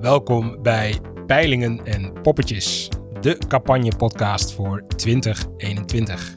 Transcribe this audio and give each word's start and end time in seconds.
Welkom 0.00 0.62
bij 0.62 0.98
Peilingen 1.26 1.84
en 1.84 2.12
Poppetjes, 2.22 2.88
de 3.20 3.38
campagnepodcast 3.48 4.52
voor 4.52 4.82
2021. 4.96 6.36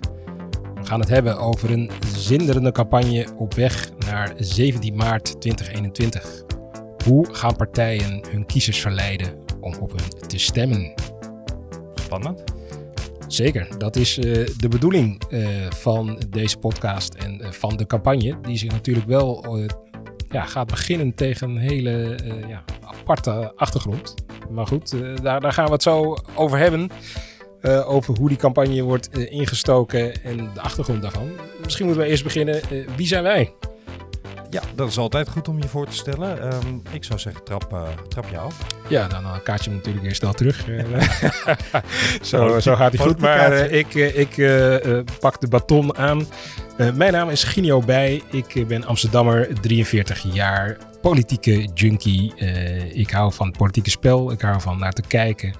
We 0.75 0.85
gaan 0.85 0.99
het 0.99 1.09
hebben 1.09 1.37
over 1.37 1.71
een 1.71 1.91
zinderende 2.15 2.71
campagne 2.71 3.27
op 3.35 3.53
weg 3.53 3.89
naar 3.97 4.33
17 4.37 4.95
maart 4.95 5.41
2021. 5.41 6.43
Hoe 7.05 7.33
gaan 7.33 7.55
partijen 7.55 8.21
hun 8.29 8.45
kiezers 8.45 8.79
verleiden 8.79 9.33
om 9.59 9.73
op 9.75 9.91
hun 9.91 10.27
te 10.27 10.37
stemmen? 10.37 10.93
Spannend. 11.95 12.43
Zeker, 13.27 13.77
dat 13.77 13.95
is 13.95 14.17
uh, 14.17 14.23
de 14.57 14.67
bedoeling 14.69 15.21
uh, 15.29 15.47
van 15.69 16.21
deze 16.29 16.57
podcast 16.57 17.13
en 17.13 17.41
uh, 17.41 17.51
van 17.51 17.77
de 17.77 17.85
campagne, 17.85 18.37
die 18.41 18.57
zich 18.57 18.71
natuurlijk 18.71 19.07
wel 19.07 19.59
ja, 20.29 20.43
gaat 20.45 20.67
beginnen 20.67 21.13
tegen 21.13 21.49
een 21.49 21.57
hele 21.57 22.17
ja, 22.47 22.63
aparte 23.03 23.51
achtergrond. 23.55 24.15
Maar 24.49 24.67
goed, 24.67 24.91
daar, 25.21 25.41
daar, 25.41 25.53
gaan 25.53 25.65
we 25.65 25.71
het 25.71 25.83
zo 25.83 26.17
over 26.35 26.57
hebben. 26.57 26.89
over 27.85 28.17
hoe 28.17 28.27
die 28.29 28.37
campagne 28.37 28.81
wordt 28.81 29.17
ingestoken 29.17 30.23
en 30.23 30.37
de 30.53 30.61
achtergrond 30.61 31.01
daarvan. 31.01 31.29
Misschien 31.63 31.85
moeten 31.85 32.03
we 32.03 32.09
eerst 32.09 32.23
beginnen. 32.23 32.61
wie 32.95 33.07
zijn 33.07 33.23
wij? 33.23 33.53
Ja, 34.53 34.61
dat 34.75 34.89
is 34.89 34.97
altijd 34.97 35.29
goed 35.29 35.47
om 35.47 35.61
je 35.61 35.67
voor 35.67 35.85
te 35.85 35.95
stellen. 35.95 36.53
Um, 36.53 36.81
ik 36.91 37.03
zou 37.03 37.19
zeggen, 37.19 37.43
trap, 37.43 37.73
uh, 37.73 37.81
trap 38.07 38.29
je 38.29 38.37
af. 38.37 38.57
Ja, 38.87 39.07
dan 39.07 39.23
uh, 39.23 39.33
kaart 39.43 39.63
je 39.63 39.69
hem 39.69 39.77
natuurlijk 39.77 40.05
eerst 40.05 40.17
snel 40.17 40.33
terug. 40.33 40.65
zo, 42.21 42.59
zo 42.59 42.75
gaat 42.75 42.93
hij 42.93 43.05
goed. 43.05 43.19
Maar 43.19 43.51
uh, 43.51 43.71
ik, 43.71 43.93
ik 43.93 44.35
pak 45.19 45.41
de 45.41 45.47
baton 45.47 45.97
aan. 45.97 46.27
mijn 46.93 47.11
naam 47.11 47.29
is 47.29 47.43
Ginio 47.43 47.79
Bij. 47.79 48.21
Ik 48.31 48.67
ben 48.67 48.85
Amsterdammer, 48.85 49.61
43 49.61 50.33
jaar, 50.33 50.77
politieke 51.01 51.69
junkie. 51.73 52.35
ik 52.93 53.09
hou 53.09 53.33
van 53.33 53.47
het 53.47 53.57
politieke 53.57 53.89
spel. 53.89 54.31
Ik 54.31 54.41
hou 54.41 54.61
van 54.61 54.79
naar 54.79 54.93
te 54.93 55.03
kijken. 55.07 55.53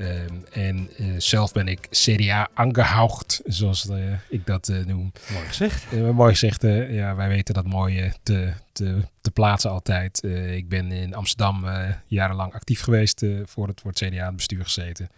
Um, 0.00 0.44
en 0.52 0.90
uh, 0.98 1.14
zelf 1.16 1.52
ben 1.52 1.68
ik 1.68 1.86
CDA 1.90 2.48
angehaucht, 2.54 3.40
zoals 3.44 3.86
uh, 3.86 4.12
ik 4.28 4.46
dat 4.46 4.68
uh, 4.68 4.84
noem. 4.84 5.12
Mooi 5.32 5.46
gezegd. 5.46 5.92
mooi 5.92 6.30
gezegd. 6.30 6.62
ja, 6.90 7.14
wij 7.14 7.28
weten 7.28 7.54
dat 7.54 7.66
mooi 7.66 8.12
te, 8.22 8.52
te, 8.72 9.02
te 9.20 9.30
plaatsen 9.30 9.70
altijd. 9.70 10.22
ik 10.54 10.68
ben 10.68 10.92
in 10.92 11.14
Amsterdam 11.14 11.64
jarenlang 12.06 12.52
actief 12.52 12.80
geweest 12.80 13.26
voor 13.44 13.68
het, 13.68 13.80
voor 13.80 13.90
het 13.90 14.00
CDA 14.00 14.32
bestuur 14.32 14.62
gezeten. 14.62 15.08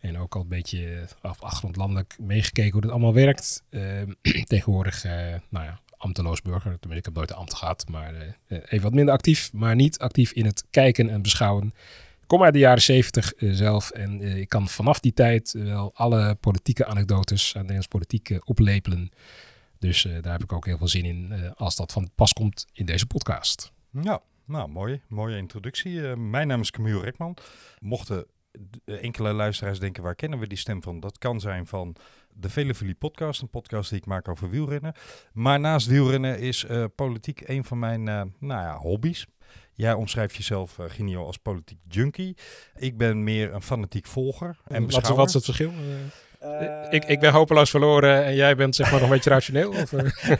En 0.00 0.18
ook 0.18 0.34
al 0.34 0.40
een 0.40 0.48
beetje 0.48 1.06
af 1.20 1.62
meegekeken 2.18 2.72
hoe 2.72 2.80
dat 2.80 2.90
allemaal 2.90 3.14
werkt. 3.14 3.62
Ehm, 3.70 4.12
tegenwoordig, 4.44 5.04
nou 5.48 5.64
ja, 5.64 5.80
ambteloos 5.96 6.42
burger. 6.42 6.78
Tenminste, 6.78 6.96
ik 6.96 7.04
heb 7.04 7.14
nooit 7.14 7.28
de 7.28 7.34
ambt 7.34 7.54
gehad, 7.54 7.84
maar 7.88 8.14
even 8.48 8.82
wat 8.82 8.94
minder 8.94 9.14
actief. 9.14 9.52
Maar 9.52 9.74
niet 9.74 9.98
actief 9.98 10.32
in 10.32 10.44
het 10.44 10.64
kijken 10.70 11.10
en 11.10 11.22
beschouwen 11.22 11.72
kom 12.30 12.42
uit 12.42 12.52
de 12.52 12.58
jaren 12.58 12.82
zeventig 12.82 13.32
uh, 13.36 13.52
zelf 13.52 13.90
en 13.90 14.22
uh, 14.22 14.36
ik 14.36 14.48
kan 14.48 14.68
vanaf 14.68 15.00
die 15.00 15.12
tijd 15.12 15.52
wel 15.52 15.90
alle 15.94 16.34
politieke 16.34 16.86
anekdotes 16.86 17.52
aan 17.52 17.60
Nederlands 17.60 17.86
politiek 17.86 18.40
oplepelen. 18.44 19.10
Dus 19.78 20.02
daar 20.02 20.32
heb 20.32 20.42
ik 20.42 20.52
ook 20.52 20.66
heel 20.66 20.78
veel 20.78 20.88
zin 20.88 21.04
in 21.04 21.52
als 21.54 21.76
dat 21.76 21.92
van 21.92 22.10
pas 22.14 22.32
komt 22.32 22.66
in 22.72 22.86
deze 22.86 23.06
podcast. 23.06 23.72
Ja, 24.02 24.20
nou 24.44 24.68
mooi. 24.68 25.00
Mooie 25.08 25.36
introductie. 25.36 26.00
mijn 26.16 26.46
naam 26.46 26.60
is 26.60 26.70
Camille 26.70 27.00
Rekman. 27.00 27.36
Mochten 27.78 28.26
enkele 28.84 29.32
luisteraars 29.32 29.78
denken, 29.78 30.02
waar 30.02 30.14
kennen 30.14 30.38
we 30.38 30.46
die 30.46 30.58
stem 30.58 30.82
van? 30.82 31.00
Dat 31.00 31.18
kan 31.18 31.40
zijn 31.40 31.66
van 31.66 31.96
de 32.32 32.48
Vele 32.48 32.94
podcast, 32.98 33.42
een 33.42 33.50
podcast 33.50 33.90
die 33.90 33.98
ik 33.98 34.06
maak 34.06 34.28
over 34.28 34.50
wielrennen. 34.50 34.94
Maar 35.32 35.60
naast 35.60 35.86
wielrennen 35.86 36.38
is 36.38 36.66
politiek 36.94 37.48
een 37.48 37.64
van 37.64 37.78
mijn 37.78 38.02
nou 38.02 38.32
ja, 38.40 38.76
hobby's. 38.76 39.26
Jij 39.80 39.92
omschrijft 39.92 40.36
jezelf, 40.36 40.78
uh, 40.78 40.86
Ginio, 40.88 41.26
als 41.26 41.36
politiek 41.36 41.78
junkie. 41.88 42.36
Ik 42.76 42.96
ben 42.96 43.24
meer 43.24 43.54
een 43.54 43.62
fanatiek 43.62 44.06
volger. 44.06 44.56
En 44.66 44.90
wat, 44.90 45.08
wat 45.08 45.28
is 45.28 45.34
het 45.34 45.44
verschil? 45.44 45.72
Uh, 46.44 46.86
ik, 46.90 47.04
ik 47.04 47.20
ben 47.20 47.32
hopeloos 47.32 47.70
verloren 47.70 48.24
en 48.24 48.34
jij 48.34 48.56
bent 48.56 48.74
zeg 48.74 48.90
maar 48.90 49.00
nog 49.00 49.08
een 49.08 49.14
beetje 49.14 49.30
rationeel? 49.30 49.70
Of? 49.82 49.90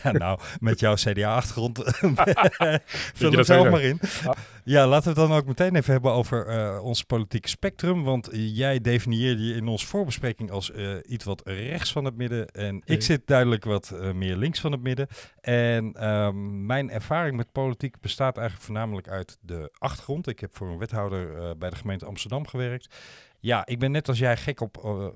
ja, 0.02 0.12
nou, 0.12 0.38
met 0.60 0.80
jouw 0.80 0.94
CDA-achtergrond 0.94 1.82
vul 3.14 3.32
het 3.32 3.46
zelf 3.46 3.70
maar 3.70 3.82
in. 3.82 4.00
Ah. 4.26 4.32
Ja, 4.64 4.86
laten 4.86 5.14
we 5.14 5.20
het 5.20 5.28
dan 5.28 5.38
ook 5.38 5.46
meteen 5.46 5.76
even 5.76 5.92
hebben 5.92 6.12
over 6.12 6.48
uh, 6.48 6.84
ons 6.84 7.02
politieke 7.02 7.48
spectrum. 7.48 8.02
Want 8.02 8.28
jij 8.32 8.80
definieerde 8.80 9.46
je 9.46 9.54
in 9.54 9.68
onze 9.68 9.86
voorbespreking 9.86 10.50
als 10.50 10.70
uh, 10.70 10.96
iets 11.06 11.24
wat 11.24 11.42
rechts 11.44 11.92
van 11.92 12.04
het 12.04 12.16
midden. 12.16 12.46
En 12.46 12.82
ik 12.84 13.02
zit 13.02 13.26
duidelijk 13.26 13.64
wat 13.64 13.94
meer 14.14 14.36
links 14.36 14.60
van 14.60 14.72
het 14.72 14.82
midden. 14.82 15.06
En 15.40 16.08
um, 16.08 16.66
mijn 16.66 16.90
ervaring 16.90 17.36
met 17.36 17.52
politiek 17.52 18.00
bestaat 18.00 18.36
eigenlijk 18.36 18.66
voornamelijk 18.66 19.08
uit 19.08 19.38
de 19.40 19.70
achtergrond. 19.78 20.26
Ik 20.26 20.40
heb 20.40 20.56
voor 20.56 20.68
een 20.68 20.78
wethouder 20.78 21.56
bij 21.58 21.70
de 21.70 21.76
gemeente 21.76 22.06
Amsterdam 22.06 22.46
gewerkt. 22.46 22.94
Ja, 23.42 23.66
ik 23.66 23.78
ben 23.78 23.90
net 23.90 24.08
als 24.08 24.18
jij 24.18 24.36
gek 24.36 24.60
op, 24.60 24.82
uh, 24.84 25.06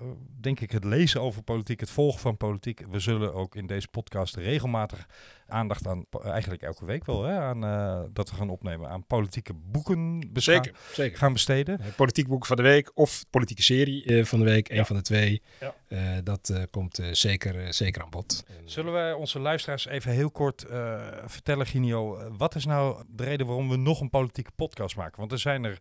denk 0.40 0.60
ik, 0.60 0.70
het 0.70 0.84
lezen 0.84 1.20
over 1.20 1.42
politiek, 1.42 1.80
het 1.80 1.90
volgen 1.90 2.20
van 2.20 2.36
politiek. 2.36 2.84
We 2.90 2.98
zullen 2.98 3.34
ook 3.34 3.56
in 3.56 3.66
deze 3.66 3.88
podcast 3.88 4.36
regelmatig 4.36 5.06
aandacht 5.46 5.86
aan, 5.86 6.06
eigenlijk 6.22 6.62
elke 6.62 6.84
week 6.84 7.04
wel, 7.06 7.22
hè, 7.22 7.38
aan, 7.38 7.64
uh, 7.64 8.00
dat 8.12 8.30
we 8.30 8.36
gaan 8.36 8.48
opnemen 8.48 8.88
aan 8.88 9.06
politieke 9.06 9.52
boeken 9.54 10.30
zeker, 10.32 10.74
zeker. 10.92 11.18
gaan 11.18 11.32
besteden. 11.32 11.80
politieke 11.96 12.28
boeken 12.28 12.48
van 12.48 12.56
de 12.56 12.62
week 12.62 12.90
of 12.94 13.24
politieke 13.30 13.62
serie 13.62 14.04
uh, 14.04 14.24
van 14.24 14.38
de 14.38 14.44
week, 14.44 14.68
een 14.68 14.86
van 14.86 14.96
de 14.96 15.02
twee. 15.02 15.42
Ja. 15.60 16.20
dat 16.22 16.66
komt 16.70 17.00
zeker, 17.12 17.74
zeker 17.74 18.02
aan 18.02 18.10
bod. 18.10 18.44
Zullen 18.64 18.92
wij 18.92 19.12
onze 19.12 19.38
luisteraars 19.38 19.86
even 19.86 20.12
heel 20.12 20.30
kort 20.30 20.64
vertellen, 21.26 21.66
Ginio, 21.66 22.30
wat 22.36 22.54
is 22.54 22.64
nou 22.64 23.04
de 23.08 23.24
reden 23.24 23.46
waarom 23.46 23.68
we 23.68 23.76
nog 23.76 24.00
een 24.00 24.10
politieke 24.10 24.50
podcast 24.56 24.96
maken? 24.96 25.18
Want 25.18 25.32
er 25.32 25.38
zijn 25.38 25.64
er 25.64 25.78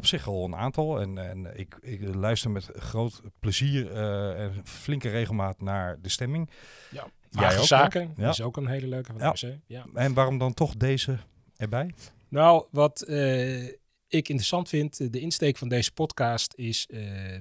op 0.00 0.06
zich 0.06 0.26
al 0.26 0.44
een 0.44 0.56
aantal. 0.56 1.00
En, 1.00 1.18
en 1.18 1.58
ik, 1.58 1.78
ik 1.80 2.14
luister 2.14 2.50
met 2.50 2.70
groot 2.74 3.20
plezier 3.40 3.90
uh, 3.92 4.40
en 4.40 4.60
flinke 4.64 5.08
regelmaat 5.08 5.60
naar 5.60 5.98
de 6.00 6.08
stemming. 6.08 6.50
Ja, 6.90 7.06
Jij 7.28 7.58
ook, 7.58 7.64
zaken 7.64 8.12
ja. 8.16 8.28
is 8.28 8.40
ook 8.40 8.56
een 8.56 8.66
hele 8.66 8.86
leuke 8.86 9.12
van 9.12 9.34
ja. 9.40 9.56
ja. 9.66 9.86
En 9.94 10.14
waarom 10.14 10.38
dan 10.38 10.54
toch 10.54 10.76
deze 10.76 11.18
erbij? 11.56 11.94
Nou, 12.28 12.66
wat 12.70 13.04
uh, 13.08 13.72
ik 14.10 14.28
interessant 14.28 14.68
vind, 14.68 15.12
de 15.12 15.20
insteek 15.20 15.56
van 15.56 15.68
deze 15.68 15.92
podcast 15.92 16.54
is 16.54 16.86
uh, 16.90 17.40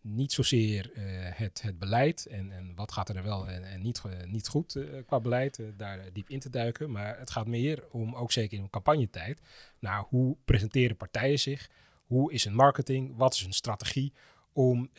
niet 0.00 0.32
zozeer 0.32 0.90
uh, 0.94 1.02
het, 1.34 1.62
het 1.62 1.78
beleid 1.78 2.26
en, 2.26 2.52
en 2.52 2.72
wat 2.74 2.92
gaat 2.92 3.08
er 3.08 3.22
wel 3.22 3.48
en, 3.48 3.82
niet, 3.82 4.02
niet 4.24 4.48
goed 4.48 4.78
qua 5.06 5.20
beleid, 5.20 5.60
daar 5.76 6.12
diep 6.12 6.28
in 6.28 6.40
te 6.40 6.50
duiken. 6.50 6.90
Maar 6.90 7.18
het 7.18 7.30
gaat 7.30 7.46
meer 7.46 7.84
om, 7.90 8.14
ook 8.14 8.32
zeker 8.32 8.58
in 8.58 8.70
campagnetijd, 8.70 9.40
naar 9.78 10.04
hoe 10.08 10.36
presenteren 10.44 10.96
partijen 10.96 11.38
zich, 11.38 11.70
hoe 12.06 12.32
is 12.32 12.44
hun 12.44 12.54
marketing, 12.54 13.16
wat 13.16 13.34
is 13.34 13.42
hun 13.42 13.52
strategie 13.52 14.12
om 14.52 14.90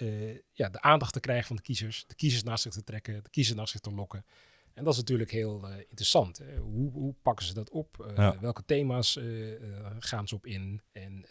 ja, 0.51 0.69
de 0.69 0.81
aandacht 0.81 1.13
te 1.13 1.19
krijgen 1.19 1.47
van 1.47 1.55
de 1.55 1.61
kiezers, 1.61 2.03
de 2.07 2.15
kiezers 2.15 2.43
naar 2.43 2.57
zich 2.57 2.73
te 2.73 2.83
trekken, 2.83 3.23
de 3.23 3.29
kiezers 3.29 3.57
naar 3.57 3.67
zich 3.67 3.79
te 3.79 3.91
lokken. 3.91 4.25
En 4.73 4.83
dat 4.83 4.93
is 4.93 4.99
natuurlijk 4.99 5.31
heel 5.31 5.69
uh, 5.69 5.75
interessant. 5.77 6.41
Hoe, 6.61 6.91
hoe, 6.91 7.15
pakken 7.21 7.45
ze 7.45 7.53
dat 7.53 7.69
op? 7.69 8.11
Ja. 8.15 8.39
Welke 8.39 8.63
thema's 8.65 9.15
uh, 9.15 9.53
gaan 9.99 10.27
ze 10.27 10.35
op 10.35 10.45
in? 10.45 10.81
En 10.91 11.25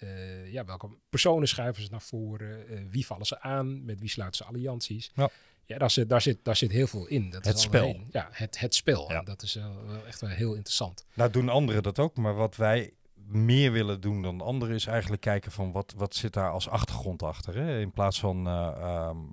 ja, 0.50 0.64
welke 0.64 0.88
personen 1.08 1.48
schuiven 1.48 1.82
ze 1.82 1.90
naar 1.90 2.02
voren? 2.02 2.88
wie 2.90 3.06
vallen 3.06 3.26
ze 3.26 3.40
aan? 3.40 3.84
Met 3.84 4.00
wie 4.00 4.08
sluiten 4.08 4.44
ze 4.44 4.50
allianties? 4.50 5.12
Ja, 5.14 5.30
ja 5.64 5.78
daar, 5.78 5.90
zit, 5.90 6.08
daar, 6.08 6.20
zit, 6.22 6.44
daar 6.44 6.56
zit 6.56 6.70
heel 6.70 6.86
veel 6.86 7.06
in. 7.06 7.30
Dat 7.30 7.44
het 7.44 7.56
is 7.56 7.62
spel. 7.62 7.88
Een, 7.88 8.08
ja, 8.10 8.28
het, 8.32 8.58
het 8.58 8.74
spel. 8.74 9.12
Ja. 9.12 9.22
Dat 9.22 9.42
is 9.42 9.54
wel 9.54 10.04
echt 10.06 10.20
wel 10.20 10.30
heel 10.30 10.54
interessant. 10.54 11.04
Nou 11.14 11.30
doen 11.30 11.48
anderen 11.48 11.82
dat 11.82 11.98
ook, 11.98 12.16
maar 12.16 12.34
wat 12.34 12.56
wij 12.56 12.92
meer 13.30 13.72
willen 13.72 14.00
doen 14.00 14.22
dan 14.22 14.40
anderen 14.40 14.74
is 14.74 14.86
eigenlijk 14.86 15.22
kijken 15.22 15.52
van 15.52 15.72
wat, 15.72 15.94
wat 15.96 16.14
zit 16.14 16.32
daar 16.32 16.50
als 16.50 16.68
achtergrond 16.68 17.22
achter. 17.22 17.54
Hè? 17.54 17.80
In 17.80 17.92
plaats 17.92 18.20
van 18.20 18.46
um, 18.46 19.32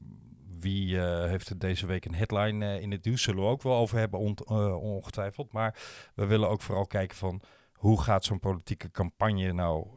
wie 0.60 0.96
uh, 0.96 1.26
heeft 1.26 1.50
er 1.50 1.60
deze 1.60 1.86
week 1.86 2.06
een 2.06 2.16
headline 2.16 2.66
uh, 2.66 2.82
in 2.82 2.92
het 2.92 3.06
nieuws? 3.06 3.22
Zullen 3.22 3.44
we 3.44 3.50
ook 3.50 3.62
wel 3.62 3.76
over 3.76 3.98
hebben, 3.98 4.20
on 4.20 4.38
uh, 4.52 4.84
ongetwijfeld. 4.84 5.52
Maar 5.52 5.80
we 6.16 6.26
willen 6.26 6.50
ook 6.50 6.62
vooral 6.62 6.86
kijken 6.86 7.18
van 7.18 7.42
hoe 7.74 8.02
gaat 8.02 8.26
zo'n 8.26 8.40
politieke 8.40 8.92
campagne 8.92 9.54
nou 9.54 9.88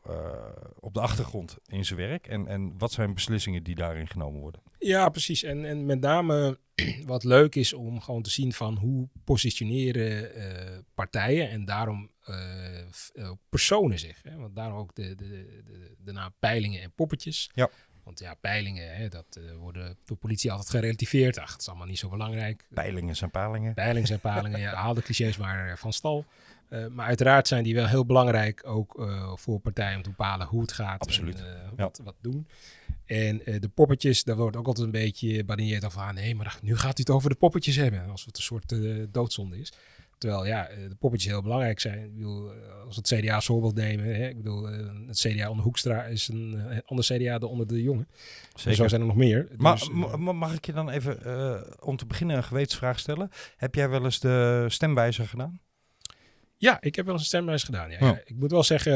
op 0.81 0.95
de 0.95 1.01
achtergrond 1.01 1.57
in 1.67 1.85
zijn 1.85 1.99
werk? 1.99 2.27
En, 2.27 2.47
en 2.47 2.79
wat 2.79 2.93
zijn 2.93 3.15
beslissingen 3.15 3.63
die 3.63 3.75
daarin 3.75 4.09
genomen 4.09 4.41
worden? 4.41 4.63
Ja, 4.79 5.09
precies. 5.09 5.43
En, 5.43 5.65
en 5.65 5.87
met 5.87 6.01
name 6.01 6.59
wat 7.07 7.25
leuk 7.25 7.55
is 7.55 7.73
om 7.73 8.01
gewoon 8.01 8.23
te 8.23 8.31
zien 8.31 8.53
van 8.53 8.77
hoe 8.77 9.09
positioneren 9.25 10.31
partijen 10.95 11.51
en 11.51 11.65
daarom 11.65 12.11
personen 13.49 13.99
zich. 13.99 14.23
Hè? 14.23 14.37
Want 14.37 14.57
daarom 14.57 14.79
ook 14.79 14.95
de, 14.95 15.15
de, 15.15 15.63
de, 15.65 15.95
de 15.99 16.13
naam 16.13 16.35
peilingen 16.39 16.83
en 16.83 16.93
poppetjes. 16.93 17.51
Ja. 17.55 17.71
Want 18.11 18.23
ja, 18.23 18.35
peilingen, 18.35 18.97
hè, 18.97 19.09
dat 19.09 19.39
uh, 19.39 19.53
worden 19.57 19.97
door 20.05 20.17
politie 20.17 20.51
altijd 20.51 20.71
gerelativeerd. 20.71 21.39
Ach, 21.39 21.53
het 21.53 21.61
is 21.61 21.69
allemaal 21.69 21.87
niet 21.87 21.99
zo 21.99 22.09
belangrijk. 22.09 22.67
Peilingen 22.75 23.17
zijn 23.17 23.31
palingen. 23.31 23.75
Peilingen 23.75 24.07
zijn 24.07 24.21
palingen, 24.31 24.61
ja, 24.61 24.75
haal 24.75 24.95
de 24.95 25.03
clichés 25.03 25.37
maar 25.37 25.79
van 25.79 25.93
stal. 25.93 26.25
Uh, 26.71 26.87
maar 26.87 27.07
uiteraard 27.07 27.49
zijn 27.49 27.65
die 27.65 27.75
wel 27.75 27.87
heel 27.87 28.07
belangrijk 28.07 28.63
ook 28.67 28.99
uh, 28.99 29.33
voor 29.37 29.61
partijen 29.61 29.97
om 29.97 30.03
te 30.03 30.09
bepalen 30.09 30.47
hoe 30.47 30.61
het 30.61 30.73
gaat. 30.73 31.01
Absoluut. 31.01 31.41
En, 31.41 31.73
wat, 31.77 32.01
wat 32.05 32.15
doen. 32.21 32.47
En 33.05 33.39
de 33.45 33.71
poppetjes, 33.75 34.25
daar 34.25 34.37
wordt 34.37 34.57
ook 34.57 34.67
altijd 34.67 34.87
een 34.87 34.93
beetje 34.93 35.45
badineerd 35.45 35.85
over 35.85 36.01
aan. 36.01 36.15
Nee, 36.15 36.35
maar 36.35 36.59
nu 36.63 36.77
gaat 36.77 36.99
u 36.99 37.01
het 37.01 37.11
over 37.11 37.31
de 37.31 37.37
poppetjes 37.37 37.77
hebben. 37.77 38.11
Als 38.11 38.25
het 38.25 38.37
een 38.37 38.43
soort 38.43 38.75
doodzonde 39.13 39.59
is. 39.59 39.73
Terwijl 40.21 40.47
ja, 40.47 40.69
de 40.89 40.97
poppetjes 40.99 41.31
heel 41.31 41.43
belangrijk 41.43 41.81
zijn. 41.81 42.05
Ik 42.05 42.15
bedoel, 42.15 42.51
als 42.87 42.97
we 42.97 43.03
het 43.17 43.21
CDA 43.21 43.35
als 43.35 43.47
voorbeeld 43.47 43.75
nemen. 43.75 44.05
Hè, 44.05 44.29
ik 44.29 44.37
bedoel, 44.37 44.65
het 45.07 45.19
CDA 45.19 45.51
onder 45.51 45.65
Hoekstra 45.65 46.05
is 46.05 46.29
een 46.29 46.83
ander 46.85 47.05
CDA 47.05 47.39
dan 47.39 47.49
onder 47.49 47.67
de 47.67 47.83
jongen. 47.83 48.09
Zeker. 48.55 48.75
Zo 48.75 48.89
zijn 48.89 49.01
er 49.01 49.07
nog 49.07 49.17
meer. 49.17 49.49
Maar 49.57 49.75
dus, 49.75 49.89
mag 50.17 50.55
ik 50.55 50.67
je 50.67 50.73
dan 50.73 50.91
even 50.91 51.85
om 51.85 51.97
te 51.97 52.07
beginnen 52.07 52.37
een 52.37 52.45
gewetensvraag 52.45 52.99
stellen? 52.99 53.31
Heb 53.57 53.75
jij 53.75 53.89
wel 53.89 54.05
eens 54.05 54.21
de 54.21 54.67
stemwijzer 54.69 55.27
gedaan? 55.27 55.61
Ja, 56.61 56.81
ik 56.81 56.95
heb 56.95 57.05
wel 57.05 57.15
eens 57.15 57.23
een 57.23 57.29
stemwijzer 57.29 57.67
gedaan. 57.67 57.91
Ja. 57.91 58.11
Oh. 58.11 58.17
Ik 58.25 58.37
moet 58.37 58.51
wel 58.51 58.63
zeggen, 58.63 58.93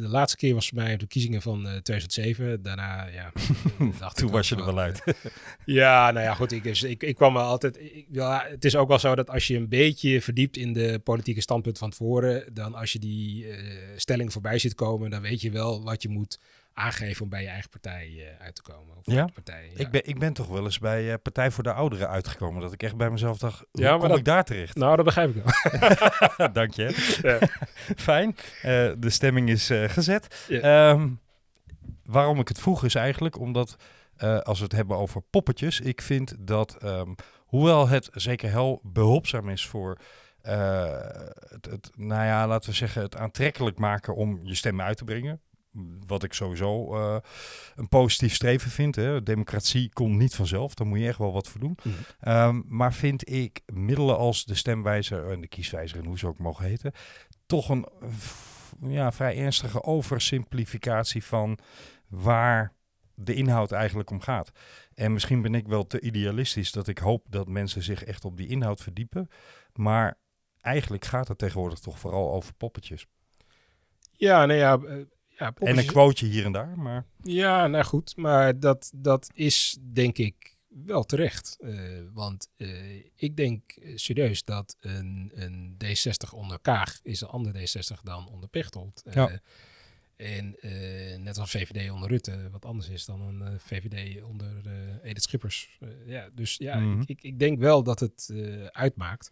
de 0.00 0.08
laatste 0.08 0.36
keer 0.36 0.54
was 0.54 0.68
voor 0.68 0.78
mij 0.78 0.92
de 0.92 0.98
verkiezingen 0.98 1.42
van 1.42 1.62
2007. 1.62 2.62
Daarna, 2.62 3.06
ja. 3.06 3.32
dacht 3.98 4.16
Toen 4.16 4.30
was 4.30 4.48
je 4.48 4.56
er 4.56 4.64
wel 4.64 4.78
uit. 4.78 5.02
ja, 5.64 6.10
nou 6.10 6.24
ja, 6.24 6.34
goed. 6.34 6.52
Ik, 6.52 6.62
dus, 6.62 6.82
ik, 6.82 7.02
ik 7.02 7.14
kwam 7.14 7.36
altijd. 7.36 7.80
Ik, 7.80 8.06
ja, 8.10 8.46
het 8.48 8.64
is 8.64 8.76
ook 8.76 8.88
wel 8.88 8.98
zo 8.98 9.14
dat 9.14 9.30
als 9.30 9.46
je 9.46 9.56
een 9.56 9.68
beetje 9.68 10.20
verdiept 10.20 10.56
in 10.56 10.72
de 10.72 11.00
politieke 11.04 11.40
standpunt 11.40 11.78
van 11.78 11.90
tevoren, 11.90 12.54
dan 12.54 12.74
als 12.74 12.92
je 12.92 12.98
die 12.98 13.46
uh, 13.46 13.56
stelling 13.96 14.32
voorbij 14.32 14.58
ziet 14.58 14.74
komen, 14.74 15.10
dan 15.10 15.22
weet 15.22 15.40
je 15.40 15.50
wel 15.50 15.82
wat 15.82 16.02
je 16.02 16.08
moet 16.08 16.38
aangeven 16.74 17.22
om 17.22 17.28
bij 17.28 17.42
je 17.42 17.48
eigen 17.48 17.70
partij 17.70 18.08
uh, 18.08 18.22
uit 18.38 18.54
te 18.54 18.62
komen. 18.62 18.96
Of 18.96 19.02
ja? 19.04 19.24
Partij, 19.34 19.70
ja. 19.74 19.78
Ik, 19.80 19.90
ben, 19.90 20.06
ik 20.06 20.18
ben 20.18 20.32
toch 20.32 20.48
wel 20.48 20.64
eens 20.64 20.78
bij 20.78 21.04
uh, 21.04 21.14
Partij 21.22 21.50
voor 21.50 21.62
de 21.62 21.72
Ouderen 21.72 22.08
uitgekomen. 22.08 22.60
Dat 22.60 22.72
ik 22.72 22.82
echt 22.82 22.96
bij 22.96 23.10
mezelf 23.10 23.38
dacht, 23.38 23.64
hoe 23.70 23.82
ja, 23.82 23.96
kom 23.96 24.14
ik 24.14 24.24
daar 24.24 24.44
terecht? 24.44 24.76
Nou, 24.76 24.96
dat 24.96 25.04
begrijp 25.04 25.36
ik 25.36 25.42
wel. 25.44 26.48
Dank 26.52 26.74
je. 26.74 27.18
Ja. 27.22 27.38
Fijn. 27.96 28.36
Uh, 28.56 28.92
de 28.98 29.10
stemming 29.10 29.48
is 29.48 29.70
gezet. 29.86 30.46
Um, 30.48 31.20
waarom 32.04 32.40
ik 32.40 32.48
het 32.48 32.60
vroeg 32.60 32.84
is 32.84 32.94
eigenlijk 32.94 33.38
omdat, 33.38 33.76
als 34.42 34.58
we 34.58 34.64
het 34.64 34.72
hebben 34.72 34.96
over 34.96 35.20
poppetjes, 35.20 35.80
ik 35.80 36.02
vind 36.02 36.34
dat, 36.38 36.76
um, 36.84 37.14
hoewel 37.36 37.88
het 37.88 38.08
zeker 38.12 38.50
heel 38.50 38.80
behulpzaam 38.82 39.48
is 39.48 39.66
voor... 39.66 39.98
het, 40.42 41.66
het, 41.70 41.90
nou 41.96 42.24
ja, 42.24 42.46
laten 42.46 42.70
we 42.70 42.76
zeggen, 42.76 43.02
het 43.02 43.16
aantrekkelijk 43.16 43.78
maken 43.78 44.14
om 44.14 44.40
je 44.42 44.54
stem 44.54 44.80
uit 44.80 44.96
te 44.96 45.04
brengen 45.04 45.40
wat 46.06 46.22
ik 46.22 46.32
sowieso 46.32 46.96
uh, 46.96 47.16
een 47.74 47.88
positief 47.88 48.34
streven 48.34 48.70
vind. 48.70 48.96
Hè. 48.96 49.22
Democratie 49.22 49.92
komt 49.92 50.16
niet 50.16 50.34
vanzelf, 50.34 50.74
daar 50.74 50.86
moet 50.86 50.98
je 50.98 51.06
echt 51.06 51.18
wel 51.18 51.32
wat 51.32 51.48
voor 51.48 51.60
doen. 51.60 51.78
Mhm. 51.82 51.94
Ehm, 52.20 52.62
maar 52.66 52.94
vind 52.94 53.30
ik 53.30 53.60
middelen 53.72 54.16
als 54.16 54.44
de 54.44 54.54
stemwijzer 54.54 55.30
en 55.30 55.40
de 55.40 55.48
kieswijzer 55.48 55.98
en 55.98 56.04
hoe 56.04 56.18
ze 56.18 56.26
ook 56.26 56.38
mogen 56.38 56.64
heten, 56.64 56.92
toch 57.46 57.68
een 57.68 57.86
ja, 58.80 59.12
vrij 59.12 59.36
ernstige 59.36 59.82
oversimplificatie 59.82 61.24
van 61.24 61.58
waar 62.08 62.72
de 63.14 63.34
inhoud 63.34 63.72
eigenlijk 63.72 64.10
om 64.10 64.20
gaat. 64.20 64.50
En 64.94 65.12
misschien 65.12 65.42
ben 65.42 65.54
ik 65.54 65.68
wel 65.68 65.86
te 65.86 66.00
idealistisch 66.00 66.72
dat 66.72 66.88
ik 66.88 66.98
hoop 66.98 67.26
dat 67.28 67.48
mensen 67.48 67.82
zich 67.82 68.04
echt 68.04 68.24
op 68.24 68.36
die 68.36 68.48
inhoud 68.48 68.80
verdiepen. 68.80 69.28
Maar 69.72 70.18
eigenlijk 70.60 71.04
gaat 71.04 71.28
het 71.28 71.38
tegenwoordig 71.38 71.78
toch 71.78 71.98
vooral 71.98 72.32
over 72.32 72.54
poppetjes. 72.54 73.06
Ja, 74.12 74.46
nee, 74.46 74.58
ja, 74.58 74.78
eh, 74.78 74.96
ja, 75.38 75.52
en 75.58 75.78
een 75.78 75.86
quoteje 75.86 76.32
hier 76.32 76.44
en 76.44 76.52
daar, 76.52 76.78
maar... 76.78 77.06
Ja, 77.22 77.66
nou 77.66 77.84
goed, 77.84 78.16
maar 78.16 78.60
dat, 78.60 78.90
dat 78.94 79.30
is 79.34 79.78
denk 79.92 80.18
ik 80.18 80.54
wel 80.84 81.04
terecht. 81.04 81.56
Uh, 81.60 82.00
want 82.12 82.48
uh, 82.56 83.04
ik 83.16 83.36
denk 83.36 83.72
eh, 83.72 83.92
serieus 83.96 84.44
dat 84.44 84.76
een, 84.80 85.30
een 85.34 85.76
D60 85.84 86.34
onder 86.34 86.60
Kaag 86.60 87.00
is 87.02 87.20
een 87.20 87.28
ander 87.28 87.52
D60 87.54 88.02
dan 88.02 88.28
onder 88.28 88.48
Pechtold. 88.48 89.02
Ja. 89.10 89.40
En 90.16 90.56
net 91.22 91.38
als 91.38 91.50
VVD 91.50 91.90
onder 91.90 92.08
Rutte 92.08 92.48
wat 92.50 92.64
anders 92.64 92.88
is 92.88 93.04
dan 93.04 93.20
een 93.20 93.60
VVD 93.60 94.22
onder 94.22 94.62
Edith 95.02 95.22
Schippers. 95.22 95.78
ja, 96.06 96.28
dus 96.32 96.56
ja, 96.56 96.76
mm 96.76 96.92
-hmm. 96.92 97.00
ik, 97.00 97.08
ik, 97.08 97.22
ik, 97.22 97.38
denk 97.38 97.58
wel 97.58 97.82
dat 97.82 98.00
het 98.00 98.32
uitmaakt. 98.70 99.30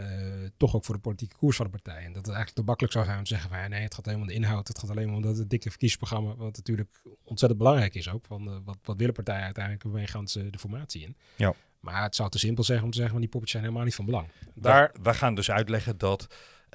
Uh, 0.00 0.48
toch 0.56 0.74
ook 0.74 0.84
voor 0.84 0.94
de 0.94 1.00
politieke 1.00 1.36
koers 1.36 1.56
van 1.56 1.66
de 1.66 1.72
partij. 1.72 2.04
En 2.04 2.12
dat 2.12 2.26
het 2.26 2.34
eigenlijk 2.34 2.54
te 2.54 2.62
makkelijk 2.62 2.92
zou 2.92 3.04
zijn 3.04 3.18
om 3.18 3.24
te 3.24 3.28
zeggen: 3.28 3.50
van, 3.50 3.58
ja, 3.58 3.68
nee, 3.68 3.82
het 3.82 3.94
gaat 3.94 4.04
helemaal 4.04 4.26
om 4.26 4.32
de 4.32 4.38
inhoud. 4.38 4.68
Het 4.68 4.78
gaat 4.78 4.90
alleen 4.90 5.06
maar 5.06 5.16
om 5.16 5.22
dat 5.22 5.36
het 5.36 5.50
dikke 5.50 5.70
verkiezingsprogramma, 5.70 6.34
wat 6.36 6.56
natuurlijk 6.56 6.90
ontzettend 7.24 7.62
belangrijk 7.62 7.94
is 7.94 8.08
ook. 8.08 8.24
Van, 8.24 8.48
uh, 8.48 8.56
wat, 8.64 8.78
wat 8.82 8.96
willen 8.96 9.14
partijen 9.14 9.44
uiteindelijk? 9.44 9.84
Waarmee 9.84 10.06
gaan 10.06 10.28
ze 10.28 10.50
de 10.50 10.58
formatie 10.58 11.02
in? 11.02 11.16
Ja. 11.36 11.54
Maar 11.80 12.02
het 12.02 12.14
zou 12.14 12.30
te 12.30 12.38
simpel 12.38 12.64
zijn 12.64 12.82
om 12.82 12.90
te 12.90 12.96
zeggen: 12.96 13.12
van 13.12 13.20
die 13.20 13.30
poppetjes 13.30 13.60
zijn 13.60 13.62
helemaal 13.62 13.84
niet 13.84 13.94
van 13.94 14.04
belang. 14.04 14.28
Daar, 14.54 14.94
we 15.02 15.14
gaan 15.14 15.34
dus 15.34 15.50
uitleggen 15.50 15.98
dat 15.98 16.26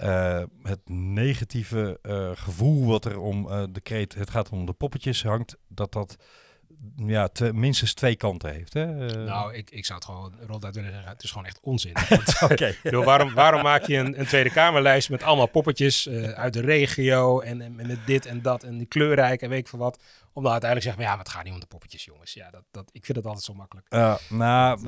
uh, 0.03 0.43
het 0.61 0.89
negatieve 0.89 1.99
gevoel 2.35 2.85
wat 2.85 3.05
er 3.05 3.19
om 3.19 3.47
de 3.73 3.81
kreet, 3.81 4.15
het 4.15 4.29
gaat 4.29 4.49
om 4.49 4.65
de 4.65 4.73
poppetjes 4.73 5.23
hangt, 5.23 5.57
dat 5.67 5.91
dat 5.91 6.17
ja, 6.95 7.27
te, 7.27 7.53
minstens 7.53 7.93
twee 7.93 8.15
kanten 8.15 8.53
heeft. 8.53 8.73
Hè? 8.73 9.07
Eh, 9.07 9.25
nou, 9.25 9.53
ik, 9.53 9.71
ik 9.71 9.85
zou 9.85 9.99
het 9.99 10.07
gewoon 10.07 10.33
ronduit 10.47 10.75
willen 10.75 10.91
zeggen. 10.91 11.09
Het 11.09 11.23
is 11.23 11.31
gewoon 11.31 11.45
echt 11.45 11.59
onzin. 11.61 11.95
Oké. 12.51 12.75
waarom, 13.03 13.33
waarom 13.33 13.61
maak 13.61 13.83
je 13.83 13.97
een, 13.97 14.19
een 14.19 14.25
Tweede 14.25 14.49
Kamerlijst 14.49 15.09
met 15.09 15.23
allemaal 15.23 15.47
poppetjes 15.47 16.07
uh, 16.07 16.29
uit 16.29 16.53
de 16.53 16.61
regio 16.61 17.39
en, 17.39 17.61
en, 17.61 17.75
met 17.75 18.05
dit 18.05 18.25
en 18.25 18.41
dat 18.41 18.63
en 18.63 18.77
die 18.77 18.87
kleurrijk 18.87 19.41
en 19.41 19.49
weet 19.49 19.59
ik 19.59 19.67
veel 19.67 19.79
wat. 19.79 19.99
Om 20.33 20.43
dan 20.43 20.51
uiteindelijk 20.51 20.79
te 20.79 20.81
zeggen, 20.81 21.03
ja, 21.03 21.09
maar 21.09 21.25
het 21.25 21.33
gaat 21.33 21.43
niet 21.43 21.53
om 21.53 21.59
de 21.59 21.65
poppetjes, 21.65 22.05
jongens. 22.05 22.33
Ja, 22.33 22.49
dat, 22.49 22.63
dat, 22.71 22.89
ik 22.91 23.05
vind 23.05 23.17
het 23.17 23.25
altijd 23.25 23.45
zo 23.45 23.53
makkelijk. 23.53 23.87
Uh, 23.89 24.15
nou, 24.29 24.79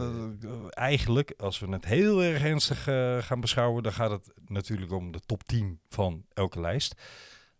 eigenlijk, 0.69 1.33
als 1.37 1.59
we 1.59 1.67
het 1.67 1.85
heel 1.85 2.23
erg 2.23 2.43
ernstig 2.43 2.83
gaan 3.25 3.39
beschouwen, 3.39 3.83
dan 3.83 3.93
gaat 3.93 4.11
het 4.11 4.31
natuurlijk 4.47 4.91
om 4.91 5.11
de 5.11 5.19
top 5.25 5.43
10 5.43 5.79
van 5.89 6.25
elke 6.33 6.59
lijst. 6.59 6.95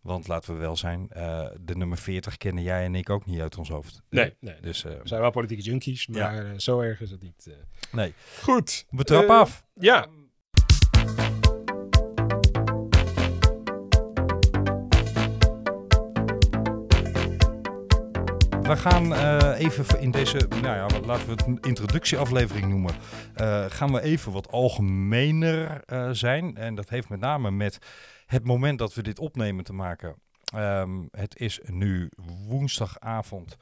Want 0.08 0.28
laten 0.28 0.54
we 0.54 0.60
wel 0.60 0.76
zijn, 0.76 1.10
uh, 1.18 1.48
de 1.62 1.76
nummer 1.76 1.98
40 1.98 2.38
kennen 2.38 2.64
jij 2.64 2.84
en 2.84 2.96
ik 2.96 3.10
ook 3.10 3.26
niet 3.26 3.40
uit 3.40 3.58
ons 3.58 3.70
hoofd. 3.70 4.02
Nee, 4.10 4.36
nee. 4.40 4.56
Dus, 4.62 4.84
uh, 4.86 4.92
we 4.92 5.08
zijn 5.08 5.22
wel 5.22 5.32
politieke 5.32 5.64
junkies, 5.64 6.08
maar 6.08 6.46
ja. 6.46 6.60
zo 6.60 6.80
erg 6.80 7.02
is 7.02 7.12
het 7.12 7.22
niet. 7.22 7.50
Nee. 7.92 8.14
Goed. 8.42 8.86
We 8.90 9.04
trappen 9.04 9.36
af. 9.36 9.64
Ja. 9.74 10.08
We 18.68 18.78
gaan 18.78 19.14
even 19.54 20.00
in 20.00 20.12
deze, 20.12 20.38
nou 20.50 20.64
ja, 20.64 21.00
laten 21.06 21.26
we 21.26 21.32
het 21.32 21.46
een 21.46 21.60
introductieaflevering 21.62 22.68
noemen. 22.68 22.94
gaan 23.70 23.92
we 23.92 24.02
even 24.02 24.32
wat 24.32 24.52
algemener 24.52 25.84
zijn. 26.12 26.58
En 26.58 26.76
dat 26.76 26.90
heeft 26.90 27.10
met 27.10 27.20
name 27.20 27.52
met 27.52 27.78
het 28.26 28.44
moment 28.44 28.80
dat 28.80 28.94
we 28.94 29.04
dit 29.04 29.20
opnemen 29.20 29.64
te 29.64 29.74
maken. 29.74 30.16
Um, 30.56 31.08
het 31.12 31.40
is 31.40 31.60
nu 31.66 32.10
woensdagavond. 32.48 33.58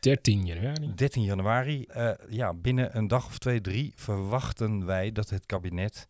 13 0.00 0.44
januari. 0.44 0.94
13 0.94 1.22
januari. 1.22 1.86
Ja, 2.28 2.54
binnen 2.54 2.96
een 2.96 3.08
dag 3.08 3.26
of 3.26 3.38
twee, 3.38 3.60
drie 3.60 3.92
verwachten 3.96 4.86
wij 4.86 5.12
dat 5.12 5.30
het 5.30 5.46
kabinet 5.46 6.06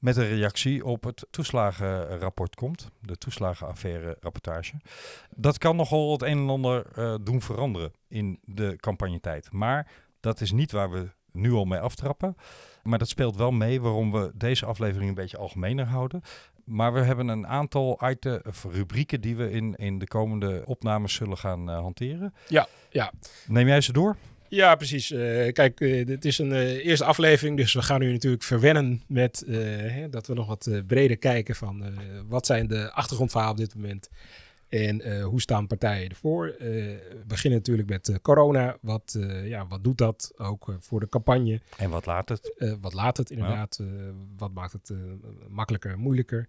met 0.00 0.16
een 0.16 0.28
reactie 0.28 0.84
op 0.84 1.04
het 1.04 1.26
toeslagenrapport 1.30 2.54
komt. 2.54 2.90
De 3.00 3.16
toeslagenaffaire 3.16 4.16
rapportage. 4.20 4.74
Dat 5.36 5.58
kan 5.58 5.76
nogal 5.76 6.12
het 6.12 6.22
een 6.22 6.38
en 6.38 6.48
ander 6.48 6.86
uh, 6.98 7.14
doen 7.22 7.40
veranderen 7.40 7.92
in 8.08 8.38
de 8.44 8.76
campagnetijd. 8.76 9.52
Maar 9.52 9.92
dat 10.20 10.40
is 10.40 10.52
niet 10.52 10.72
waar 10.72 10.90
we 10.90 11.10
nu 11.32 11.52
al 11.52 11.64
mee 11.64 11.80
aftrappen. 11.80 12.36
Maar 12.82 12.98
dat 12.98 13.08
speelt 13.08 13.36
wel 13.36 13.50
mee 13.50 13.80
waarom 13.80 14.12
we 14.12 14.32
deze 14.34 14.66
aflevering 14.66 15.08
een 15.08 15.14
beetje 15.14 15.36
algemener 15.36 15.86
houden. 15.86 16.22
Maar 16.64 16.92
we 16.92 17.00
hebben 17.00 17.28
een 17.28 17.46
aantal 17.46 18.00
items, 18.10 18.42
of 18.42 18.64
rubrieken 18.64 19.20
die 19.20 19.36
we 19.36 19.50
in, 19.50 19.74
in 19.74 19.98
de 19.98 20.06
komende 20.06 20.62
opnames 20.64 21.14
zullen 21.14 21.38
gaan 21.38 21.70
uh, 21.70 21.78
hanteren. 21.78 22.34
Ja, 22.48 22.66
ja. 22.90 23.12
Neem 23.46 23.66
jij 23.66 23.80
ze 23.80 23.92
door? 23.92 24.16
Ja, 24.50 24.74
precies. 24.74 25.10
Uh, 25.10 25.52
kijk, 25.52 25.80
uh, 25.80 26.06
dit 26.06 26.24
is 26.24 26.38
een 26.38 26.52
eerste 26.78 27.04
aflevering, 27.04 27.56
dus 27.56 27.72
we 27.72 27.82
gaan 27.82 28.00
nu 28.00 28.12
natuurlijk 28.12 28.42
verwennen 28.42 29.02
met 29.06 29.44
hè, 29.46 30.08
dat 30.08 30.26
we 30.26 30.34
nog 30.34 30.46
wat 30.46 30.70
breder 30.86 31.16
kijken 31.16 31.54
van 31.54 31.84
wat 32.28 32.46
zijn 32.46 32.66
de 32.66 32.92
achtergrondverhalen 32.92 33.54
op 33.54 33.60
dit 33.60 33.74
moment 33.74 34.08
en 34.68 35.22
hoe 35.22 35.40
staan 35.40 35.66
partijen 35.66 36.08
ervoor? 36.08 36.54
We 36.58 37.22
beginnen 37.26 37.58
natuurlijk 37.58 37.88
met 37.88 38.18
corona. 38.22 38.76
Wat, 38.80 39.18
ja, 39.44 39.66
wat 39.66 39.84
doet 39.84 39.98
dat 39.98 40.32
ook 40.36 40.76
voor 40.80 41.00
de 41.00 41.08
campagne? 41.08 41.60
En 41.76 41.90
wat 41.90 42.06
laat 42.06 42.28
het? 42.28 42.54
wat 42.80 42.92
laat 42.92 43.16
het 43.16 43.30
inderdaad? 43.30 43.80
wat 44.36 44.52
maakt 44.52 44.72
het 44.72 44.92
makkelijker, 45.48 45.98
moeilijker? 45.98 46.48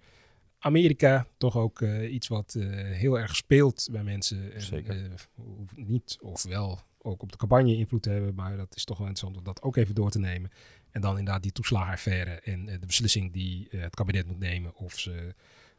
Amerika, 0.64 1.28
toch 1.38 1.58
ook 1.58 1.82
iets 2.10 2.28
wat 2.28 2.54
heel 2.82 3.20
erg 3.20 3.36
speelt 3.36 3.88
bij 3.92 4.04
mensen. 4.04 4.62
Zeker. 4.62 5.28
niet 5.76 6.18
of 6.22 6.44
wel 6.44 6.80
ook 6.98 7.22
op 7.22 7.32
de 7.32 7.38
campagne 7.38 7.76
invloed 7.76 8.02
te 8.04 8.10
hebben, 8.10 8.36
maar 8.36 8.58
dat 8.58 8.76
is 8.76 8.84
toch 8.84 8.98
wel 8.98 9.08
interessant 9.08 9.40
om 9.40 9.54
dat 9.54 9.62
ook 9.62 9.76
even 9.76 9.96
door 9.96 10.12
te 10.12 10.20
nemen. 10.20 10.52
En 10.92 11.02
dan 11.02 11.18
inderdaad 11.18 11.44
die 11.44 11.52
toeslagenaffaire 11.52 12.32
en 12.32 12.66
de 12.66 12.86
beslissing 12.86 13.34
die 13.34 13.68
het 13.70 13.96
kabinet 13.96 14.28
moet 14.28 14.40
nemen 14.40 14.76
of 14.76 15.00
ze 15.00 15.36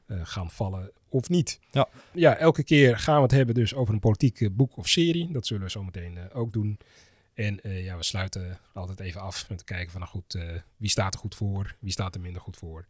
gaan 0.07 0.51
vallen 0.51 0.91
of 1.09 1.29
niet. 1.29 1.61
Ja. 1.71 1.89
ja, 2.13 2.37
elke 2.37 2.65
keer 2.65 2.99
gaan 2.99 3.17
we 3.17 3.23
het 3.23 3.31
hebben 3.31 3.55
dus 3.55 3.75
over 3.75 3.95
een 3.95 4.01
politiek 4.01 4.57
boek 4.57 4.77
of 4.77 4.89
serie. 4.89 5.33
Dat 5.33 5.47
zullen 5.47 5.63
we 5.63 5.71
zo 5.71 5.85
meteen 5.85 6.33
ook 6.33 6.53
doen. 6.53 6.79
En 7.35 7.61
ja, 7.63 7.97
we 7.97 8.03
sluiten 8.03 8.59
altijd 8.73 9.01
even 9.01 9.21
af 9.21 9.49
met 9.49 9.59
te 9.59 9.65
kijken 9.65 9.91
van 9.91 10.01
nou 10.01 10.13
goed, 10.13 10.39
wie 10.77 10.91
staat 10.91 11.15
er 11.15 11.21
goed 11.21 11.35
voor, 11.35 11.77
wie 11.79 11.93
staat 11.93 12.15
er 12.15 12.21
minder 12.21 12.43
goed 12.43 12.57
voor. 12.57 12.87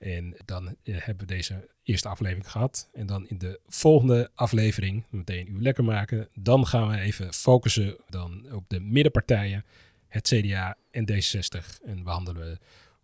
En 0.00 0.36
dan 0.44 0.76
hebben 0.84 1.26
we 1.26 1.34
deze 1.34 1.68
eerste 1.82 2.08
aflevering 2.08 2.50
gehad. 2.50 2.88
En 2.92 3.06
dan 3.06 3.28
in 3.28 3.38
de 3.38 3.60
volgende 3.66 4.30
aflevering, 4.34 5.04
meteen 5.10 5.48
u 5.48 5.62
lekker 5.62 5.84
maken, 5.84 6.28
dan 6.34 6.66
gaan 6.66 6.88
we 6.88 6.98
even 6.98 7.34
focussen 7.34 7.96
dan 8.08 8.52
op 8.52 8.64
de 8.68 8.80
middenpartijen, 8.80 9.64
het 10.08 10.28
CDA 10.28 10.76
en 10.90 11.10
D66. 11.12 11.84
En 11.84 12.02
behandelen 12.02 12.42
we 12.42 12.58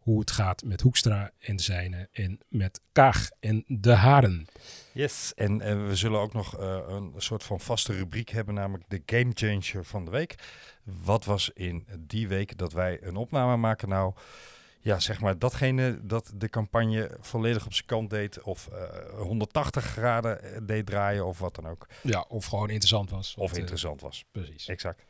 hoe 0.07 0.21
het 0.21 0.31
gaat 0.31 0.65
met 0.65 0.81
Hoekstra 0.81 1.31
en 1.39 1.57
de 1.57 1.63
zijne 1.63 2.09
en 2.13 2.41
met 2.49 2.81
Kaag 2.93 3.29
en 3.41 3.65
de 3.67 3.93
Haren. 3.93 4.47
Yes, 4.93 5.33
en 5.35 5.61
uh, 5.61 5.87
we 5.87 5.97
zullen 5.97 6.21
ook 6.21 6.33
nog 6.33 6.61
uh, 6.61 6.79
een 6.87 7.13
soort 7.17 7.43
van 7.43 7.61
vaste 7.61 7.93
rubriek 7.93 8.29
hebben, 8.29 8.55
namelijk 8.55 8.85
de 8.89 9.03
Game 9.07 9.31
Changer 9.35 9.85
van 9.85 10.05
de 10.05 10.11
week. 10.11 10.35
Wat 10.83 11.25
was 11.25 11.51
in 11.55 11.87
die 11.99 12.29
week 12.29 12.59
dat 12.59 12.73
wij 12.73 13.03
een 13.03 13.17
opname 13.17 13.57
maken 13.57 13.89
nou? 13.89 14.15
Ja, 14.87 14.99
zeg 14.99 15.21
maar 15.21 15.39
datgene 15.39 15.99
dat 16.03 16.33
de 16.35 16.49
campagne 16.49 17.11
volledig 17.21 17.67
op 17.67 17.73
zijn 17.73 17.87
kant 17.87 18.11
deed 18.11 18.43
of 18.43 18.69
uh, 18.73 19.21
180 19.21 19.85
graden 19.85 20.67
deed 20.67 20.87
draaien 20.87 21.27
of 21.27 21.39
wat 21.39 21.55
dan 21.55 21.69
ook. 21.69 21.87
Ja, 22.03 22.25
of 22.29 22.45
gewoon 22.45 22.69
interessant 22.69 23.11
was. 23.11 23.35
Of 23.39 23.57
interessant 23.57 24.01
was. 24.01 24.25
Precies. 24.33 24.69
Exact. 24.69 25.07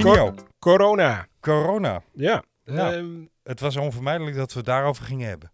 Cor 0.00 0.34
corona. 0.58 1.26
Corona. 1.40 2.02
Ja. 2.12 2.42
Nou, 2.64 2.94
ehm, 2.94 3.26
het 3.42 3.60
was 3.60 3.76
onvermijdelijk 3.76 4.36
dat 4.36 4.52
we 4.52 4.58
het 4.58 4.66
daarover 4.66 5.04
gingen 5.04 5.28
hebben. 5.28 5.52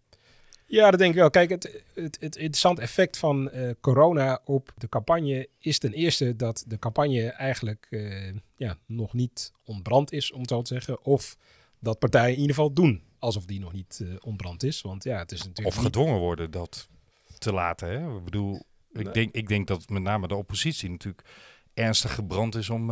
Ja, 0.71 0.91
dat 0.91 0.99
denk 0.99 1.13
ik 1.13 1.19
wel. 1.19 1.29
Kijk, 1.29 1.49
het, 1.49 1.83
het, 1.93 2.17
het 2.19 2.35
interessante 2.35 2.81
effect 2.81 3.17
van 3.17 3.49
uh, 3.53 3.71
corona 3.81 4.41
op 4.45 4.73
de 4.77 4.89
campagne 4.89 5.47
is 5.59 5.79
ten 5.79 5.93
eerste 5.93 6.35
dat 6.35 6.63
de 6.67 6.79
campagne 6.79 7.29
eigenlijk 7.29 7.87
uh, 7.89 8.33
ja, 8.55 8.77
nog 8.85 9.13
niet 9.13 9.51
ontbrand 9.63 10.11
is, 10.11 10.31
om 10.31 10.39
het 10.39 10.49
zo 10.49 10.61
te 10.61 10.73
zeggen. 10.73 11.05
Of 11.05 11.37
dat 11.79 11.99
partijen 11.99 12.33
in 12.33 12.41
ieder 12.41 12.55
geval 12.55 12.73
doen 12.73 13.03
alsof 13.19 13.45
die 13.45 13.59
nog 13.59 13.73
niet 13.73 13.99
uh, 14.03 14.15
ontbrand 14.19 14.63
is. 14.63 14.81
Want 14.81 15.03
ja, 15.03 15.17
het 15.17 15.31
is 15.31 15.43
natuurlijk. 15.43 15.77
Of 15.77 15.83
gedwongen 15.83 16.19
worden 16.19 16.51
dat 16.51 16.89
te 17.37 17.53
laten. 17.53 17.87
Hè? 17.87 18.17
Ik 18.17 18.23
bedoel, 18.23 18.61
ik, 18.93 19.13
denk, 19.13 19.35
ik 19.35 19.47
denk 19.47 19.67
dat 19.67 19.89
met 19.89 20.01
name 20.01 20.27
de 20.27 20.35
oppositie 20.35 20.89
natuurlijk 20.89 21.25
ernstig 21.73 22.15
gebrand 22.15 22.55
is 22.55 22.69
om 22.69 22.89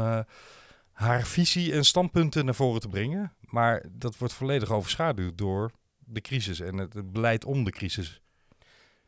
haar 0.91 1.24
visie 1.24 1.74
en 1.74 1.86
standpunten 1.86 2.45
naar 2.45 2.55
voren 2.55 2.81
te 2.81 2.88
brengen. 2.88 3.33
Maar 3.39 3.86
dat 3.91 4.17
wordt 4.17 4.33
volledig 4.33 4.71
overschaduwd 4.71 5.38
door 5.38 5.71
de 6.09 6.21
crisis 6.21 6.59
en 6.59 6.77
het, 6.77 7.11
beleid 7.11 7.45
om 7.45 7.63
de 7.63 7.71
crisis. 7.71 8.21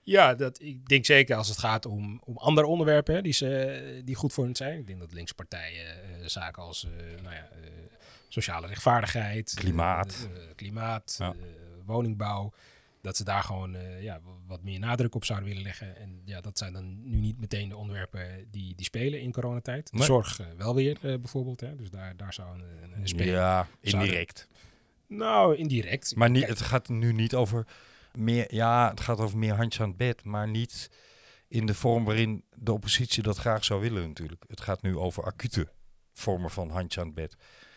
Ja, 0.03 0.35
dat, 0.35 0.61
ik 0.61 0.87
denk 0.87 1.05
zeker 1.05 1.35
als 1.35 1.47
het 1.47 1.57
gaat 1.57 1.85
om, 1.85 2.21
om 2.25 2.37
andere 2.37 2.67
onderwerpen 2.67 3.23
die, 3.23 3.33
ze, 3.33 4.01
die 4.05 4.15
goed 4.15 4.33
voor 4.33 4.43
hen 4.43 4.55
zijn. 4.55 4.79
Ik 4.79 4.87
denk 4.87 4.99
dat 4.99 5.13
linkse 5.13 5.33
partijen 5.33 5.85
uh, 5.85 6.27
zaken 6.27 6.63
als 6.63 6.83
uh, 6.83 7.21
nou 7.21 7.35
ja, 7.35 7.49
uh, 7.63 7.69
sociale 8.27 8.67
rechtvaardigheid, 8.67 9.53
klimaat, 9.55 10.29
klimaat 10.55 11.19
woningbouw, 11.85 12.53
dat 13.01 13.17
ze 13.17 13.23
daar 13.23 13.43
gewoon 13.43 13.77
ja, 13.99 14.19
wat 14.47 14.63
meer 14.63 14.79
nadruk 14.79 15.15
op 15.15 15.25
zouden 15.25 15.47
willen 15.49 15.63
leggen. 15.63 15.97
En 15.97 16.21
ja, 16.25 16.41
dat 16.41 16.57
zijn 16.57 16.73
dan 16.73 17.09
nu 17.09 17.19
niet 17.19 17.39
meteen 17.39 17.69
de 17.69 17.77
onderwerpen 17.77 18.47
die, 18.51 18.75
die 18.75 18.85
spelen 18.85 19.21
in 19.21 19.31
coronatijd. 19.31 19.91
De 19.91 20.03
zorg 20.03 20.39
wel 20.57 20.75
weer 20.75 20.97
bijvoorbeeld. 21.01 21.59
Hè? 21.59 21.75
Dus 21.75 21.89
daar, 21.89 22.15
daar 22.17 22.33
zou 22.33 22.59
een, 22.59 22.91
een 22.95 23.07
spelen. 23.07 23.33
Ja, 23.33 23.67
indirect. 23.79 24.47
Nou, 25.17 25.55
indirect. 25.55 26.15
Maar 26.15 26.29
niet, 26.29 26.47
het 26.47 26.61
gaat 26.61 26.89
nu 26.89 27.13
niet 27.13 27.35
over 27.35 27.67
meer... 28.13 28.55
Ja, 28.55 28.89
het 28.89 28.99
gaat 28.99 29.19
over 29.19 29.37
meer 29.37 29.53
handjes 29.53 29.81
aan 29.81 29.87
het 29.87 29.97
bed, 29.97 30.23
maar 30.23 30.47
niet 30.47 30.89
in 31.47 31.65
de 31.65 31.73
vorm 31.73 32.03
waarin 32.05 32.43
de 32.55 32.73
oppositie 32.73 33.23
dat 33.23 33.37
graag 33.37 33.63
zou 33.63 33.81
willen 33.81 34.07
natuurlijk. 34.07 34.43
Het 34.47 34.61
gaat 34.61 34.81
nu 34.81 34.97
over 34.97 35.23
acute 35.23 35.67
vormen 36.13 36.49
van 36.49 36.69
handjes 36.69 36.99
aan 36.99 37.05
het 37.05 37.15
bed. 37.15 37.35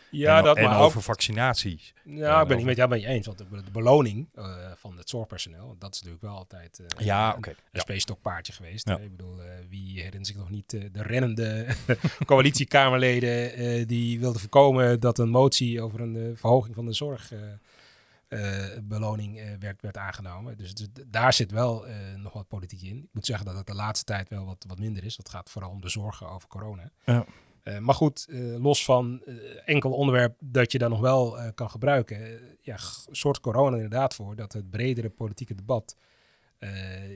Ja, 0.09 0.37
en, 0.37 0.43
dat 0.43 0.57
en 0.57 0.63
maar 0.63 0.79
over 0.79 0.97
ook, 0.97 1.03
vaccinaties. 1.03 1.93
Ja, 2.03 2.41
ik 2.41 2.47
ben 2.47 2.57
niet 2.57 2.65
met 2.65 2.75
jou 2.75 2.89
met 2.89 3.01
je 3.01 3.07
eens. 3.07 3.25
Want 3.25 3.37
de, 3.37 3.45
de 3.49 3.71
beloning 3.71 4.27
uh, 4.35 4.55
van 4.75 4.97
het 4.97 5.09
zorgpersoneel, 5.09 5.75
dat 5.79 5.93
is 5.93 5.97
natuurlijk 5.97 6.23
wel 6.23 6.35
altijd 6.35 6.79
uh, 6.79 6.87
ja, 7.05 7.31
een, 7.31 7.37
okay. 7.37 7.53
een 7.53 7.59
ja. 7.71 7.79
speestokpaardje 7.79 8.53
geweest. 8.53 8.87
Ja. 8.87 8.97
Ik 8.97 9.17
bedoel, 9.17 9.39
uh, 9.39 9.45
wie 9.69 9.95
herinnert 9.95 10.27
zich 10.27 10.35
nog 10.35 10.49
niet 10.49 10.69
de 10.69 11.01
rennende 11.01 11.67
coalitiekamerleden 12.25 13.87
die 13.87 14.19
wilden 14.19 14.41
voorkomen 14.41 14.99
dat 14.99 15.19
een 15.19 15.29
motie 15.29 15.81
over 15.81 16.01
een 16.01 16.37
verhoging 16.37 16.75
van 16.75 16.85
de 16.85 16.93
zorgbeloning 16.93 19.57
werd, 19.59 19.81
werd 19.81 19.97
aangenomen. 19.97 20.57
Dus, 20.57 20.73
dus 20.73 20.87
daar 21.07 21.33
zit 21.33 21.51
wel 21.51 21.85
nog 22.17 22.33
wat 22.33 22.47
politiek 22.47 22.81
in. 22.81 22.97
Ik 22.97 23.09
moet 23.11 23.25
zeggen 23.25 23.45
dat 23.45 23.55
het 23.55 23.67
de 23.67 23.75
laatste 23.75 24.05
tijd 24.05 24.29
wel 24.29 24.45
wat, 24.45 24.65
wat 24.67 24.79
minder 24.79 25.03
is. 25.03 25.15
Dat 25.15 25.29
gaat 25.29 25.49
vooral 25.49 25.69
om 25.69 25.81
de 25.81 25.89
zorgen 25.89 26.29
over 26.29 26.47
corona. 26.47 26.91
Ja. 27.05 27.25
Uh, 27.67 27.77
maar 27.77 27.95
goed, 27.95 28.25
uh, 28.29 28.61
los 28.61 28.85
van 28.85 29.21
uh, 29.25 29.35
enkel 29.65 29.91
onderwerp 29.91 30.35
dat 30.39 30.71
je 30.71 30.77
dan 30.77 30.89
nog 30.89 30.99
wel 30.99 31.37
kan 31.53 31.69
gebruiken, 31.69 32.39
ja, 32.61 32.77
soort 33.11 33.39
corona 33.39 33.75
inderdaad 33.75 34.15
voor 34.15 34.35
dat 34.35 34.53
het 34.53 34.69
bredere 34.69 35.09
politieke 35.09 35.55
debat 35.55 35.97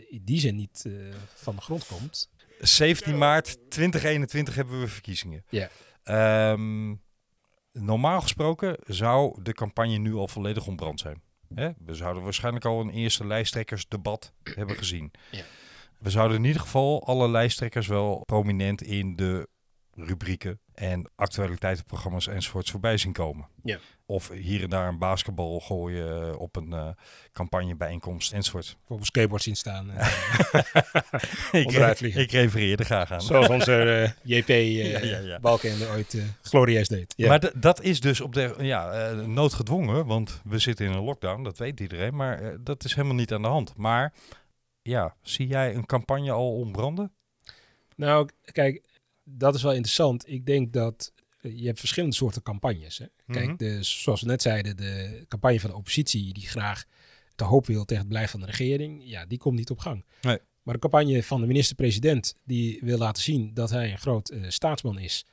in 0.09 0.21
die 0.23 0.39
zin 0.39 0.55
niet 0.55 0.89
van 1.35 1.55
de 1.55 1.61
grond 1.61 1.87
komt. 1.87 2.29
17 2.59 3.17
maart 3.17 3.57
2021 3.69 4.55
hebben 4.55 4.79
we 4.79 4.87
verkiezingen. 4.87 5.45
Ja. 5.49 5.69
Um, 6.51 7.01
normaal 7.71 8.21
gesproken 8.21 8.77
zou 8.87 9.41
de 9.43 9.53
campagne 9.53 9.97
nu 9.97 10.13
al 10.13 10.27
volledig 10.27 10.67
ontbrand 10.67 10.99
zijn. 10.99 11.21
Hè? 11.53 11.69
We 11.85 11.93
zouden 11.93 12.23
waarschijnlijk 12.23 12.65
al 12.65 12.79
een 12.79 12.89
eerste 12.89 13.25
lijsttrekkersdebat 13.25 14.33
hebben 14.43 14.75
gezien. 14.75 15.11
Ja. 15.31 15.43
We 15.99 16.09
zouden 16.09 16.37
in 16.37 16.43
ieder 16.43 16.61
geval 16.61 17.05
alle 17.05 17.29
lijsttrekkers 17.29 17.87
wel 17.87 18.23
prominent 18.25 18.81
in 18.81 19.15
de 19.15 19.47
rubrieken 20.05 20.59
en 20.73 21.09
actualiteitenprogramma's 21.15 22.27
enzovoorts 22.27 22.71
voorbij 22.71 22.97
zien 22.97 23.11
komen. 23.11 23.47
Ja. 23.63 23.77
Of 24.05 24.29
hier 24.29 24.63
en 24.63 24.69
daar 24.69 24.87
een 24.87 24.97
basketbal 24.97 25.59
gooien 25.59 26.39
op 26.39 26.55
een 26.55 26.69
uh, 26.69 26.89
campagnebijeenkomst 27.31 28.33
enzovoort. 28.33 28.77
Of 28.83 28.91
op 28.91 28.99
een 28.99 29.05
skateboard 29.05 29.43
zien 29.43 29.55
staan. 29.55 29.91
ik, 31.51 31.71
ik 31.99 32.31
refereer 32.31 32.79
er 32.79 32.85
graag 32.85 33.11
aan. 33.11 33.21
Zoals 33.21 33.49
onze 33.49 34.13
uh, 34.25 34.37
JP 34.37 34.49
uh, 34.49 34.91
ja, 34.91 34.99
ja, 34.99 35.19
ja. 35.19 35.39
Balken 35.39 35.89
ooit 35.89 36.17
glorieus 36.41 36.87
deed. 36.87 37.13
Ja. 37.15 37.27
Maar 37.27 37.51
dat 37.55 37.81
is 37.81 37.99
dus 37.99 38.21
op 38.21 38.33
de 38.33 38.55
ja, 38.59 39.11
noodgedwongen, 39.11 40.05
want 40.05 40.41
we 40.43 40.59
zitten 40.59 40.85
in 40.85 40.91
een 40.91 41.03
lockdown, 41.03 41.43
dat 41.43 41.57
weet 41.57 41.79
iedereen. 41.79 42.15
Maar 42.15 42.63
dat 42.63 42.83
is 42.83 42.95
helemaal 42.95 43.15
niet 43.15 43.33
aan 43.33 43.41
de 43.41 43.47
hand. 43.47 43.73
Maar 43.77 44.13
ja, 44.81 45.15
zie 45.21 45.47
jij 45.47 45.75
een 45.75 45.85
campagne 45.85 46.31
al 46.31 46.55
ontbranden? 46.55 47.11
Nou, 47.95 48.29
kijk, 48.51 48.81
dat 49.37 49.55
is 49.55 49.61
wel 49.61 49.71
interessant. 49.71 50.27
Ik 50.29 50.45
denk 50.45 50.73
dat 50.73 51.11
je 51.41 51.65
hebt 51.65 51.79
verschillende 51.79 52.15
soorten 52.15 52.41
campagnes. 52.41 52.97
Hè? 52.97 53.05
Kijk, 53.27 53.45
Mhm. 53.47 53.55
de, 53.57 53.83
zoals 53.83 54.21
we 54.21 54.27
net 54.27 54.41
zeiden, 54.41 54.77
de 54.77 55.25
campagne 55.27 55.59
van 55.59 55.69
de 55.69 55.75
oppositie 55.75 56.33
die 56.33 56.47
graag 56.47 56.85
te 57.35 57.43
hoop 57.43 57.65
wil 57.65 57.85
tegen 57.85 58.03
het 58.03 58.11
beleid 58.13 58.29
van 58.29 58.39
de 58.39 58.45
regering, 58.45 59.01
ja, 59.03 59.25
die 59.25 59.37
komt 59.37 59.57
niet 59.57 59.69
op 59.69 59.79
gang. 59.79 60.05
Nee. 60.21 60.37
Maar 60.63 60.73
de 60.73 60.79
campagne 60.79 61.23
van 61.23 61.41
de 61.41 61.47
minister-president, 61.47 62.35
die 62.45 62.79
wil 62.83 62.97
laten 62.97 63.23
zien 63.23 63.53
dat 63.53 63.69
hij 63.69 63.91
een 63.91 63.97
groot 63.97 64.31
uh, 64.31 64.49
staatsman 64.49 64.99
is 64.99 65.25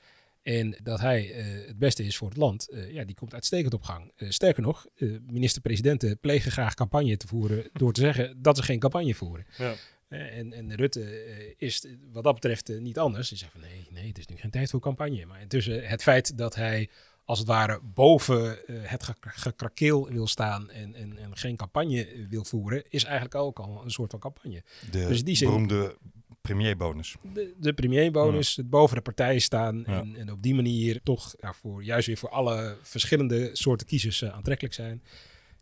en 0.42 0.76
dat 0.82 1.00
hij 1.00 1.36
uh, 1.60 1.66
het 1.66 1.78
beste 1.78 2.04
is 2.04 2.16
voor 2.16 2.28
het 2.28 2.36
land, 2.36 2.68
uh, 2.70 2.92
ja, 2.92 3.04
die 3.04 3.14
komt 3.14 3.34
uitstekend 3.34 3.74
op 3.74 3.82
gang. 3.82 4.12
sterker 4.16 4.62
nog, 4.62 4.86
minister-presidenten 5.26 6.18
plegen 6.18 6.50
graag 6.52 6.74
campagne 6.74 7.16
te 7.16 7.26
voeren 7.26 7.68
door 7.72 7.92
te 7.92 8.00
zeggen 8.00 8.42
dat 8.42 8.56
ze 8.56 8.62
geen 8.62 8.78
campagne 8.78 9.14
voeren. 9.14 9.46
Ja. 9.58 9.74
En, 10.08 10.52
en 10.52 10.74
Rutte 10.74 11.00
uh, 11.00 11.54
is 11.56 11.86
wat 12.12 12.24
dat 12.24 12.34
betreft 12.34 12.70
uh, 12.70 12.80
niet 12.80 12.98
anders. 12.98 13.28
Hij 13.28 13.38
zegt 13.38 13.52
van 13.52 13.60
nee, 13.60 13.86
nee, 13.90 14.06
het 14.06 14.18
is 14.18 14.26
nu 14.26 14.36
geen 14.36 14.50
tijd 14.50 14.70
voor 14.70 14.80
campagne. 14.80 15.26
Maar 15.26 15.40
intussen 15.40 15.88
het 15.88 16.02
feit 16.02 16.38
dat 16.38 16.54
hij 16.54 16.90
als 17.24 17.38
het 17.38 17.48
ware 17.48 17.80
boven 17.82 18.58
uh, 18.66 18.80
het 18.82 19.02
ge 19.02 19.14
gekrakeel 19.20 20.08
wil 20.08 20.26
staan 20.26 20.70
en, 20.70 20.94
en, 20.94 21.18
en, 21.18 21.36
geen 21.36 21.56
campagne 21.56 22.26
wil 22.28 22.44
voeren, 22.44 22.84
is 22.88 23.04
eigenlijk 23.04 23.34
ook 23.34 23.58
al 23.58 23.80
een 23.84 23.90
soort 23.90 24.10
van 24.10 24.20
campagne. 24.20 24.62
De 24.90 25.06
dus 25.06 25.24
die 25.24 25.38
beroemde 25.38 25.96
premierbonus. 26.40 27.16
De, 27.34 27.54
de 27.58 27.72
premierbonus, 27.72 28.54
ja. 28.54 28.62
het 28.62 28.70
boven 28.70 28.96
de 28.96 29.02
partijen 29.02 29.42
staan 29.42 29.84
ja. 29.86 30.00
en, 30.00 30.16
en, 30.16 30.32
op 30.32 30.42
die 30.42 30.54
manier 30.54 31.00
toch 31.02 31.34
ja, 31.40 31.52
voor, 31.52 31.84
juist 31.84 32.06
weer 32.06 32.16
voor 32.16 32.30
alle 32.30 32.76
verschillende 32.82 33.50
soorten 33.52 33.86
kiezers 33.86 34.24
aantrekkelijk 34.24 34.74
zijn. 34.74 35.02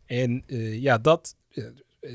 En 0.05 0.43
ja, 0.81 0.97
dat 0.97 1.35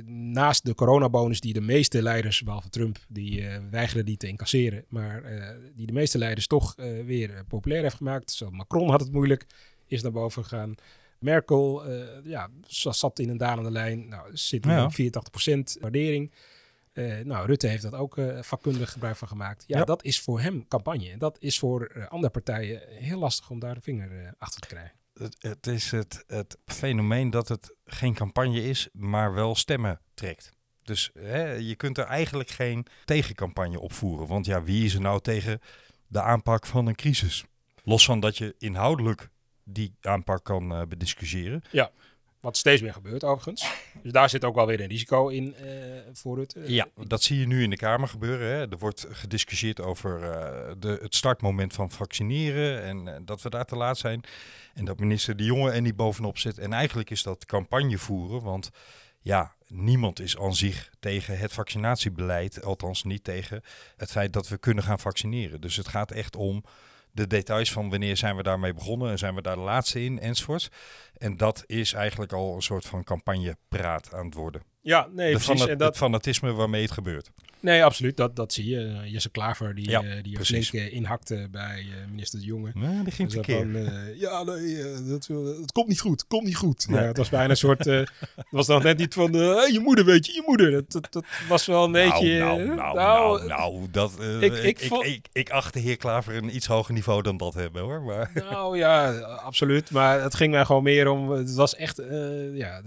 naast 0.06 0.64
de 0.64 0.74
coronabonus 0.74 1.40
die 1.40 1.52
de 1.52 1.60
meeste 1.60 2.02
leiders, 2.02 2.42
behalve 2.42 2.68
Trump, 2.68 2.98
die 3.08 3.40
uh, 3.40 3.56
weigeren 3.70 4.04
die 4.04 4.16
te 4.16 4.28
incasseren, 4.28 4.84
maar 4.88 5.32
uh, 5.32 5.48
die 5.74 5.86
de 5.86 5.92
meeste 5.92 6.18
leiders 6.18 6.46
toch 6.46 6.74
uh, 6.76 7.04
weer 7.04 7.44
populair 7.48 7.82
heeft 7.82 7.96
gemaakt. 7.96 8.30
Zo, 8.30 8.50
Macron 8.50 8.90
had 8.90 9.00
het 9.00 9.12
moeilijk, 9.12 9.46
is 9.86 10.02
naar 10.02 10.12
boven 10.12 10.42
gegaan. 10.42 10.74
Merkel 11.18 11.82
ja, 12.24 12.48
zat 12.66 13.18
in 13.18 13.28
een 13.28 13.36
dalende 13.36 13.70
lijn, 13.70 14.08
nou, 14.08 14.30
zit 14.32 14.64
nu 14.64 14.72
ja. 14.72 14.84
op 14.84 14.92
84% 14.92 15.80
waardering. 15.80 16.32
nou, 17.24 17.46
Rutte 17.46 17.66
heeft 17.66 17.82
dat 17.82 17.94
ook 17.94 18.16
vakkundig 18.40 18.92
gebruik 18.92 19.16
van 19.16 19.28
gemaakt. 19.28 19.64
Ja, 19.66 19.78
ja, 19.78 19.84
dat 19.84 20.04
is 20.04 20.20
voor 20.20 20.40
hem 20.40 20.68
campagne. 20.68 21.10
En 21.10 21.18
dat 21.18 21.36
is 21.40 21.58
voor 21.58 22.06
andere 22.08 22.32
partijen 22.32 22.80
heel 22.88 23.18
lastig 23.18 23.50
om 23.50 23.58
daar 23.58 23.74
de 23.74 23.80
vinger 23.80 24.34
achter 24.38 24.60
te 24.60 24.68
krijgen. 24.68 24.99
Het, 25.38 25.66
is 25.66 25.90
het, 25.90 26.24
het 26.26 26.58
fenomeen 26.64 27.30
dat 27.30 27.48
het 27.48 27.74
geen 27.84 28.14
campagne 28.14 28.62
is, 28.62 28.88
maar 28.92 29.34
wel 29.34 29.54
stemmen 29.54 30.00
trekt. 30.14 30.52
Dus 30.82 31.10
hè, 31.18 31.52
je 31.52 31.76
kunt 31.76 31.98
er 31.98 32.04
eigenlijk 32.04 32.50
geen 32.50 32.86
tegencampagne 33.04 33.80
opvoeren. 33.80 34.26
Want 34.26 34.46
ja, 34.46 34.62
wie 34.62 34.84
is 34.84 34.94
er 34.94 35.00
nou 35.00 35.20
tegen 35.20 35.60
de 36.06 36.22
aanpak 36.22 36.66
van 36.66 36.86
een 36.86 36.94
crisis? 36.94 37.44
Los 37.82 38.04
van 38.04 38.20
dat 38.20 38.38
je 38.38 38.54
inhoudelijk 38.58 39.30
die 39.64 39.94
aanpak 40.00 40.44
kan 40.44 40.72
uh, 40.72 40.82
bediscussiëren. 40.88 41.62
Ja. 41.70 41.90
Wat 42.40 42.56
steeds 42.56 42.82
meer 42.82 42.92
gebeurt 42.92 43.24
overigens. 43.24 43.72
Dus 44.02 44.12
daar 44.12 44.28
zit 44.28 44.44
ook 44.44 44.54
wel 44.54 44.66
weer 44.66 44.80
een 44.80 44.88
risico 44.88 45.28
in 45.28 45.54
uh, 45.60 45.68
voor 46.12 46.38
het. 46.38 46.56
ja, 46.66 46.88
dat 47.06 47.22
zie 47.22 47.38
je 47.38 47.46
nu 47.46 47.62
in 47.62 47.70
de 47.70 47.76
Kamer 47.76 48.08
gebeuren. 48.08 48.48
Hè. 48.48 48.70
Er 48.70 48.78
wordt 48.78 49.06
gediscussieerd 49.10 49.80
over 49.80 50.20
de, 50.78 50.98
het 51.02 51.14
startmoment 51.14 51.72
van 51.72 51.90
vaccineren 51.90 52.82
en 52.82 53.24
dat 53.24 53.42
we 53.42 53.50
daar 53.50 53.64
te 53.64 53.76
laat 53.76 53.98
zijn. 53.98 54.22
En 54.74 54.84
dat 54.84 54.98
minister 54.98 55.36
De 55.36 55.44
Jonge 55.44 55.70
en 55.70 55.84
die 55.84 55.94
bovenop 55.94 56.38
zit. 56.38 56.58
En 56.58 56.72
eigenlijk 56.72 57.10
is 57.10 57.22
dat 57.22 57.44
campagne 57.44 57.98
voeren, 57.98 58.42
want 58.42 58.70
ja, 59.20 59.54
niemand 59.66 60.20
is 60.20 60.38
aan 60.38 60.54
zich 60.54 60.90
tegen 61.00 61.38
het 61.38 61.52
vaccinatiebeleid, 61.52 62.64
althans 62.64 63.02
niet 63.02 63.24
tegen 63.24 63.62
het 63.96 64.10
feit 64.10 64.32
dat 64.32 64.48
we 64.48 64.58
kunnen 64.58 64.84
gaan 64.84 64.98
vaccineren. 64.98 65.60
Dus 65.60 65.76
het 65.76 65.88
gaat 65.88 66.10
echt 66.10 66.36
om 66.36 66.64
de 67.12 67.26
details 67.26 67.72
van 67.72 67.90
wanneer 67.90 68.16
zijn 68.16 68.36
we 68.36 68.42
daarmee 68.42 68.74
begonnen 68.74 69.10
en 69.10 69.18
zijn 69.18 69.34
we 69.34 69.42
daar 69.42 69.56
de 69.56 69.60
laatste 69.60 70.04
in 70.04 70.18
enzovoort. 70.18 70.70
En 71.20 71.36
dat 71.36 71.64
is 71.66 71.92
eigenlijk 71.92 72.32
al 72.32 72.54
een 72.54 72.62
soort 72.62 72.84
van 72.84 73.04
campagnepraat 73.04 74.14
aan 74.14 74.24
het 74.24 74.34
worden. 74.34 74.62
Ja, 74.82 75.08
nee, 75.12 75.32
de 75.32 75.40
precies. 75.40 75.66
en 75.66 75.78
dat... 75.78 75.88
Het 75.88 75.96
fanatisme 75.96 76.52
waarmee 76.52 76.82
het 76.82 76.90
gebeurt. 76.90 77.30
Nee, 77.60 77.84
absoluut. 77.84 78.16
Dat, 78.16 78.36
dat 78.36 78.52
zie 78.52 78.68
je. 78.68 78.76
Uh, 78.76 79.12
Jesse 79.12 79.30
Klaver, 79.30 79.74
die, 79.74 79.90
ja, 79.90 80.02
uh, 80.02 80.22
die 80.22 80.38
er 80.38 80.44
flink 80.44 80.72
uh, 80.72 80.92
inhakte 80.92 81.48
bij 81.50 81.86
minister 82.10 82.38
De 82.38 82.44
Jonge. 82.44 82.72
Ja, 82.74 83.02
die 83.02 83.12
ging 83.12 83.32
verkeerd. 83.32 83.68
ja, 84.18 84.42
nee, 84.42 84.76
dat, 85.08 85.26
het 85.60 85.72
komt 85.72 85.88
niet 85.88 86.00
goed. 86.00 86.26
komt 86.26 86.44
niet 86.44 86.56
goed. 86.56 86.88
Nee. 86.88 87.00
Ja, 87.00 87.06
het 87.06 87.16
was 87.16 87.28
bijna 87.28 87.50
een 87.50 87.56
soort... 87.56 87.84
het 87.84 88.10
was 88.50 88.66
nog 88.66 88.82
net 88.82 88.98
niet 88.98 89.14
van... 89.14 89.32
je 89.32 89.80
moeder, 89.82 90.04
weet 90.04 90.26
je, 90.26 90.32
je 90.32 90.42
moeder. 90.46 90.70
Dat, 90.70 90.92
dat, 90.92 91.06
dat 91.10 91.24
was 91.48 91.66
wel 91.66 91.84
een 91.84 91.90
nou, 91.90 92.10
beetje... 92.10 92.38
Nou, 92.38 92.64
nou, 92.64 92.96
nou, 92.96 93.46
nou, 93.46 93.90
dat... 93.90 94.12
ik, 94.40 94.52
ik, 94.52 94.80
ik, 94.80 95.28
ik, 95.32 95.50
acht 95.50 95.72
de 95.72 95.80
heer 95.80 95.96
Klaver 95.96 96.36
een 96.36 96.54
iets 96.54 96.66
hoger 96.66 96.94
niveau 96.94 97.22
dan 97.22 97.36
dat 97.36 97.54
hebben, 97.54 97.82
hoor. 97.82 98.02
Maar... 98.02 98.30
Nou 98.34 98.78
ja, 98.78 99.18
absoluut. 99.20 99.90
Maar 99.90 100.22
het 100.22 100.34
ging 100.34 100.52
mij 100.52 100.64
gewoon 100.64 100.82
meer 100.82 101.06
om... 101.12 101.30
Het 101.30 101.54
was 101.54 101.76
echt... 101.76 102.02
ja, 102.52 102.80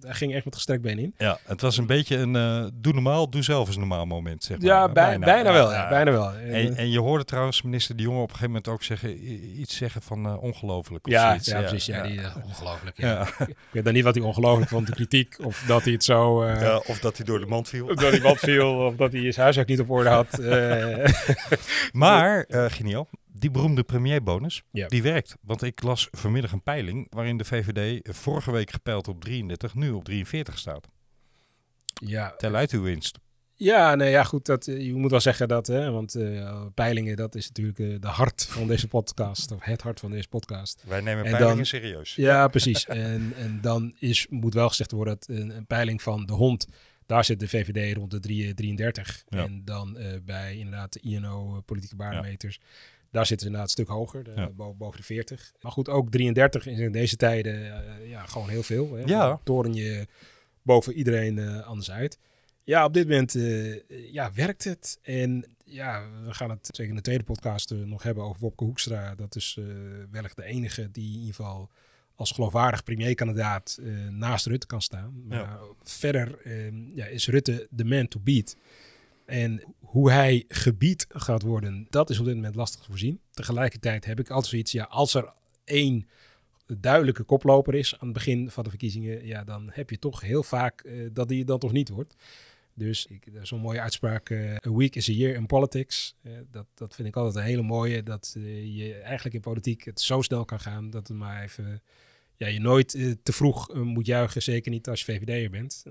daar 0.00 0.14
ging 0.14 0.34
echt 0.34 0.44
met 0.44 0.54
gestrekt 0.54 0.82
been 0.82 0.98
in. 0.98 1.14
Ja, 1.18 1.38
het 1.44 1.60
was 1.60 1.76
een 1.76 1.86
beetje 1.86 2.16
een... 2.16 2.32
doe 2.74 2.92
normaal, 2.92 3.30
doe 3.30 3.42
zelf 3.42 3.66
eens 3.66 3.74
een 3.74 3.80
normaal 3.80 4.06
moment, 4.06 4.44
zeg 4.44 4.58
maar. 4.58 4.66
Ja, 4.66 4.88
bijna, 4.88 5.24
bijna 5.26 5.52
wel. 5.52 5.72
Ja, 5.72 5.88
bijna 5.88 6.10
wel. 6.10 6.32
En, 6.34 6.76
en, 6.76 6.90
je 6.90 6.98
hoorde 6.98 7.24
trouwens 7.24 7.62
minister 7.62 7.96
De 7.96 8.02
Jonge 8.02 8.16
op 8.16 8.22
een 8.22 8.28
gegeven 8.28 8.46
moment 8.46 8.68
ook 8.68 8.82
zeggen, 8.82 9.30
iets 9.60 9.76
zeggen 9.76 10.02
van 10.02 10.26
uh, 10.26 10.42
ongelooflijk. 10.42 11.06
Of 11.06 11.12
ja, 11.12 11.38
ja, 11.42 11.60
precies. 11.60 11.86
Ja, 11.86 12.02
die, 12.02 12.18
uh, 12.18 12.36
ongelooflijk. 12.44 12.96
Ja. 12.96 13.26
Ik 13.38 13.56
weet 13.70 13.84
dan 13.84 13.94
niet 13.94 14.04
wat 14.04 14.14
hij 14.14 14.24
ongelooflijk 14.24 14.70
vond, 14.70 14.86
de 14.86 14.92
kritiek. 14.92 15.36
Of 15.44 15.64
dat 15.66 15.84
hij 15.84 15.92
het 15.92 16.04
zo... 16.04 16.44
Uh, 16.44 16.60
ja, 16.60 16.76
of 16.86 16.98
dat 16.98 17.16
hij 17.16 17.26
door 17.26 17.40
de 17.40 17.46
mand 17.46 17.68
viel. 17.68 17.86
Of 17.86 17.94
dat 17.94 18.10
hij 18.10 18.20
mand 18.20 18.38
viel. 18.38 18.86
of 18.86 18.96
dat 18.96 19.12
hij 19.12 19.20
zijn 19.20 19.34
huiswerk 19.34 19.68
niet 19.68 19.80
op 19.80 19.90
orde 19.90 20.08
had. 20.08 20.38
maar, 21.92 22.44
geniaal. 22.48 23.08
Die 23.40 23.50
beroemde 23.50 23.82
premierbonus, 23.82 24.62
ja. 24.70 24.88
die 24.88 25.02
werkt. 25.02 25.36
Want 25.40 25.62
ik 25.62 25.82
las 25.82 26.08
vanmiddag 26.10 26.52
een 26.52 26.62
peiling 26.62 27.06
waarin 27.10 27.36
de 27.36 27.44
VVD 27.44 28.16
vorige 28.16 28.52
week 28.52 28.70
gepeild 28.70 29.08
op 29.08 29.20
33, 29.20 29.74
nu 29.74 29.90
op 29.90 30.04
43 30.04 30.58
staat. 30.58 30.88
Ja. 31.94 32.34
Tel 32.36 32.54
uit 32.54 32.70
uw 32.70 32.82
winst. 32.82 33.18
Ja, 33.54 33.94
nee, 33.94 34.10
ja, 34.10 34.24
goed. 34.24 34.46
Dat, 34.46 34.64
je 34.64 34.94
moet 34.94 35.10
wel 35.10 35.20
zeggen 35.20 35.48
dat, 35.48 35.66
hè, 35.66 35.90
want 35.90 36.16
uh, 36.16 36.62
peilingen, 36.74 37.16
dat 37.16 37.34
is 37.34 37.46
natuurlijk 37.46 37.78
uh, 37.78 37.96
de 38.00 38.06
hart 38.06 38.46
van 38.46 38.66
deze 38.66 38.88
podcast, 38.88 39.52
of 39.52 39.62
het 39.64 39.82
hart 39.82 40.00
van 40.00 40.10
deze 40.10 40.28
podcast. 40.28 40.84
Wij 40.86 41.00
nemen 41.00 41.24
en 41.24 41.30
peilingen 41.30 41.66
serieus. 41.66 42.14
Ja, 42.14 42.48
precies. 42.48 42.86
en, 43.12 43.32
en 43.36 43.58
dan 43.60 43.94
is, 43.98 44.26
moet 44.30 44.54
wel 44.54 44.68
gezegd 44.68 44.90
worden, 44.90 45.14
dat 45.14 45.36
een, 45.36 45.56
een, 45.56 45.66
peiling 45.66 46.02
van 46.02 46.26
de 46.26 46.32
hond, 46.32 46.66
daar 47.06 47.24
zit 47.24 47.40
de 47.40 47.48
VVD 47.48 47.96
rond 47.96 48.10
de 48.10 48.20
3, 48.20 48.54
33. 48.54 49.24
Ja. 49.28 49.44
En 49.44 49.62
dan 49.64 49.96
uh, 49.98 50.06
bij 50.24 50.56
inderdaad 50.56 50.92
de 50.92 51.00
INO, 51.00 51.60
politieke 51.60 51.96
barometers, 51.96 52.58
ja. 52.60 52.66
Daar 53.10 53.26
zitten 53.26 53.46
ze 53.46 53.52
inderdaad 53.52 53.76
een 53.76 53.84
stuk 53.84 53.88
hoger, 53.88 54.24
de, 54.24 54.32
ja. 54.36 54.72
boven 54.72 54.96
de 55.00 55.06
40. 55.06 55.52
Maar 55.60 55.72
goed, 55.72 55.88
ook 55.88 56.10
33 56.10 56.66
is 56.66 56.78
in 56.78 56.92
deze 56.92 57.16
tijden 57.16 57.82
ja, 58.08 58.26
gewoon 58.26 58.48
heel 58.48 58.62
veel. 58.62 58.94
Hè. 58.94 59.02
Ja. 59.04 59.40
Toren 59.44 59.74
je 59.74 60.06
boven 60.62 60.92
iedereen 60.92 61.62
anders 61.64 61.90
uit. 61.90 62.18
Ja, 62.64 62.84
op 62.84 62.94
dit 62.94 63.08
moment 63.08 63.34
uh, 63.34 64.12
ja, 64.12 64.32
werkt 64.32 64.64
het. 64.64 64.98
En 65.02 65.44
ja, 65.64 66.02
we 66.24 66.34
gaan 66.34 66.50
het 66.50 66.68
zeker 66.72 66.90
in 66.90 66.96
de 66.96 67.02
tweede 67.02 67.24
podcast 67.24 67.70
nog 67.70 68.02
hebben 68.02 68.24
over 68.24 68.40
Wopke 68.40 68.64
Hoekstra. 68.64 69.14
Dat 69.14 69.36
is 69.36 69.58
wellicht 70.10 70.36
de 70.36 70.44
enige 70.44 70.90
die 70.90 71.12
in 71.12 71.18
ieder 71.18 71.34
geval 71.34 71.70
als 72.14 72.30
geloofwaardig 72.30 72.82
premierkandidaat 72.82 73.78
naast 74.10 74.46
Rutte 74.46 74.66
kan 74.66 74.82
staan. 74.82 75.22
Maar 75.26 75.38
ja. 75.38 75.60
verder 75.82 76.38
ja, 76.94 77.06
is 77.06 77.28
Rutte 77.28 77.66
de 77.70 77.84
man 77.84 78.08
to 78.08 78.20
beat. 78.20 78.56
En 79.30 79.74
hoe 79.80 80.10
hij 80.10 80.44
gebied 80.48 81.06
gaat 81.08 81.42
worden, 81.42 81.86
dat 81.90 82.10
is 82.10 82.18
op 82.18 82.24
dit 82.24 82.34
moment 82.34 82.54
lastig 82.54 82.80
te 82.80 82.90
voorzien. 82.90 83.20
Tegelijkertijd 83.30 84.04
heb 84.04 84.20
ik 84.20 84.30
altijd 84.30 84.50
zoiets, 84.50 84.72
ja, 84.72 84.84
als 84.84 85.14
er 85.14 85.32
één 85.64 86.08
duidelijke 86.66 87.22
koploper 87.22 87.74
is 87.74 87.92
aan 87.92 88.08
het 88.08 88.12
begin 88.12 88.50
van 88.50 88.64
de 88.64 88.70
verkiezingen, 88.70 89.26
ja, 89.26 89.44
dan 89.44 89.70
heb 89.72 89.90
je 89.90 89.98
toch 89.98 90.20
heel 90.20 90.42
vaak 90.42 90.84
dat 91.12 91.28
die 91.28 91.44
dan 91.44 91.58
toch 91.58 91.72
niet 91.72 91.88
wordt. 91.88 92.14
Dus 92.74 93.08
zo'n 93.42 93.60
mooie 93.60 93.80
uitspraak, 93.80 94.30
uh, 94.30 94.54
a 94.66 94.72
week 94.72 94.96
is 94.96 95.08
a 95.08 95.12
year 95.12 95.34
in 95.34 95.46
politics. 95.46 96.14
Uh, 96.22 96.32
dat, 96.50 96.66
dat 96.74 96.94
vind 96.94 97.08
ik 97.08 97.16
altijd 97.16 97.34
een 97.36 97.50
hele 97.50 97.62
mooie. 97.62 98.02
Dat 98.02 98.36
je 98.64 98.94
eigenlijk 98.94 99.34
in 99.34 99.40
politiek 99.40 99.84
het 99.84 100.00
zo 100.00 100.22
snel 100.22 100.44
kan 100.44 100.60
gaan 100.60 100.90
dat 100.90 101.08
het 101.08 101.16
maar 101.16 101.42
even... 101.42 101.82
Ja, 102.40 102.46
je 102.46 102.60
nooit 102.60 102.88
te 103.22 103.32
vroeg 103.32 103.74
moet 103.74 104.06
juichen, 104.06 104.42
zeker 104.42 104.70
niet 104.70 104.88
als 104.88 105.04
je 105.04 105.12
VVD'er 105.12 105.50
bent. 105.50 105.82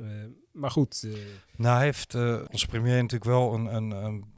maar 0.51 0.71
goed. 0.71 1.07
Nou, 1.55 1.81
heeft 1.81 2.15
onze 2.51 2.67
premier 2.67 2.95
natuurlijk 2.95 3.23
wel 3.23 3.53
een, 3.53 3.75
een, 3.75 3.91
een, 3.91 4.33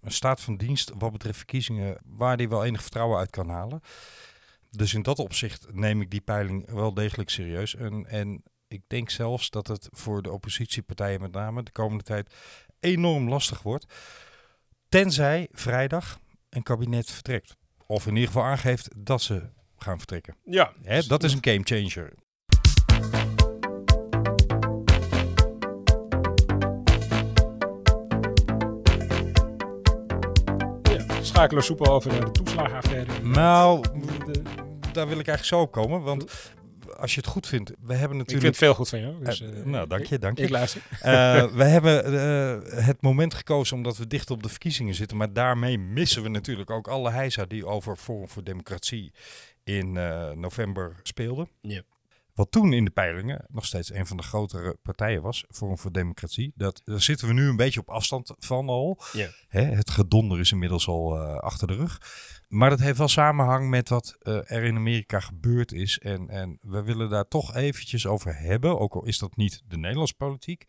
een 0.00 0.12
staat 0.12 0.40
van 0.40 0.56
dienst 0.56 0.92
wat 0.98 1.12
betreft 1.12 1.36
verkiezingen... 1.36 1.96
waar 2.04 2.36
hij 2.36 2.48
wel 2.48 2.64
enig 2.64 2.82
vertrouwen 2.82 3.18
uit 3.18 3.30
kan 3.30 3.48
halen. 3.48 3.80
Dus 4.70 4.94
in 4.94 5.02
dat 5.02 5.18
opzicht 5.18 5.74
neem 5.74 6.00
ik 6.00 6.10
die 6.10 6.20
peiling 6.20 6.70
wel 6.70 6.94
degelijk 6.94 7.30
serieus. 7.30 7.74
En, 7.74 8.06
en 8.06 8.42
ik 8.68 8.82
denk 8.86 9.10
zelfs 9.10 9.50
dat 9.50 9.66
het 9.66 9.88
voor 9.90 10.22
de 10.22 10.32
oppositiepartijen 10.32 11.20
met 11.20 11.32
name 11.32 11.62
de 11.62 11.72
komende 11.72 12.04
tijd 12.04 12.34
enorm 12.80 13.28
lastig 13.28 13.62
wordt. 13.62 13.94
Tenzij 14.88 15.48
vrijdag 15.52 16.20
een 16.48 16.62
kabinet 16.62 17.10
vertrekt. 17.10 17.56
Of 17.86 18.06
in 18.06 18.14
ieder 18.14 18.26
geval 18.26 18.44
aangeeft 18.44 18.88
dat 18.96 19.22
ze 19.22 19.50
gaan 19.84 19.98
vertrekken. 19.98 20.36
Ja. 20.44 20.72
Hè, 20.82 21.02
dat 21.02 21.22
is 21.22 21.32
een 21.32 21.38
game 21.40 21.60
changer. 21.62 22.12
Ja, 30.82 31.22
schakelen 31.22 31.62
soepel 31.62 31.86
over 31.86 32.12
naar 32.12 32.24
de 32.24 32.30
toeslagenaffaire. 32.30 33.22
Nou, 33.22 33.84
daar 34.92 35.08
wil 35.08 35.18
ik 35.18 35.28
eigenlijk 35.28 35.44
zo 35.44 35.60
op 35.60 35.72
komen. 35.72 36.02
Want 36.02 36.52
als 36.96 37.14
je 37.14 37.20
het 37.20 37.30
goed 37.30 37.46
vindt, 37.46 37.70
we 37.80 37.94
hebben 37.94 38.16
natuurlijk... 38.16 38.28
Ik 38.28 38.40
vind 38.40 38.42
het 38.42 38.56
veel 38.56 38.74
goed 38.74 38.88
van 38.88 39.00
jou. 39.00 39.24
Dus, 39.24 39.40
uh, 39.40 39.64
nou, 39.64 39.88
dank 39.88 40.04
je, 40.04 40.18
dank 40.18 40.38
je. 40.38 40.44
Ik 40.44 40.50
luister. 40.50 40.82
Uh, 40.92 40.98
we 41.60 41.64
hebben 41.64 42.12
het 42.84 43.02
moment 43.02 43.34
gekozen 43.34 43.76
omdat 43.76 43.96
we 43.96 44.06
dicht 44.06 44.30
op 44.30 44.42
de 44.42 44.48
verkiezingen 44.48 44.94
zitten. 44.94 45.16
Maar 45.16 45.32
daarmee 45.32 45.78
missen 45.78 46.22
we 46.22 46.28
natuurlijk 46.28 46.70
ook 46.70 46.88
alle 46.88 47.10
heisa 47.10 47.44
die 47.44 47.66
over 47.66 47.96
Forum 47.96 48.28
voor 48.28 48.44
Democratie 48.44 49.12
in 49.64 49.92
november 50.40 51.00
speelden. 51.02 51.48
Ja. 51.60 51.82
Wat 52.34 52.50
toen 52.50 52.72
in 52.72 52.84
de 52.84 52.90
peilingen 52.90 53.44
nog 53.48 53.66
steeds 53.66 53.92
een 53.92 54.06
van 54.06 54.16
de 54.16 54.22
grotere 54.22 54.76
partijen 54.82 55.22
was, 55.22 55.44
Forum 55.50 55.78
voor 55.78 55.92
Democratie. 55.92 56.52
Dat, 56.54 56.80
daar 56.84 57.02
zitten 57.02 57.28
we 57.28 57.34
nu 57.34 57.48
een 57.48 57.56
beetje 57.56 57.80
op 57.80 57.88
afstand 57.88 58.34
van 58.38 58.68
al. 58.68 59.00
Ja. 59.12 59.28
Hè, 59.48 59.62
het 59.62 59.90
gedonder 59.90 60.40
is 60.40 60.52
inmiddels 60.52 60.86
al 60.86 61.18
achter 61.20 61.66
de 61.66 61.74
rug. 61.74 62.00
Maar 62.48 62.70
dat 62.70 62.78
heeft 62.78 62.98
wel 62.98 63.08
samenhang 63.08 63.68
met 63.68 63.88
wat 63.88 64.16
uh, 64.22 64.50
er 64.50 64.62
in 64.62 64.76
Amerika 64.76 65.20
gebeurd 65.20 65.72
is. 65.72 65.98
En, 65.98 66.28
en 66.28 66.58
we 66.60 66.82
willen 66.82 67.08
daar 67.08 67.28
toch 67.28 67.54
eventjes 67.54 68.06
over 68.06 68.38
hebben. 68.38 68.78
Ook 68.78 68.94
al 68.94 69.04
is 69.04 69.18
dat 69.18 69.36
niet 69.36 69.62
de 69.66 69.78
Nederlandse 69.78 70.14
politiek. 70.14 70.64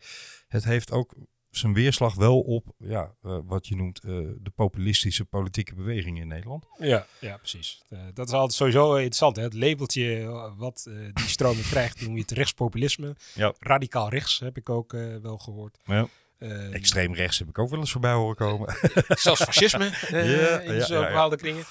Het 0.48 0.64
heeft 0.64 0.92
ook 0.92 1.14
zijn 1.56 1.74
weerslag 1.74 2.14
wel 2.14 2.40
op 2.40 2.74
ja, 2.78 3.14
uh, 3.22 3.38
wat 3.44 3.66
je 3.66 3.76
noemt 3.76 4.00
uh, 4.04 4.10
de 4.40 4.50
populistische 4.54 5.24
politieke 5.24 5.74
beweging 5.74 6.20
in 6.20 6.28
Nederland. 6.28 6.64
Ja, 6.78 7.06
ja 7.20 7.36
precies. 7.36 7.82
dat 8.14 8.26
is 8.28 8.32
altijd 8.32 8.52
sowieso 8.52 8.94
interessant. 8.94 9.36
Hè? 9.36 9.42
Het 9.42 9.54
labeltje 9.54 10.24
wat 10.56 10.90
die 11.12 11.28
stroming 11.28 11.66
krijgt, 11.74 12.00
noem 12.00 12.14
je 12.14 12.20
het 12.20 12.30
rechtspopulisme. 12.30 13.16
Ja. 13.34 13.54
Radicaal 13.58 14.08
rechts 14.08 14.38
heb 14.38 14.56
ik 14.56 14.70
ook 14.70 14.92
wel 15.22 15.38
gehoord. 15.38 15.78
Ja. 15.84 16.08
Uh, 16.38 16.74
Extreem 16.74 17.14
rechts 17.14 17.38
heb 17.38 17.48
ik 17.48 17.58
ook 17.58 17.70
wel 17.70 17.78
eens 17.78 17.92
voorbij 17.92 18.12
horen 18.12 18.36
komen. 18.36 18.76
Zelfs 19.08 19.42
fascisme 19.42 19.84
ja, 20.10 20.60
in 20.60 20.82
zo'n 20.82 21.00
ja, 21.00 21.06
bepaalde 21.06 21.36
kringen. 21.36 21.64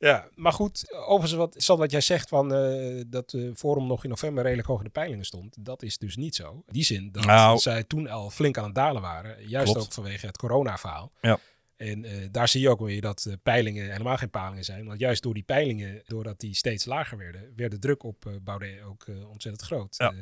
Ja, 0.00 0.28
maar 0.34 0.52
goed, 0.52 0.94
overigens 0.94 1.66
wat, 1.66 1.78
wat 1.78 1.90
jij 1.90 2.00
zegt 2.00 2.28
van 2.28 2.54
uh, 2.54 3.02
dat 3.06 3.30
de 3.30 3.52
Forum 3.56 3.86
nog 3.86 4.02
in 4.02 4.10
november 4.10 4.42
redelijk 4.42 4.68
hoog 4.68 4.78
in 4.78 4.84
de 4.84 4.90
peilingen 4.90 5.24
stond. 5.24 5.56
Dat 5.64 5.82
is 5.82 5.98
dus 5.98 6.16
niet 6.16 6.34
zo. 6.34 6.52
In 6.52 6.72
die 6.72 6.84
zin 6.84 7.12
dat 7.12 7.24
nou, 7.24 7.58
zij 7.58 7.84
toen 7.84 8.08
al 8.08 8.30
flink 8.30 8.58
aan 8.58 8.64
het 8.64 8.74
dalen 8.74 9.02
waren. 9.02 9.48
Juist 9.48 9.72
klopt. 9.72 9.86
ook 9.86 9.92
vanwege 9.92 10.26
het 10.26 10.36
corona-verhaal. 10.36 11.12
Ja. 11.20 11.38
En 11.76 12.04
uh, 12.04 12.12
daar 12.30 12.48
zie 12.48 12.60
je 12.60 12.68
ook 12.68 12.80
weer 12.80 13.00
dat 13.00 13.24
uh, 13.28 13.34
peilingen 13.42 13.90
helemaal 13.90 14.16
geen 14.16 14.30
peilingen 14.30 14.64
zijn. 14.64 14.86
Want 14.86 15.00
juist 15.00 15.22
door 15.22 15.34
die 15.34 15.42
peilingen, 15.42 16.02
doordat 16.06 16.40
die 16.40 16.54
steeds 16.54 16.84
lager 16.84 17.18
werden, 17.18 17.52
werd 17.56 17.70
de 17.70 17.78
druk 17.78 18.02
op 18.02 18.30
Baudet 18.42 18.82
ook 18.82 19.06
ontzettend 19.30 19.62
groot. 19.62 19.94
Ja. 19.98 20.12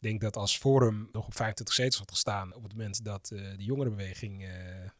Ik 0.00 0.08
denk 0.08 0.20
dat 0.20 0.36
als 0.36 0.56
Forum 0.58 1.08
nog 1.12 1.26
op 1.26 1.34
25 1.34 1.74
zetels 1.74 1.98
had 1.98 2.10
gestaan 2.10 2.54
op 2.54 2.62
het 2.62 2.72
moment 2.72 3.04
dat 3.04 3.30
uh, 3.32 3.40
de 3.56 3.64
jongerenbeweging, 3.64 4.42
uh, 4.42 4.48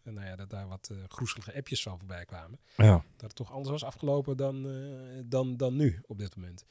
nou 0.02 0.26
ja, 0.26 0.36
dat 0.36 0.50
daar 0.50 0.68
wat 0.68 0.88
uh, 0.92 0.98
groezelige 1.08 1.54
appjes 1.54 1.82
van 1.82 1.98
voorbij 1.98 2.24
kwamen. 2.24 2.58
Ja. 2.76 3.04
Dat 3.16 3.26
het 3.26 3.34
toch 3.34 3.52
anders 3.52 3.70
was 3.70 3.84
afgelopen 3.84 4.36
dan, 4.36 4.66
dan, 5.26 5.56
dan 5.56 5.76
nu 5.76 6.02
op 6.06 6.18
dit 6.18 6.36
moment. 6.36 6.64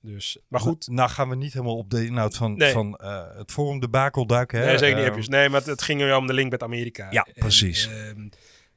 Dus, 0.00 0.38
maar 0.48 0.60
goed. 0.60 0.88
Nou 0.88 1.10
gaan 1.10 1.28
we 1.28 1.36
niet 1.36 1.52
helemaal 1.52 1.76
op 1.76 1.90
de 1.90 2.06
inhoud 2.06 2.36
van, 2.36 2.60
van 2.60 3.00
uh, 3.02 3.36
het 3.36 3.52
forum 3.52 3.80
de 3.80 3.88
bakel 3.88 4.26
duiken. 4.26 4.58
Hè? 4.58 4.66
Nee, 4.66 4.78
zeker 4.78 5.10
niet. 5.10 5.24
Uh, 5.24 5.28
nee, 5.28 5.48
maar 5.48 5.64
het, 5.64 5.82
ging 5.82 6.00
er 6.00 6.16
om 6.16 6.26
de 6.26 6.32
link 6.32 6.50
met 6.50 6.62
Amerika. 6.62 7.10
Ja, 7.10 7.26
precies. 7.34 7.88
Ehm, 7.88 8.28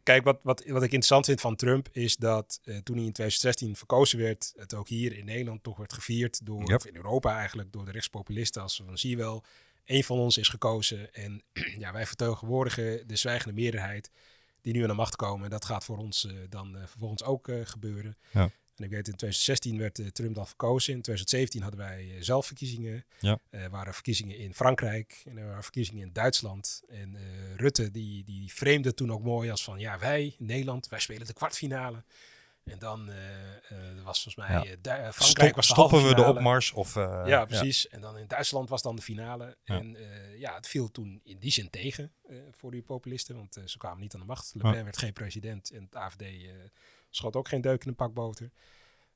kijk, 0.10 0.24
wat, 0.24 0.39
wat, 0.43 0.63
wat 0.65 0.84
ik 0.84 0.91
interessant 0.91 1.26
vind 1.26 1.41
van 1.41 1.56
Trump 1.56 1.89
is 1.91 2.15
dat 2.15 2.60
uh, 2.63 2.78
toen 2.78 2.95
hij 2.95 3.06
in 3.06 3.13
2016 3.13 3.76
verkozen 3.76 4.19
werd, 4.19 4.54
het 4.56 4.74
ook 4.74 4.88
hier 4.88 5.17
in 5.17 5.26
Nederland 5.26 5.63
toch 5.63 5.78
werd 5.78 5.93
gevierd 5.93 6.45
door, 6.45 6.67
yep. 6.67 6.76
of 6.76 6.86
in 6.86 6.95
Europa 6.95 7.38
eigenlijk, 7.38 7.72
door 7.72 7.86
de 7.86 7.91
rechtspopulisten 7.91 8.62
als 8.62 8.82
van 8.86 8.98
zie 8.98 9.10
je 9.10 9.17
wel, 9.17 9.43
één 9.84 10.04
van 10.04 10.17
ons 10.17 10.38
is 10.38 10.48
gekozen 10.48 11.13
en 11.13 11.43
ja, 11.84 11.93
wij 11.93 12.06
vertegenwoordigen 12.06 13.08
de 13.08 13.15
zwijgende 13.15 13.54
meerderheid 13.54 14.12
die 14.62 14.74
nu 14.74 14.82
aan 14.82 14.88
de 14.88 14.93
macht 14.93 15.15
komen. 15.15 15.50
Dat 15.50 15.65
gaat 15.65 15.86
voor 15.86 15.98
ons 15.98 16.24
uh, 16.26 16.34
dan 16.50 16.76
uh, 16.76 16.82
vervolgens 16.86 17.24
ook 17.24 17.52
gebeuren. 17.63 18.17
Ja. 18.32 18.50
En 18.80 18.86
ik 18.86 18.92
weet, 18.92 19.08
in 19.08 19.15
2016 19.15 19.78
werd 19.78 20.15
Trump 20.15 20.36
dan 20.36 20.48
verkozen. 20.48 20.94
In 20.94 21.02
2017 21.02 21.62
hadden 21.62 21.80
wij 21.80 22.15
zelfverkiezingen. 22.20 23.06
Ja. 23.20 23.39
Er 23.50 23.70
waren 23.70 23.94
verkiezingen 23.94 24.38
in 24.38 24.54
Frankrijk 24.54 25.22
en 25.26 25.38
er 25.38 25.48
waren 25.48 25.63
verkiezingen 25.63 26.02
in 26.02 26.13
Duitsland. 26.13 26.82
En 26.89 27.18
Rutte 27.56 27.92
die, 27.92 28.24
die 28.24 28.54
vreemde 28.54 28.94
toen 28.94 29.12
ook 29.12 29.24
mooi 29.24 29.50
als 29.52 29.63
van 29.63 29.80
ja, 29.80 30.00
wij, 30.00 30.36
Nederland, 30.38 30.89
wij 30.89 31.00
spelen 31.00 31.28
de 31.28 31.34
kwartfinale. 31.34 32.04
En 32.63 32.80
dan 32.80 33.10
uh, 33.10 33.15
uh, 33.15 34.04
was 34.04 34.24
volgens 34.24 34.36
mij 34.36 34.78
ja. 34.82 35.12
Frankrijk 35.12 35.56
was 35.56 35.68
de 35.68 35.74
Stoppen 35.74 36.08
we 36.08 36.15
de 36.15 36.24
opmars? 36.24 36.72
Of, 36.72 36.94
ja, 36.94 37.46
precies. 37.46 37.82
Ja. 37.82 37.89
En 37.89 38.02
dan 38.02 38.18
in 38.18 38.28
Duitsland 38.28 38.70
was 38.70 38.82
dan 38.82 38.96
de 38.96 39.02
finale. 39.02 39.58
Ja. 39.63 39.76
En 39.80 39.98
ja, 40.38 40.56
het 40.56 40.68
viel 40.68 40.92
toen 40.92 41.22
in 41.24 41.39
die 41.39 41.52
zin 41.52 41.70
tegen 41.70 42.12
voor 42.52 42.72
die 42.72 42.82
populisten, 42.82 43.36
want 43.36 43.58
ze 43.65 43.78
kwamen 43.78 44.00
niet 44.00 44.13
aan 44.13 44.20
de 44.20 44.26
macht. 44.26 44.52
Le 44.56 44.72
Pen 44.72 44.84
werd 44.84 44.98
geen 44.98 45.13
president 45.13 45.72
en 45.72 45.84
het 45.84 45.96
AFD 45.96 46.24
schoot 47.10 47.36
ook 47.36 47.48
geen 47.48 47.62
deuk 47.62 47.82
in 47.84 47.89
een 47.89 47.95
pak 47.95 48.13
boter. 48.13 48.52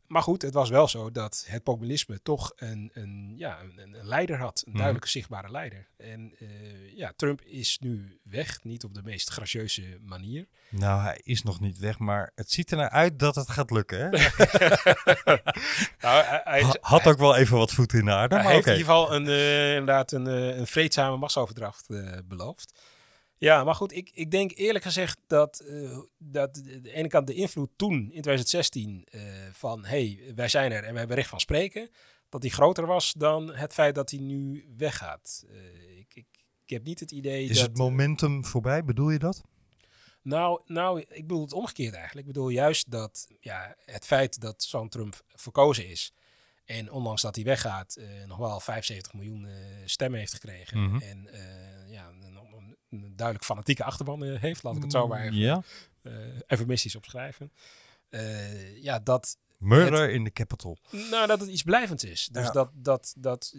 Maar 0.08 0.22
goed, 0.22 0.42
het 0.42 0.54
was 0.54 0.70
wel 0.70 0.88
zo 0.88 1.12
dat 1.12 1.46
het 1.48 1.64
populisme 1.64 2.22
toch 2.22 2.52
een, 2.56 2.92
een, 2.94 3.34
ja, 3.38 3.60
een, 3.62 3.80
een 3.80 4.06
leider 4.06 4.38
had. 4.38 4.64
Een 4.66 4.74
duidelijke 4.74 5.10
zichtbare 5.10 5.52
leider. 5.52 5.88
En 5.98 6.36
uh, 6.40 6.98
ja, 6.98 7.14
Trump 7.16 7.42
is 7.42 7.78
nu 7.82 8.20
weg. 8.24 8.64
Niet 8.64 8.84
op 8.84 8.94
de 8.94 9.02
meest 9.04 9.30
gracieuze 9.30 9.98
manier. 10.02 10.48
Nou, 10.70 11.02
hij 11.02 11.20
is 11.24 11.44
nog 11.44 11.60
niet 11.60 11.78
weg. 11.78 12.00
Maar 12.00 12.32
het 12.36 12.52
ziet 12.52 12.72
er 12.72 12.78
naar 12.78 12.90
uit 12.90 13.20
dat 13.20 13.36
het 13.36 13.50
gaat 13.50 13.72
lukken. 13.72 14.00
Hè? 14.00 14.10
nou, 16.02 16.24
hij, 16.44 16.66
had 16.82 17.08
ook 17.08 17.18
wel 17.18 17.36
even 17.36 17.58
wat 17.58 17.72
voet 17.72 17.94
in 17.94 18.06
de 18.06 18.12
aarde. 18.12 18.36
Hij 18.36 18.44
maar 18.44 18.54
heeft 18.54 18.66
okay. 18.66 18.74
in 18.74 18.80
ieder 18.80 18.94
geval 18.94 19.14
een, 19.16 19.26
uh, 19.26 19.70
inderdaad 19.70 20.12
een, 20.12 20.28
uh, 20.28 20.58
een 20.58 20.68
vreedzame 20.68 21.18
machtsoverdracht 21.18 21.88
beloofd. 22.28 22.74
Ja, 23.44 23.64
maar 23.64 23.76
goed, 23.76 23.94
ik, 23.94 24.12
ik 24.14 24.32
denk 24.32 24.52
eerlijk 24.56 24.84
gezegd 24.84 25.20
dat, 25.28 25.64
uh, 25.66 25.98
dat 26.18 26.56
de, 26.56 26.92
ene 26.92 27.08
kant 27.08 27.28
de 27.28 27.34
invloed 27.34 27.70
toen 27.76 27.96
in 27.96 28.22
2016 28.22 29.08
uh, 29.12 29.22
van 29.52 29.86
hey, 29.86 30.32
wij 30.36 30.48
zijn 30.48 30.72
er 30.72 30.84
en 30.84 30.94
we 30.94 31.00
hebben 31.00 31.18
recht 31.18 31.30
van 31.30 31.40
spreken, 31.40 31.90
dat 32.30 32.42
die 32.42 32.52
groter 32.52 32.86
was 32.86 33.14
dan 33.18 33.54
het 33.54 33.74
feit 33.74 33.96
dat 33.96 34.10
hij 34.10 34.20
nu 34.20 34.66
weggaat. 34.78 35.46
Uh, 35.50 35.98
ik, 35.98 36.16
ik, 36.16 36.26
ik 36.64 36.70
heb 36.70 36.84
niet 36.84 37.00
het 37.00 37.12
idee. 37.12 37.48
Is 37.48 37.58
dat, 37.58 37.68
het 37.68 37.78
momentum 37.78 38.46
voorbij, 38.46 38.84
bedoel 38.84 39.10
je 39.10 39.20
dat? 39.20 39.42
Nou, 40.22 40.62
nou, 40.66 41.00
ik 41.00 41.28
bedoel 41.28 41.42
het 41.42 41.54
omgekeerd 41.54 41.94
eigenlijk. 41.94 42.28
Ik 42.28 42.34
bedoel 42.34 42.50
juist 42.50 42.92
dat 42.92 43.28
ja, 43.40 43.76
het 43.86 44.06
feit 44.06 44.42
dat 44.42 44.64
zo'n 44.64 44.90
Trump 44.90 45.22
verkozen 45.28 45.88
is. 45.88 46.14
En 46.66 46.92
ondanks 46.92 47.22
dat 47.22 47.36
hij 47.36 47.44
weggaat, 47.44 47.98
nog 48.26 48.38
wel 48.38 48.60
75 48.60 49.14
miljoen 49.14 49.48
stemmen 49.86 50.20
heeft 50.20 50.34
gekregen. 50.34 50.80
Mhm. 50.80 50.88
Mm 50.88 51.00
-hmm. 51.00 51.02
En 51.02 51.28
ja, 51.90 52.12
een 53.04 53.14
duidelijk 53.16 53.46
fanatieke 53.46 53.84
achterban 53.84 54.24
uh, 54.24 54.40
heeft, 54.40 54.64
laat 54.64 54.76
ik 54.76 54.82
het 54.82 54.92
zo 54.92 55.08
maar 55.08 55.22
even, 55.22 55.36
ja. 55.38 55.64
uh, 56.04 56.14
eufemistisch 56.48 56.96
opschrijven. 56.96 57.52
Uh, 58.10 58.82
ja, 58.84 59.00
dat... 59.00 59.38
Murder 59.58 60.02
het, 60.02 60.12
in 60.12 60.24
the 60.24 60.32
capital. 60.32 60.78
Nou, 60.92 61.28
dat 61.28 61.40
het 61.40 61.50
iets 61.50 61.64
blijvends 61.64 62.04
is. 62.04 62.30
Dus 62.32 62.46
Ja. 62.46 62.52
dat, 62.52 62.70
dat, 62.74 63.14
dat 63.18 63.54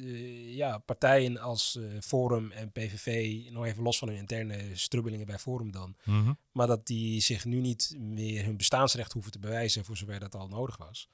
ja, 0.47 0.79
partijen 0.79 1.39
als 1.39 1.79
Forum 2.01 2.51
en 2.51 2.73
PVV, 2.73 3.39
nog 3.51 3.65
even 3.65 3.83
los 3.83 3.99
van 3.99 4.09
hun 4.09 4.17
interne 4.17 4.71
strubbelingen 4.73 5.27
bij 5.27 5.39
Forum 5.39 5.71
dan, 5.73 5.97
Mhm. 6.05 6.33
maar 6.53 6.67
dat 6.67 6.87
die 6.87 7.21
zich 7.21 7.45
nu 7.45 7.61
niet 7.61 7.95
meer 7.99 8.45
hun 8.45 8.57
bestaansrecht 8.57 9.13
hoeven 9.13 9.33
te 9.33 9.39
bewijzen 9.39 9.85
voor 9.85 9.97
zover 9.97 10.21
dat 10.21 10.35
al 10.35 10.49
nodig 10.49 10.77
was. 10.77 11.09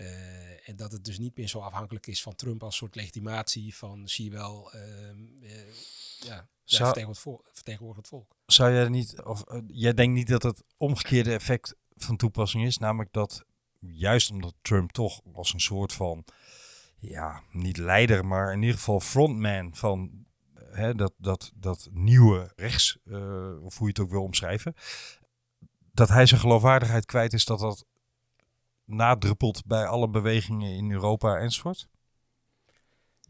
Uh, 0.00 0.68
en 0.68 0.76
dat 0.76 0.92
het 0.92 1.04
dus 1.04 1.18
niet 1.18 1.36
meer 1.36 1.48
zo 1.48 1.58
afhankelijk 1.58 2.06
is 2.06 2.22
van 2.22 2.34
Trump 2.34 2.62
als 2.62 2.76
soort 2.76 2.94
legitimatie 2.94 3.76
van 3.76 4.08
zie 4.08 4.24
je 4.24 4.30
wel, 4.30 4.74
uh, 4.74 4.80
uh, 5.40 5.50
ja, 6.18 6.48
Zou- 6.64 7.40
vertegenwoordigt 7.52 7.96
het 7.96 8.08
volk. 8.08 8.36
Zou 8.46 8.72
jij 8.72 8.88
niet, 8.88 9.22
of 9.22 9.42
eh, 9.42 9.60
jij 9.66 9.94
denkt 9.94 10.14
niet 10.14 10.28
dat 10.28 10.42
het 10.42 10.62
omgekeerde 10.76 11.32
effect 11.32 11.76
van 11.96 12.16
toepassing 12.16 12.64
is, 12.64 12.78
namelijk 12.78 13.12
dat 13.12 13.44
juist 13.80 14.30
omdat 14.30 14.54
Trump 14.62 14.92
toch 14.92 15.20
als 15.32 15.52
een 15.52 15.60
soort 15.60 15.92
van, 15.92 16.24
ja, 16.96 17.42
niet 17.50 17.76
leider, 17.76 18.26
maar 18.26 18.52
in 18.52 18.60
ieder 18.60 18.76
geval 18.76 19.00
frontman 19.00 19.74
van 19.74 20.26
eh, 20.54 20.62
hè, 20.70 20.94
dat, 20.94 21.12
dat, 21.16 21.52
dat 21.54 21.88
nieuwe 21.92 22.52
rechts, 22.56 22.98
eh, 23.04 23.64
of 23.64 23.78
hoe 23.78 23.86
je 23.86 23.92
het 23.92 24.00
ook 24.00 24.10
wil 24.10 24.22
omschrijven, 24.22 24.74
dat 25.92 26.08
hij 26.08 26.26
zijn 26.26 26.40
geloofwaardigheid 26.40 27.04
kwijt 27.04 27.32
is, 27.32 27.44
dat 27.44 27.58
dat 27.58 27.84
nadruppelt 28.88 29.66
bij 29.66 29.86
alle 29.86 30.08
bewegingen 30.08 30.76
in 30.76 30.92
Europa 30.92 31.36
enzovoort? 31.36 31.88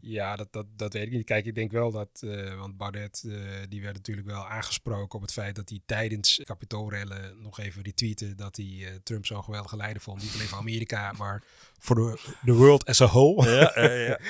Ja, 0.01 0.35
dat, 0.35 0.53
dat, 0.53 0.65
dat 0.75 0.93
weet 0.93 1.05
ik 1.05 1.11
niet. 1.11 1.25
Kijk, 1.25 1.45
ik 1.45 1.55
denk 1.55 1.71
wel 1.71 1.91
dat, 1.91 2.09
eh, 2.21 2.59
want 2.59 2.77
Baudet, 2.77 3.23
eh, 3.27 3.33
die 3.69 3.81
werd 3.81 3.95
natuurlijk 3.95 4.27
wel 4.27 4.47
aangesproken 4.47 5.15
op 5.15 5.21
het 5.21 5.31
feit 5.31 5.55
dat 5.55 5.69
hij 5.69 5.79
tijdens 5.85 6.41
kapitoolrellen 6.43 7.41
nog 7.41 7.59
even 7.59 7.81
retweette 7.81 8.35
dat 8.35 8.55
hij 8.55 8.65
eh, 8.65 8.93
Trump 9.03 9.25
zo'n 9.25 9.43
geweldige 9.43 9.75
leider 9.75 10.01
vond. 10.01 10.21
Niet 10.21 10.33
alleen 10.33 10.47
voor 10.47 10.57
Amerika, 10.57 11.11
maar 11.17 11.43
voor 11.79 11.95
de, 11.95 12.35
de 12.41 12.53
world 12.53 12.85
as 12.85 13.01
a 13.01 13.05
whole. 13.05 13.49
Ja, 13.49 13.91
ja. 13.91 14.19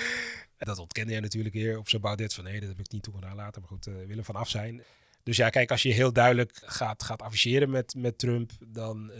Dat 0.60 0.80
ontkende 0.80 1.12
hij 1.12 1.22
natuurlijk 1.22 1.56
weer 1.56 1.78
op 1.78 1.90
zijn 1.90 2.02
Baudet 2.02 2.34
van 2.34 2.44
nee, 2.44 2.60
dat 2.60 2.70
heb 2.70 2.80
ik 2.80 2.92
niet 2.92 3.04
toegedaan 3.04 3.36
later. 3.36 3.62
Maar 3.62 3.70
goed, 3.70 3.86
willen 3.86 4.26
van 4.26 4.36
af 4.36 4.50
zijn. 4.50 4.84
Dus 5.24 5.38
ja, 5.38 5.50
kijk, 5.50 5.72
als 5.72 5.82
je 5.82 5.94
heel 5.94 6.14
duidelijk 6.14 6.62
gaat, 6.66 7.04
gaat 7.04 7.22
afficheren 7.22 7.70
met, 7.70 7.96
met 7.96 8.18
Trump, 8.18 8.52
dan 8.68 9.12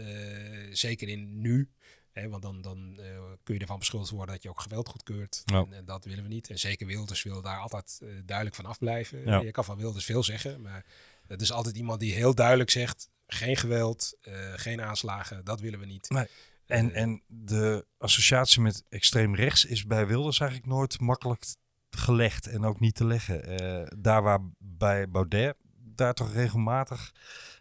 zeker 0.70 1.08
in 1.08 1.40
nu, 1.40 1.70
hè, 2.12 2.28
want 2.28 2.42
dan, 2.42 2.60
dan 2.60 2.96
uh, 3.00 3.20
kun 3.42 3.54
je 3.54 3.60
ervan 3.60 3.78
beschuldigd 3.78 4.12
worden 4.12 4.34
dat 4.34 4.42
je 4.42 4.48
ook 4.48 4.60
geweld 4.60 4.88
goedkeurt. 4.88 5.42
Ja. 5.44 5.58
En, 5.58 5.72
en, 5.72 5.84
dat 5.84 6.04
willen 6.04 6.22
we 6.22 6.28
niet. 6.28 6.50
En 6.50 6.58
zeker 6.58 6.86
Wilders 6.86 7.22
wil 7.22 7.42
daar 7.42 7.58
altijd 7.58 8.00
uh, 8.02 8.08
duidelijk 8.24 8.56
van 8.56 8.66
afblijven. 8.66 9.24
Ja. 9.24 9.40
Je 9.40 9.50
kan 9.50 9.64
van 9.64 9.76
Wilders 9.76 10.04
veel 10.04 10.22
zeggen, 10.22 10.60
maar 10.60 10.86
het 11.26 11.40
is 11.40 11.52
altijd 11.52 11.76
iemand 11.76 12.00
die 12.00 12.12
heel 12.12 12.34
duidelijk 12.34 12.70
zegt, 12.70 13.08
geen 13.26 13.56
geweld, 13.56 14.18
geen 14.54 14.82
aanslagen, 14.82 15.44
dat 15.44 15.60
willen 15.60 15.78
we 15.78 15.86
niet. 15.86 16.08
Nee. 16.08 16.26
En, 16.66 16.94
en 16.94 17.22
de 17.26 17.86
associatie 17.98 18.60
met 18.60 18.84
extreem 18.88 19.34
rechts 19.34 19.64
is 19.64 19.86
bij 19.86 20.06
Wilders 20.06 20.40
eigenlijk 20.40 20.70
nooit 20.70 21.00
makkelijk 21.00 21.44
gelegd 21.90 22.46
en 22.46 22.64
ook 22.64 22.80
niet 22.80 22.94
te 22.94 23.04
leggen. 23.04 23.98
Daar 24.02 24.22
waar 24.22 24.40
bij 24.58 25.08
Baudet 25.08 25.56
daar 26.00 26.14
toch 26.14 26.32
regelmatig 26.32 27.12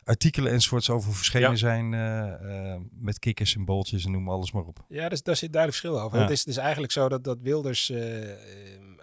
artikelen 0.04 0.52
enzovoorts 0.52 0.90
over 0.90 1.14
verschenen 1.14 1.50
ja. 1.50 1.56
zijn 1.56 1.92
uh, 1.94 2.34
uh, 2.42 2.76
met 2.92 3.20
kikkers 3.20 3.56
en 3.56 3.66
boltjes 3.66 4.06
en 4.06 4.12
noem 4.12 4.30
alles 4.30 4.52
maar 4.52 4.64
op. 4.64 4.86
Ja, 4.88 5.10
dus, 5.10 5.24
daar 5.24 5.36
zit 5.36 5.54
duidelijk 5.54 5.82
verschil 5.82 6.02
over. 6.02 6.18
Ja. 6.18 6.24
Het, 6.24 6.32
is, 6.32 6.46
is 6.46 6.58
eigenlijk 6.58 6.92
zo 6.92 7.10
dat, 7.10 7.24
dat 7.24 7.38
Wilders 7.42 7.90
uh, 7.90 7.98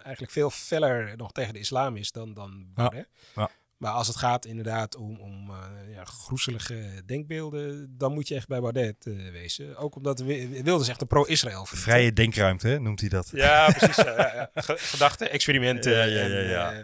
eigenlijk 0.03 0.31
veel 0.31 0.49
feller 0.49 1.13
nog 1.17 1.31
tegen 1.31 1.53
de 1.53 1.59
islam 1.59 1.95
is 1.95 2.11
dan, 2.11 2.33
dan 2.33 2.65
Baudet. 2.73 3.07
Ja. 3.35 3.49
Maar 3.77 3.91
als 3.91 4.07
het 4.07 4.15
gaat 4.15 4.45
inderdaad 4.45 4.95
om, 4.95 5.19
om 5.19 5.49
uh, 5.49 5.55
ja, 5.93 6.03
groezelige 6.03 7.01
denkbeelden, 7.05 7.95
dan 7.97 8.13
moet 8.13 8.27
je 8.27 8.35
echt 8.35 8.47
bij 8.47 8.59
Baudet 8.59 9.05
uh, 9.05 9.31
wezen. 9.31 9.77
Ook 9.77 9.95
omdat 9.95 10.19
Wilders 10.19 10.87
echt 10.87 11.01
een 11.01 11.07
pro-Israël 11.07 11.65
vindt. 11.65 11.83
Vrije 11.83 12.13
denkruimte, 12.13 12.79
noemt 12.79 12.99
hij 12.99 13.09
dat. 13.09 13.29
Ja, 13.33 13.71
precies. 13.71 13.95
ja, 13.95 14.33
ja. 14.33 14.49
Gedachten, 14.93 15.31
experimenten. 15.31 15.91
Ja, 15.91 16.03
ja, 16.03 16.25
ja. 16.25 16.39
ja. 16.39 16.71
En, 16.71 16.77
uh, 16.77 16.83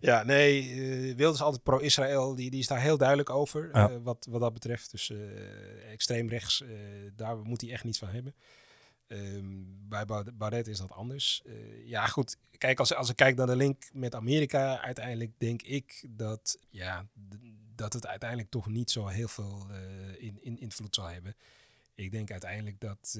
ja, 0.00 0.22
nee, 0.22 0.68
uh, 0.68 1.16
Wilders 1.16 1.42
altijd 1.42 1.62
pro-Israël. 1.62 2.34
Die, 2.34 2.50
die 2.50 2.60
is 2.60 2.66
daar 2.66 2.80
heel 2.80 2.96
duidelijk 2.96 3.30
over, 3.30 3.70
ja. 3.72 3.90
uh, 3.90 3.96
wat, 4.02 4.26
wat 4.30 4.40
dat 4.40 4.52
betreft. 4.52 4.90
Dus 4.90 5.08
uh, 5.08 5.92
extreem 5.92 6.28
rechts, 6.28 6.64
daar 7.16 7.36
moet 7.36 7.60
hij 7.60 7.70
echt 7.70 7.84
niets 7.84 7.98
van 7.98 8.08
hebben. 8.08 8.34
Um, 9.06 9.88
bij 9.88 10.04
Baudet 10.34 10.66
is 10.66 10.78
dat 10.78 10.92
anders. 10.92 11.42
ja, 11.84 12.06
goed. 12.06 12.36
Kijk, 12.58 12.78
als, 12.78 12.94
als 12.94 13.08
ik 13.10 13.16
kijk 13.16 13.36
naar 13.36 13.46
de 13.46 13.56
link 13.56 13.84
met 13.92 14.14
Amerika, 14.14 14.80
uiteindelijk 14.80 15.32
denk 15.38 15.62
ik 15.62 16.04
dat, 16.08 16.58
ja, 16.70 17.06
dat 17.74 17.92
het 17.92 18.06
uiteindelijk 18.06 18.50
toch 18.50 18.66
niet 18.66 18.90
zo 18.90 19.06
heel 19.06 19.28
veel 19.28 19.66
in, 20.18 20.38
in 20.40 20.58
invloed 20.58 20.94
zal 20.94 21.06
hebben. 21.06 21.36
Ik 21.94 22.10
denk 22.10 22.30
uiteindelijk 22.30 22.80
dat 22.80 23.18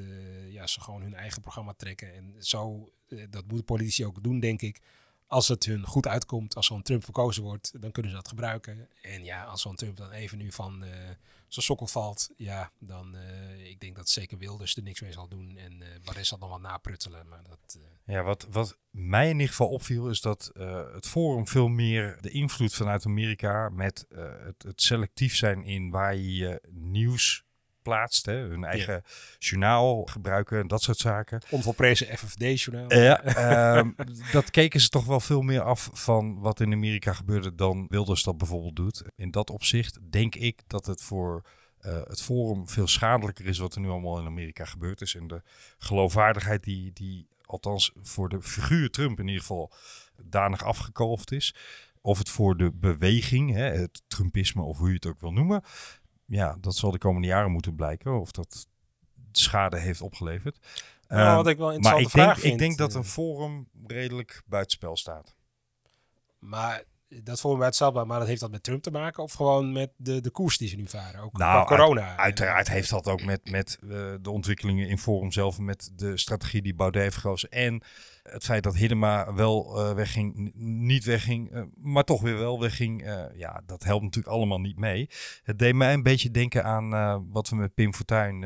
ja, 0.48 0.66
ze 0.66 0.80
gewoon 0.80 1.02
hun 1.02 1.14
eigen 1.14 1.42
programma 1.42 1.72
trekken. 1.72 2.14
En 2.14 2.34
zo, 2.38 2.90
dat 3.30 3.46
moeten 3.46 3.64
politici 3.64 4.06
ook 4.06 4.22
doen, 4.22 4.40
denk 4.40 4.62
ik 4.62 4.80
als 5.28 5.48
het 5.48 5.64
hun 5.64 5.86
goed 5.86 6.06
uitkomt, 6.06 6.54
als 6.54 6.66
zo'n 6.66 6.82
Trump 6.82 7.04
verkozen 7.04 7.42
wordt, 7.42 7.80
dan 7.80 7.90
kunnen 7.90 8.10
ze 8.10 8.16
dat 8.16 8.28
gebruiken. 8.28 8.88
En 9.02 9.24
ja, 9.24 9.44
als 9.44 9.60
zo'n 9.62 9.76
Trump 9.76 9.96
dan 9.96 10.10
even 10.10 10.38
nu 10.38 10.52
van 10.52 10.82
uh, 10.82 10.88
zijn 11.48 11.64
sokkel 11.64 11.86
valt, 11.86 12.30
ja, 12.36 12.72
dan 12.78 13.14
uh, 13.14 13.70
ik 13.70 13.80
denk 13.80 13.96
dat 13.96 14.08
zeker 14.08 14.38
Wilders 14.38 14.76
er 14.76 14.82
niks 14.82 15.00
mee 15.00 15.12
zal 15.12 15.28
doen. 15.28 15.56
En 15.56 15.72
uh, 15.80 15.86
Barres 16.04 16.28
zal 16.28 16.38
nog 16.38 16.48
wat 16.48 16.60
napruttelen. 16.60 17.28
Maar 17.28 17.42
dat, 17.48 17.78
Ja, 18.04 18.22
wat, 18.22 18.46
wat 18.50 18.78
mij 18.90 19.26
in 19.26 19.32
ieder 19.32 19.48
geval 19.48 19.68
opviel, 19.68 20.10
is 20.10 20.20
dat 20.20 20.50
het 20.92 21.06
Forum 21.06 21.46
veel 21.46 21.68
meer 21.68 22.18
de 22.20 22.30
invloed 22.30 22.74
vanuit 22.74 23.06
Amerika 23.06 23.68
met 23.68 24.06
het, 24.08 24.62
het, 24.62 24.82
selectief 24.82 25.36
zijn 25.36 25.64
in 25.64 25.90
waar 25.90 26.16
je 26.16 26.62
nieuws 26.70 27.44
plaatst. 27.82 28.26
Hè, 28.26 28.34
hun 28.34 28.64
eigen 28.64 29.02
journaal 29.38 30.04
gebruiken 30.04 30.60
en 30.60 30.66
dat 30.66 30.82
soort 30.82 30.98
zaken. 30.98 31.42
Onvolprezen 31.50 32.18
FFD-journaal. 32.18 32.94
Ja, 32.94 33.22
ehm, 33.22 33.90
dat 34.32 34.50
keken 34.50 34.80
ze 34.80 34.88
toch 34.88 35.04
wel 35.04 35.20
veel 35.20 35.42
meer 35.42 35.62
af 35.62 35.90
van 35.92 36.40
wat 36.40 36.60
in 36.60 36.72
Amerika 36.72 37.12
gebeurde 37.12 37.54
dan 37.54 37.86
Wilders 37.88 38.22
dat 38.22 38.38
bijvoorbeeld 38.38 38.76
doet. 38.76 39.02
In 39.16 39.30
dat 39.30 39.50
opzicht 39.50 39.98
denk 40.10 40.34
ik 40.34 40.62
dat 40.66 40.86
het 40.86 41.02
voor 41.02 41.42
uh, 41.86 42.00
het 42.04 42.22
forum 42.22 42.68
veel 42.68 42.86
schadelijker 42.86 43.46
is 43.46 43.58
wat 43.58 43.74
er 43.74 43.80
nu 43.80 43.88
allemaal 43.88 44.18
in 44.18 44.26
Amerika 44.26 44.64
gebeurd 44.64 45.00
is. 45.00 45.14
En 45.14 45.26
de 45.26 45.42
geloofwaardigheid 45.78 46.64
die, 46.64 46.92
die 46.92 47.28
althans 47.44 47.92
voor 47.96 48.28
de 48.28 48.42
figuur 48.42 48.90
Trump 48.90 49.18
in 49.18 49.26
ieder 49.26 49.40
geval 49.40 49.72
danig 50.22 50.64
afgekolfd 50.64 51.32
is. 51.32 51.54
Of 52.00 52.18
het 52.18 52.28
voor 52.28 52.56
de 52.56 52.72
beweging, 52.72 53.52
hè, 53.52 53.70
het 53.70 54.02
Trumpisme 54.06 54.62
of 54.62 54.78
hoe 54.78 54.88
je 54.88 54.94
het 54.94 55.06
ook 55.06 55.20
wil 55.20 55.32
noemen. 55.32 55.62
Ja, 56.28 56.56
dat 56.60 56.76
zal 56.76 56.90
de 56.90 56.98
komende 56.98 57.26
jaren 57.26 57.50
moeten 57.50 57.74
blijken 57.74 58.20
of 58.20 58.30
dat 58.30 58.66
schade 59.32 59.78
heeft 59.78 60.00
opgeleverd. 60.00 60.58
Nou, 61.08 61.36
wat 61.36 61.46
ik 61.46 61.56
wel 61.56 61.78
maar 61.78 62.00
ik 62.00 62.12
denk, 62.12 62.36
ik 62.36 62.58
denk 62.58 62.78
dat 62.78 62.94
een 62.94 63.04
forum 63.04 63.68
redelijk 63.86 64.42
buitenspel 64.46 64.96
staat. 64.96 65.34
Maar 66.38 66.84
dat 67.22 67.40
voor 67.40 67.56
mij 67.56 67.66
hetzelfde, 67.66 68.04
maar 68.04 68.18
dat 68.18 68.28
heeft 68.28 68.40
dat 68.40 68.50
met 68.50 68.62
Trump 68.62 68.82
te 68.82 68.90
maken 68.90 69.22
of 69.22 69.32
gewoon 69.32 69.72
met 69.72 69.90
de, 69.96 70.20
de 70.20 70.30
koers 70.30 70.58
die 70.58 70.68
ze 70.68 70.76
nu 70.76 70.86
varen? 70.86 71.20
Ook 71.20 71.38
nou, 71.38 71.66
corona. 71.66 72.16
uiteraard 72.16 72.68
heeft 72.68 72.90
dat 72.90 73.08
ook 73.08 73.24
met, 73.24 73.50
met 73.50 73.78
uh, 73.82 73.90
de 74.20 74.30
ontwikkelingen 74.30 74.88
in 74.88 74.98
Forum 74.98 75.32
zelf, 75.32 75.58
met 75.58 75.90
de 75.94 76.16
strategie 76.16 76.62
die 76.62 76.74
Baudet 76.74 77.02
heeft 77.02 77.16
gekozen 77.16 77.50
en 77.50 77.82
het 78.22 78.44
feit 78.44 78.62
dat 78.62 78.76
Hiddema 78.76 79.34
wel 79.34 79.78
uh, 79.78 79.94
wegging, 79.94 80.52
niet 80.54 81.04
wegging, 81.04 81.54
uh, 81.54 81.62
maar 81.74 82.04
toch 82.04 82.20
weer 82.20 82.38
wel 82.38 82.60
wegging. 82.60 83.02
ja, 83.34 83.62
dat 83.66 83.84
helpt 83.84 84.04
natuurlijk 84.04 84.34
allemaal 84.34 84.60
niet 84.60 84.78
mee. 84.78 85.10
Het 85.42 85.58
deed 85.58 85.74
mij 85.74 85.92
een 85.92 86.02
beetje 86.02 86.30
denken 86.30 86.64
aan 86.64 87.30
wat 87.30 87.48
we 87.48 87.56
met 87.56 87.74
Pim 87.74 87.94
Fortuyn, 87.94 88.44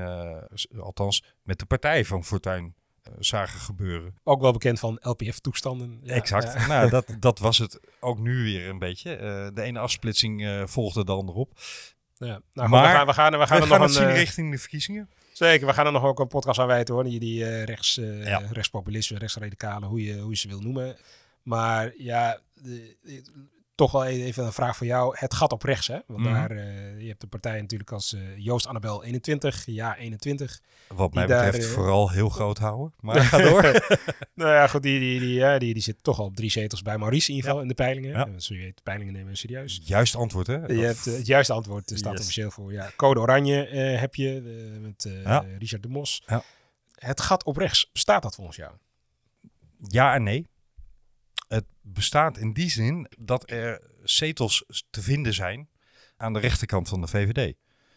althans 0.79 1.25
met 1.43 1.59
de 1.59 1.67
partij 1.67 2.05
van 2.05 2.25
Fortuyn 2.25 2.65
eh, 2.65 2.82
zagen 3.19 3.61
gebeuren. 3.61 4.15
Ook 4.25 4.41
wel 4.41 4.53
bekend 4.53 4.79
van 4.79 4.99
LPF-toestanden. 5.01 6.01
Ja, 6.03 6.15
exact. 6.15 6.67
Nou, 6.67 6.91
dat, 6.91 7.17
dat 7.21 7.39
was 7.39 7.59
het 7.59 7.81
ook 8.01 8.19
nu 8.19 8.43
weer 8.43 8.69
een 8.69 8.79
beetje. 8.79 9.15
Uh, 9.15 9.49
de 9.55 9.63
ene 9.63 9.79
afsplitsing 9.79 10.43
uh, 10.43 10.67
volgde 10.67 11.05
de 11.05 11.13
andere 11.13 11.39
op. 11.39 11.61
Ja, 12.15 12.41
nou, 12.53 12.69
maar 12.69 12.83
we 12.83 12.89
gaan, 12.89 13.07
we 13.07 13.13
gaan, 13.13 13.33
we 13.39 13.47
gaan, 13.47 13.61
we 13.61 13.67
gaan 13.67 13.81
nog 13.81 13.89
een, 13.89 13.95
zien 13.95 14.13
richting 14.13 14.51
de 14.51 14.59
verkiezingen. 14.59 15.11
Zeker, 15.33 15.67
we 15.67 15.73
gaan 15.73 15.87
er 15.87 15.93
nog 15.93 16.05
ook 16.05 16.21
een 16.21 16.29
podcast 16.29 16.59
aan 16.59 16.67
wijten 16.67 16.95
hoor. 16.95 17.05
Die, 17.05 17.21
die 17.21 17.65
rechts, 17.65 17.95
ja. 18.03 18.43
rechtspopulisten, 18.51 19.19
rechtsradicalen, 19.19 19.89
hoe 19.89 20.03
je, 20.03 20.19
hoe 20.19 20.31
je 20.31 20.37
ze 20.37 20.49
wil 20.49 20.61
noemen. 20.61 20.97
Maar 21.43 21.93
ja, 21.97 22.41
de, 22.55 22.97
de, 23.03 23.23
toch 23.83 23.93
wel 23.93 24.05
even 24.05 24.45
een 24.45 24.53
vraag 24.53 24.77
voor 24.77 24.87
jou. 24.87 25.17
Het 25.19 25.35
gat 25.35 25.53
op 25.53 25.63
rechts, 25.63 25.87
hè? 25.87 25.99
Want 26.07 26.19
mm. 26.19 26.33
daar, 26.33 26.53
uh, 26.53 27.01
je 27.01 27.09
hebt 27.09 27.21
de 27.21 27.27
partij 27.27 27.61
natuurlijk 27.61 27.93
als 27.93 28.13
uh, 28.13 28.21
Joost 28.37 28.67
Annabel 28.67 29.05
21, 29.05 29.63
ja 29.67 29.97
21. 29.97 30.61
Wat 30.89 31.15
mij 31.15 31.27
betreft 31.27 31.53
daar, 31.53 31.69
uh, 31.69 31.75
vooral 31.75 32.11
heel 32.11 32.29
groot 32.29 32.59
houden. 32.59 32.95
Maar 33.01 33.21
ga 33.21 33.39
door. 33.39 33.63
nou 34.35 34.51
ja, 34.51 34.67
goed, 34.67 34.83
die, 34.83 35.01
die, 35.01 35.21
die, 35.21 35.35
ja, 35.35 35.59
die, 35.59 35.75
die 35.75 35.83
zit 35.83 36.03
toch 36.03 36.19
al 36.19 36.25
op 36.25 36.37
drie 36.37 36.51
zetels 36.51 36.83
bij 36.83 36.99
Maurice 36.99 37.29
in 37.31 37.35
ieder 37.35 37.51
geval 37.51 37.65
ja. 37.65 37.71
in 37.71 37.77
de 37.77 37.83
peilingen. 37.83 38.11
Ja. 38.11 38.39
Zo 38.39 38.55
je 38.55 38.61
weet, 38.61 38.77
de 38.77 38.83
peilingen 38.83 39.13
nemen 39.13 39.37
serieus. 39.37 39.81
Juist 39.85 40.15
antwoord, 40.15 40.47
hè? 40.47 40.67
Je 40.67 40.85
hebt, 40.85 41.05
het 41.05 41.27
juiste 41.27 41.53
antwoord 41.53 41.93
staat 41.95 42.13
yes. 42.13 42.21
officieel 42.21 42.51
voor. 42.51 42.73
Ja, 42.73 42.91
Code 42.97 43.21
Oranje 43.21 43.55
heb 43.99 44.15
je 44.15 44.41
met. 44.81 45.11
Richard 45.59 45.83
de 45.83 45.89
Mos. 45.89 46.23
Ja. 46.27 46.43
Het 46.95 47.21
gat 47.21 47.45
op 47.45 47.57
rechts, 47.57 47.91
bestaat 47.93 48.23
dat 48.23 48.35
volgens 48.35 48.57
jou? 48.57 48.73
Ja 49.89 50.15
en 50.15 50.23
nee 50.23 50.51
het 51.53 51.65
bestaat 51.81 52.37
in 52.39 52.53
die 52.53 52.71
zin 52.71 53.09
dat 53.19 53.51
er 53.51 53.91
zetels 54.03 54.65
te 54.91 55.03
vinden 55.03 55.35
zijn 55.35 55.69
aan 56.17 56.33
de 56.33 56.39
rechterkant 56.39 56.89
van 56.89 57.01
de 57.01 57.07
VVD. 57.07 57.55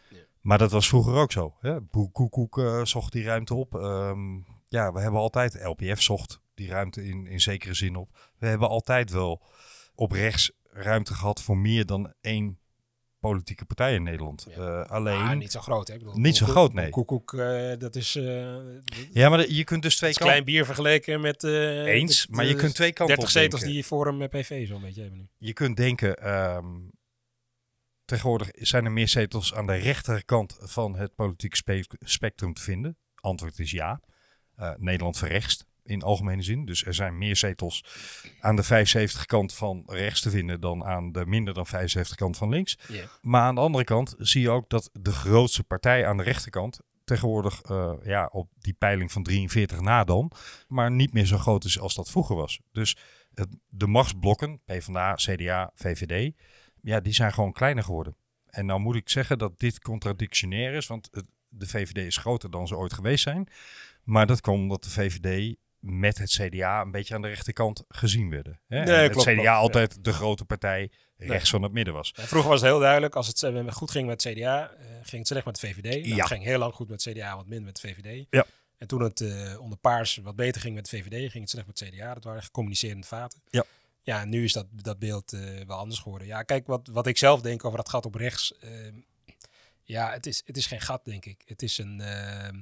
Ja. 0.10 0.18
Maar 0.42 0.58
dat 0.58 0.72
was 0.72 0.88
vroeger 0.88 1.14
ook 1.14 1.32
zo. 1.32 1.56
Hè? 1.60 1.80
Koekoek 2.12 2.58
uh, 2.58 2.86
zocht 2.86 3.12
die 3.12 3.24
ruimte 3.24 3.54
op. 3.54 3.74
Um, 3.74 4.46
ja, 4.68 4.92
we 4.92 5.00
hebben 5.00 5.20
altijd, 5.20 5.64
LPF 5.64 6.02
zocht 6.02 6.42
die 6.54 6.70
ruimte 6.70 7.06
in, 7.06 7.28
in 7.28 7.42
zekere 7.42 7.74
zin 7.74 7.96
op. 7.96 8.32
We 8.38 8.48
hebben 8.48 8.70
altijd 8.70 9.12
wel 9.12 9.44
op 9.96 10.12
rechts 10.12 10.52
ruimte 10.64 11.14
gehad 11.14 11.42
voor 11.42 11.58
meer 11.58 11.86
dan 11.86 12.14
één 12.22 12.60
politieke 13.30 13.66
partij 13.66 13.94
in 13.94 14.04
Nederland. 14.04 14.48
Ja. 14.50 14.58
Uh, 14.58 14.90
alleen 14.90 15.38
niet 15.38 15.52
zo 15.52 15.60
groot, 15.60 15.88
hè? 15.88 15.94
Ik 15.94 16.00
bedoel, 16.00 16.18
niet 16.18 16.38
zo 16.38 16.46
groot, 16.46 16.74
nee. 16.74 16.90
Koekoek, 16.90 17.34
uh, 17.34 17.72
dat 17.78 17.96
is. 17.96 18.16
Uh, 18.16 18.56
ja, 19.12 19.30
maar 19.30 19.50
je 19.50 19.64
kunt 19.64 19.82
dus 19.82 19.96
twee 19.96 20.10
kanten. 20.12 20.28
Klein 20.28 20.44
bier 20.44 20.66
vergeleken 20.66 21.22
met. 21.22 21.44
Eens, 21.44 22.28
maar 22.28 22.46
je 22.46 22.56
kunt 22.56 22.76
twee 22.76 22.94
kanten. 22.94 23.16
30 23.16 23.34
zetels 23.34 23.62
die 23.62 23.84
Forum 23.84 24.18
met 24.18 24.30
PV 24.30 24.68
zo'n 24.68 24.82
beetje 24.82 25.02
hebben 25.02 25.20
nu. 25.20 25.28
Je 25.38 25.54
kunt 25.54 25.78
denken. 25.78 26.36
Um, 26.56 26.92
tegenwoordig 28.06 28.50
zijn 28.54 28.86
er 28.86 28.92
meer 28.92 29.08
zetels 29.08 29.54
aan 29.54 29.68
de 29.68 29.76
rechterkant 29.76 30.58
van 30.62 30.96
het 30.96 31.16
politieke 31.16 31.56
spe 31.56 31.86
spectrum 32.00 32.54
te 32.54 32.62
vinden. 32.62 32.98
Antwoord 33.16 33.60
is 33.60 33.72
ja. 33.72 34.02
Nederland 34.78 35.18
verrechtst 35.18 35.66
in 35.86 36.02
algemene 36.02 36.42
zin. 36.42 36.66
Dus 36.66 36.86
er 36.86 36.94
zijn 36.94 37.18
meer 37.18 37.36
zetels 37.36 37.86
aan 38.40 38.56
de 38.56 38.64
75 38.64 39.26
kant 39.26 39.54
van 39.54 39.84
rechts 39.86 40.22
te 40.22 40.30
vinden 40.30 40.62
dan 40.62 40.86
aan 40.86 41.12
de 41.12 41.26
minder 41.26 41.54
dan 41.54 41.66
75 41.66 42.16
kant 42.16 42.38
van 42.38 42.50
links. 42.50 42.78
Yeah. 42.88 43.06
Maar 43.22 43.42
aan 43.42 43.56
de 43.56 43.62
andere 43.62 43.84
kant 43.84 44.16
zie 44.18 44.42
je 44.42 44.50
ook 44.50 44.70
dat 44.70 44.90
de 44.94 45.12
grootste 45.12 45.64
partij 45.64 46.08
aan 46.08 46.18
de 46.18 46.24
rechterkant 46.24 46.80
tegenwoordig 47.04 47.70
uh, 47.70 47.94
ja, 48.04 48.30
op 48.32 48.50
die 48.60 48.74
peiling 48.74 49.12
van 49.12 49.24
43 49.24 49.82
na 49.82 50.04
dan, 50.04 50.32
maar 50.68 50.92
niet 50.92 51.14
meer 51.14 51.26
zo 51.26 51.38
groot 51.38 51.64
is 51.64 51.80
als 51.80 51.96
dat 51.96 52.10
vroeger 52.10 52.36
was. 52.36 52.60
Dus 52.72 52.98
het, 53.34 53.48
de 53.70 53.88
machtsblokken, 53.88 54.62
PvdA, 54.66 55.14
CDA, 55.14 55.72
VVD, 55.74 56.34
ja, 56.82 57.00
die 57.00 57.14
zijn 57.14 57.34
gewoon 57.34 57.52
kleiner 57.52 57.84
geworden. 57.84 58.16
En 58.46 58.66
nou 58.66 58.80
moet 58.80 58.96
ik 58.96 59.10
zeggen 59.10 59.38
dat 59.38 59.60
dit 59.60 59.80
contradictionair 59.80 60.74
is, 60.74 60.88
want 60.88 61.08
het, 61.12 61.26
de 61.48 61.68
VVD 61.68 61.98
is 61.98 62.18
groter 62.18 62.52
dan 62.52 62.68
ze 62.68 62.78
ooit 62.78 62.94
geweest 62.94 63.24
zijn. 63.24 63.48
Maar 64.04 64.26
dat 64.26 64.42
komt 64.42 64.62
omdat 64.62 64.84
de 64.84 64.90
VVD 64.90 65.56
met 65.86 66.18
het 66.18 66.30
CDA 66.30 66.82
een 66.82 66.92
beetje 66.92 67.16
aan 67.16 67.22
de 67.22 67.28
rechterkant 67.28 67.84
gezien 67.88 68.30
werden. 68.30 68.60
Hè? 68.68 68.84
Nee, 68.84 68.96
het 68.96 69.12
klopt, 69.12 69.28
CDA 69.28 69.34
klopt, 69.34 69.50
altijd 69.50 69.94
ja. 69.94 70.02
de 70.02 70.14
grote 70.14 70.46
partij 70.46 70.92
rechts 71.18 71.52
nee. 71.52 71.52
van 71.52 71.64
het 71.64 71.72
midden 71.72 71.94
was. 71.94 72.12
Ja, 72.16 72.24
vroeger 72.24 72.50
was 72.50 72.62
het 72.62 72.70
heel 72.70 72.80
duidelijk, 72.80 73.16
als 73.16 73.28
het 73.28 73.42
uh, 73.42 73.72
goed 73.72 73.92
ging 73.92 74.08
met 74.08 74.24
het 74.24 74.34
CDA, 74.34 74.72
uh, 74.72 74.86
ging 75.02 75.18
het 75.18 75.28
slecht 75.28 75.46
met 75.46 75.60
de 75.60 75.68
VVD. 75.68 75.84
Nou, 75.84 76.08
ja. 76.08 76.16
Het 76.16 76.28
ging 76.28 76.44
heel 76.44 76.58
lang 76.58 76.74
goed 76.74 76.90
met 76.90 77.04
het 77.04 77.14
CDA, 77.14 77.36
wat 77.36 77.46
minder 77.46 77.66
met 77.66 77.82
de 77.82 77.88
VVD. 77.88 78.26
Ja. 78.30 78.46
En 78.78 78.88
toen 78.88 79.02
het 79.02 79.20
uh, 79.20 79.60
onder 79.60 79.78
Paars 79.78 80.16
wat 80.16 80.36
beter 80.36 80.62
ging 80.62 80.76
met 80.76 80.90
de 80.90 80.98
VVD, 80.98 81.32
ging 81.32 81.44
het 81.44 81.50
slecht 81.50 81.68
met 81.68 81.80
het 81.80 81.90
CDA. 81.90 82.14
Dat 82.14 82.24
waren 82.24 82.44
gecommunicerende 82.44 83.08
vaten. 83.08 83.42
Ja. 83.50 83.64
Ja, 84.02 84.26
nu 84.26 84.44
is 84.44 84.54
dat, 84.54 84.66
dat 84.72 85.00
beeld 85.00 85.32
wel 85.68 85.78
anders 85.78 86.00
geworden. 86.00 86.28
Ja, 86.28 86.44
kijk, 86.44 86.68
wat, 86.68 86.88
wat 86.92 87.08
ik 87.08 87.18
zelf 87.18 87.42
denk 87.42 87.66
over 87.66 87.78
dat 87.78 87.90
gat 87.90 88.06
op 88.06 88.16
rechts. 88.16 88.58
Ehm, 88.60 88.96
ja, 89.84 90.12
het 90.12 90.26
is, 90.26 90.42
het 90.46 90.58
is 90.58 90.66
geen 90.66 90.82
gat, 90.82 91.06
denk 91.06 91.26
ik. 91.26 91.42
Het 91.46 91.62
is 91.62 91.78
een 91.78 92.02
ehm, 92.02 92.56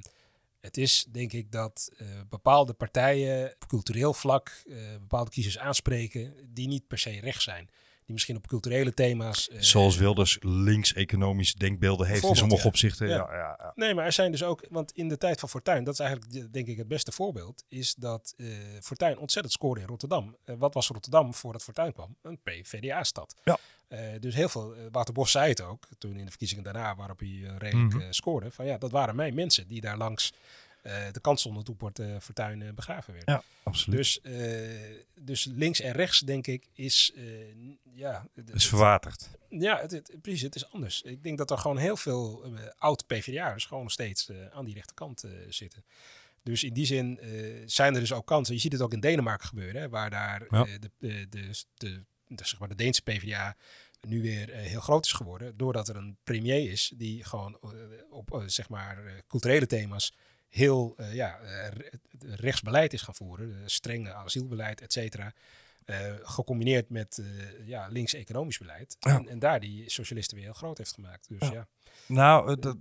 het 0.64 0.76
is 0.76 1.06
denk 1.10 1.32
ik 1.32 1.52
dat 1.52 1.90
uh, 1.96 2.08
bepaalde 2.28 2.72
partijen 2.72 3.54
op 3.54 3.68
cultureel 3.68 4.14
vlak 4.14 4.62
uh, 4.64 4.76
bepaalde 5.00 5.30
kiezers 5.30 5.58
aanspreken 5.58 6.34
die 6.54 6.68
niet 6.68 6.86
per 6.86 6.98
se 6.98 7.20
rechts 7.20 7.44
zijn. 7.44 7.68
Die 8.04 8.12
misschien 8.14 8.36
op 8.36 8.46
culturele 8.46 8.94
thema's. 8.94 9.48
Uh, 9.52 9.60
Zoals 9.60 9.96
Wilders 9.96 10.38
links-economische 10.40 11.58
denkbeelden 11.58 12.06
heeft 12.06 12.24
in 12.24 12.34
sommige 12.34 12.62
ja. 12.62 12.68
opzichten. 12.68 13.08
Ja. 13.08 13.14
Ja, 13.14 13.56
ja. 13.58 13.72
Nee, 13.74 13.94
maar 13.94 14.04
er 14.04 14.12
zijn 14.12 14.30
dus 14.30 14.42
ook, 14.42 14.66
want 14.70 14.92
in 14.92 15.08
de 15.08 15.16
tijd 15.16 15.40
van 15.40 15.48
Fortuyn, 15.48 15.84
dat 15.84 15.94
is 15.94 16.00
eigenlijk 16.00 16.52
denk 16.52 16.66
ik 16.66 16.76
het 16.76 16.88
beste 16.88 17.12
voorbeeld, 17.12 17.64
is 17.68 17.94
dat 17.94 18.34
Fortuyn 18.80 19.18
ontzettend 19.18 19.54
scoorde 19.54 19.80
in 19.80 19.86
Rotterdam. 19.86 20.36
wat 20.44 20.74
was 20.74 20.88
Rotterdam 20.88 21.34
voordat 21.34 21.62
Fortuyn 21.62 21.92
kwam? 21.92 22.16
Een 22.22 22.40
PVDA-stad. 22.42 23.34
Ja. 23.44 23.58
Uh, 23.94 24.20
dus 24.20 24.34
heel 24.34 24.48
veel, 24.48 24.76
uh, 24.76 24.82
Wouter 24.90 25.14
Bos 25.14 25.30
zei 25.30 25.48
het 25.48 25.60
ook, 25.60 25.88
toen 25.98 26.16
in 26.16 26.24
de 26.24 26.30
verkiezingen 26.30 26.64
daarna, 26.64 26.96
waarop 26.96 27.18
hij 27.18 27.28
uh, 27.28 27.56
redelijk 27.58 27.94
mm 27.94 28.00
-hmm. 28.00 28.12
scoorde, 28.12 28.50
van 28.50 28.66
ja, 28.66 28.78
dat 28.78 28.90
waren 28.90 29.16
mijn 29.16 29.34
mensen 29.34 29.68
die 29.68 29.80
daar 29.80 29.96
langs 29.96 30.32
de 31.12 31.20
kant 31.20 31.40
stonden 31.40 31.64
toen 31.64 31.76
Port 31.76 32.00
Fortuyn 32.20 32.74
begraven 32.74 33.12
werd. 33.12 33.28
Ja, 33.28 33.42
absoluut. 33.62 33.98
Dus, 33.98 34.20
dus 35.14 35.44
links 35.44 35.80
en 35.80 35.92
rechts, 35.92 36.20
denk 36.20 36.46
ik, 36.46 36.66
is, 36.72 37.12
ja... 37.94 38.26
is 38.52 38.68
verwaterd. 38.68 39.30
Ja, 39.48 39.80
het, 39.80 39.90
het, 39.90 40.16
precies, 40.22 40.42
het 40.42 40.54
is 40.54 40.70
anders. 40.70 41.02
Ik 41.02 41.22
denk 41.22 41.38
dat 41.38 41.50
er 41.50 41.58
gewoon 41.58 41.76
heel 41.76 41.96
veel 41.96 42.44
oud-PVDA'ers 42.78 43.64
gewoon 43.64 43.82
nog 43.82 43.92
steeds 43.92 44.30
aan 44.52 44.64
die 44.64 44.74
rechterkant 44.74 45.24
zitten. 45.48 45.84
Dus 46.42 46.64
in 46.64 46.72
die 46.72 46.86
zin 46.86 47.20
zijn 47.66 47.94
er 47.94 48.00
dus 48.00 48.12
ook 48.12 48.26
kansen. 48.26 48.54
Je 48.54 48.60
ziet 48.60 48.72
het 48.72 48.82
ook 48.82 48.92
in 48.92 49.00
Denemarken 49.00 49.48
gebeuren, 49.48 49.80
hè, 49.80 49.88
waar 49.88 50.10
daar 50.10 50.44
ja. 50.48 50.64
de, 50.64 50.90
de, 50.98 51.28
de, 51.28 51.54
de 51.74 52.02
de, 52.36 52.46
zeg 52.46 52.58
maar 52.58 52.68
de 52.68 52.74
Deense 52.74 53.02
PvdA 53.02 53.56
nu 54.06 54.22
weer 54.22 54.48
uh, 54.48 54.56
heel 54.56 54.80
groot 54.80 55.04
is 55.04 55.12
geworden. 55.12 55.56
Doordat 55.56 55.88
er 55.88 55.96
een 55.96 56.16
premier 56.24 56.70
is 56.70 56.92
die 56.96 57.24
gewoon 57.24 57.58
uh, 57.64 57.70
op 58.10 58.34
uh, 58.34 58.42
zeg 58.46 58.68
maar 58.68 59.22
culturele 59.28 59.66
thema's 59.66 60.14
heel 60.48 60.96
ja, 61.12 61.38
rechtsbeleid 62.18 62.92
is 62.92 63.02
gaan 63.02 63.14
voeren. 63.14 63.70
strenge 63.70 64.12
asielbeleid, 64.12 64.80
et 64.80 64.92
cetera. 64.92 65.32
gecombineerd 66.22 66.90
met 66.90 67.22
ja, 67.64 67.86
links 67.88 68.14
economisch 68.14 68.58
beleid. 68.58 68.96
Ja. 69.00 69.16
En, 69.16 69.28
en, 69.28 69.38
daar 69.38 69.60
die 69.60 69.90
socialisten 69.90 70.36
weer 70.36 70.46
heel 70.46 70.54
groot 70.54 70.78
heeft 70.78 70.94
gemaakt. 70.94 71.28
Dus 71.28 71.48
ja. 71.48 71.52
ja. 71.52 71.66
Nou, 72.06 72.58
dat, 72.58 72.76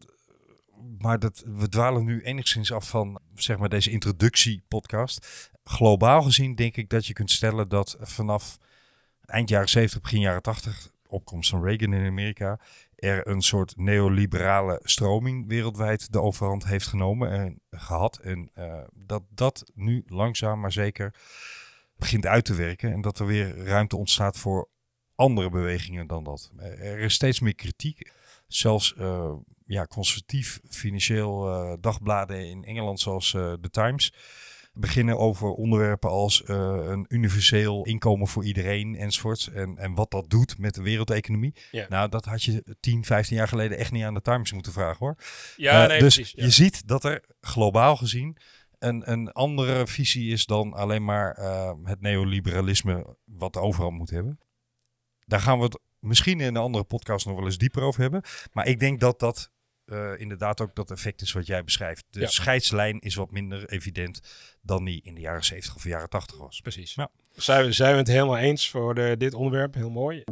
maar 0.97 1.19
dat, 1.19 1.43
we 1.45 1.69
dwalen 1.69 2.03
nu 2.03 2.21
enigszins 2.23 2.71
af 2.71 2.89
van 2.89 3.19
zeg 3.35 3.57
maar 3.57 3.69
deze 3.69 3.91
introductie-podcast. 3.91 5.51
Globaal 5.63 6.21
gezien 6.21 6.55
denk 6.55 6.75
ik 6.77 6.89
dat 6.89 7.05
je 7.05 7.13
kunt 7.13 7.31
stellen 7.31 7.69
dat 7.69 7.97
vanaf 7.99 8.57
eind 9.25 9.49
jaren 9.49 9.69
70, 9.69 10.01
begin 10.01 10.19
jaren 10.19 10.41
80, 10.41 10.89
opkomst 11.13 11.49
van 11.49 11.63
Reagan 11.63 11.93
in 11.93 12.07
Amerika, 12.07 12.59
er 12.95 13.27
een 13.27 13.41
soort 13.41 13.77
neoliberale 13.77 14.79
stroming 14.83 15.47
wereldwijd 15.47 16.11
de 16.11 16.21
overhand 16.21 16.65
heeft 16.65 16.87
genomen 16.87 17.31
en 17.31 17.61
gehad. 17.69 18.17
En 18.17 18.51
uh, 18.55 18.81
dat 18.93 19.23
dat 19.29 19.71
nu 19.73 20.03
langzaam 20.07 20.59
maar 20.59 20.71
zeker 20.71 21.13
begint 21.95 22.25
uit 22.25 22.45
te 22.45 22.53
werken. 22.53 22.91
En 22.91 23.01
dat 23.01 23.19
er 23.19 23.25
weer 23.25 23.57
ruimte 23.65 23.97
ontstaat 23.97 24.37
voor 24.37 24.69
andere 25.15 25.49
bewegingen 25.49 26.07
dan 26.07 26.23
dat. 26.23 26.51
Er 26.57 26.99
is 26.99 27.13
steeds 27.13 27.39
meer 27.39 27.55
kritiek. 27.55 28.11
Zelfs 28.47 28.95
uh, 28.97 29.33
ja, 29.65 29.85
conservatief 29.85 30.59
financieel 30.69 31.77
dagbladen 31.81 32.49
in 32.49 32.63
Engeland 32.63 32.99
zoals 32.99 33.31
The 33.31 33.69
Times 33.71 34.13
beginnen 34.73 35.17
over 35.17 35.49
onderwerpen 35.49 36.09
als 36.09 36.41
uh, 36.41 36.55
een 36.85 37.05
universeel 37.07 37.85
inkomen 37.85 38.27
voor 38.27 38.45
iedereen 38.45 38.95
enzovoorts. 38.95 39.49
En, 39.49 39.77
en 39.77 39.93
wat 39.93 40.11
dat 40.11 40.29
doet 40.29 40.57
met 40.57 40.73
de 40.73 40.81
wereldeconomie. 40.81 41.55
Nou, 41.89 42.09
dat 42.09 42.25
had 42.25 42.43
je 42.43 42.75
10, 42.79 43.05
15 43.05 43.37
jaar 43.37 43.47
geleden 43.47 43.77
echt 43.77 43.91
niet 43.91 44.03
aan 44.03 44.13
de 44.13 44.21
Times 44.21 44.51
moeten 44.53 44.71
vragen 44.71 44.97
hoor. 44.99 45.15
Ja, 45.55 45.81
uh, 45.81 45.87
nee, 45.87 45.99
dus 45.99 46.15
precies, 46.15 46.33
je 46.35 46.49
ziet 46.49 46.87
dat 46.87 47.03
er 47.03 47.23
globaal 47.41 47.95
gezien 47.95 48.37
een, 48.83 49.11
een 49.11 49.31
andere 49.31 49.87
visie 49.87 50.31
is 50.31 50.45
dan 50.45 50.73
alleen 50.73 51.03
maar 51.03 51.39
uh, 51.39 51.71
het 51.83 52.01
neoliberalisme 52.01 53.15
wat 53.25 53.57
overal 53.57 53.91
moet 53.91 54.09
hebben. 54.09 54.39
Daar 55.25 55.39
gaan 55.39 55.57
we 55.57 55.63
het 55.63 55.79
misschien 55.99 56.39
in 56.39 56.47
een 56.47 56.57
andere 56.57 56.83
podcast 56.83 57.25
nog 57.25 57.35
wel 57.35 57.45
eens 57.45 57.57
dieper 57.57 57.81
over 57.81 58.01
hebben. 58.01 58.21
Maar 58.51 58.67
ik 58.67 58.79
denk 58.79 58.99
dat 58.99 59.19
dat 59.19 59.51
uh, 59.93 60.19
inderdaad 60.19 60.61
ook 60.61 60.75
dat 60.75 60.91
effect 60.91 61.21
is 61.21 61.31
wat 61.31 61.47
jij 61.47 61.63
beschrijft. 61.63 62.05
De 62.09 62.19
ja. 62.19 62.27
scheidslijn 62.27 62.99
is 62.99 63.15
wat 63.15 63.31
minder 63.31 63.69
evident 63.69 64.21
dan 64.61 64.85
die 64.85 65.01
in 65.03 65.15
de 65.15 65.21
jaren 65.21 65.43
70 65.43 65.75
of 65.75 65.83
jaren 65.83 66.09
80 66.09 66.37
was. 66.37 66.61
Precies. 66.61 66.93
Ja. 66.93 67.09
Zijn, 67.35 67.65
we, 67.65 67.71
zijn 67.71 67.91
we 67.91 67.97
het 67.97 68.07
helemaal 68.07 68.37
eens 68.37 68.69
voor 68.69 68.95
de, 68.95 69.15
dit 69.17 69.33
onderwerp? 69.33 69.73
Heel 69.73 69.89
mooi. 69.89 70.23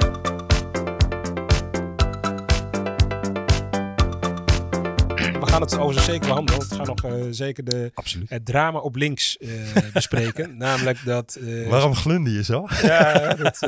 Gaan 5.52 5.60
het 5.60 5.78
overigens 5.78 6.04
zeker 6.04 6.28
behandelen. 6.28 6.68
We 6.68 6.74
gaan 6.74 6.86
nog 6.86 7.04
uh, 7.04 7.26
zeker 7.30 7.64
de, 7.64 7.92
het 8.26 8.44
drama 8.44 8.78
op 8.78 8.96
links 8.96 9.36
uh, 9.40 9.76
bespreken. 9.92 10.56
Namelijk 10.56 11.04
dat... 11.04 11.36
Uh, 11.40 11.68
Waarom 11.68 11.94
glunde 11.94 12.32
je 12.32 12.44
zo? 12.44 12.66
Ja, 12.82 13.34
dat, 13.34 13.58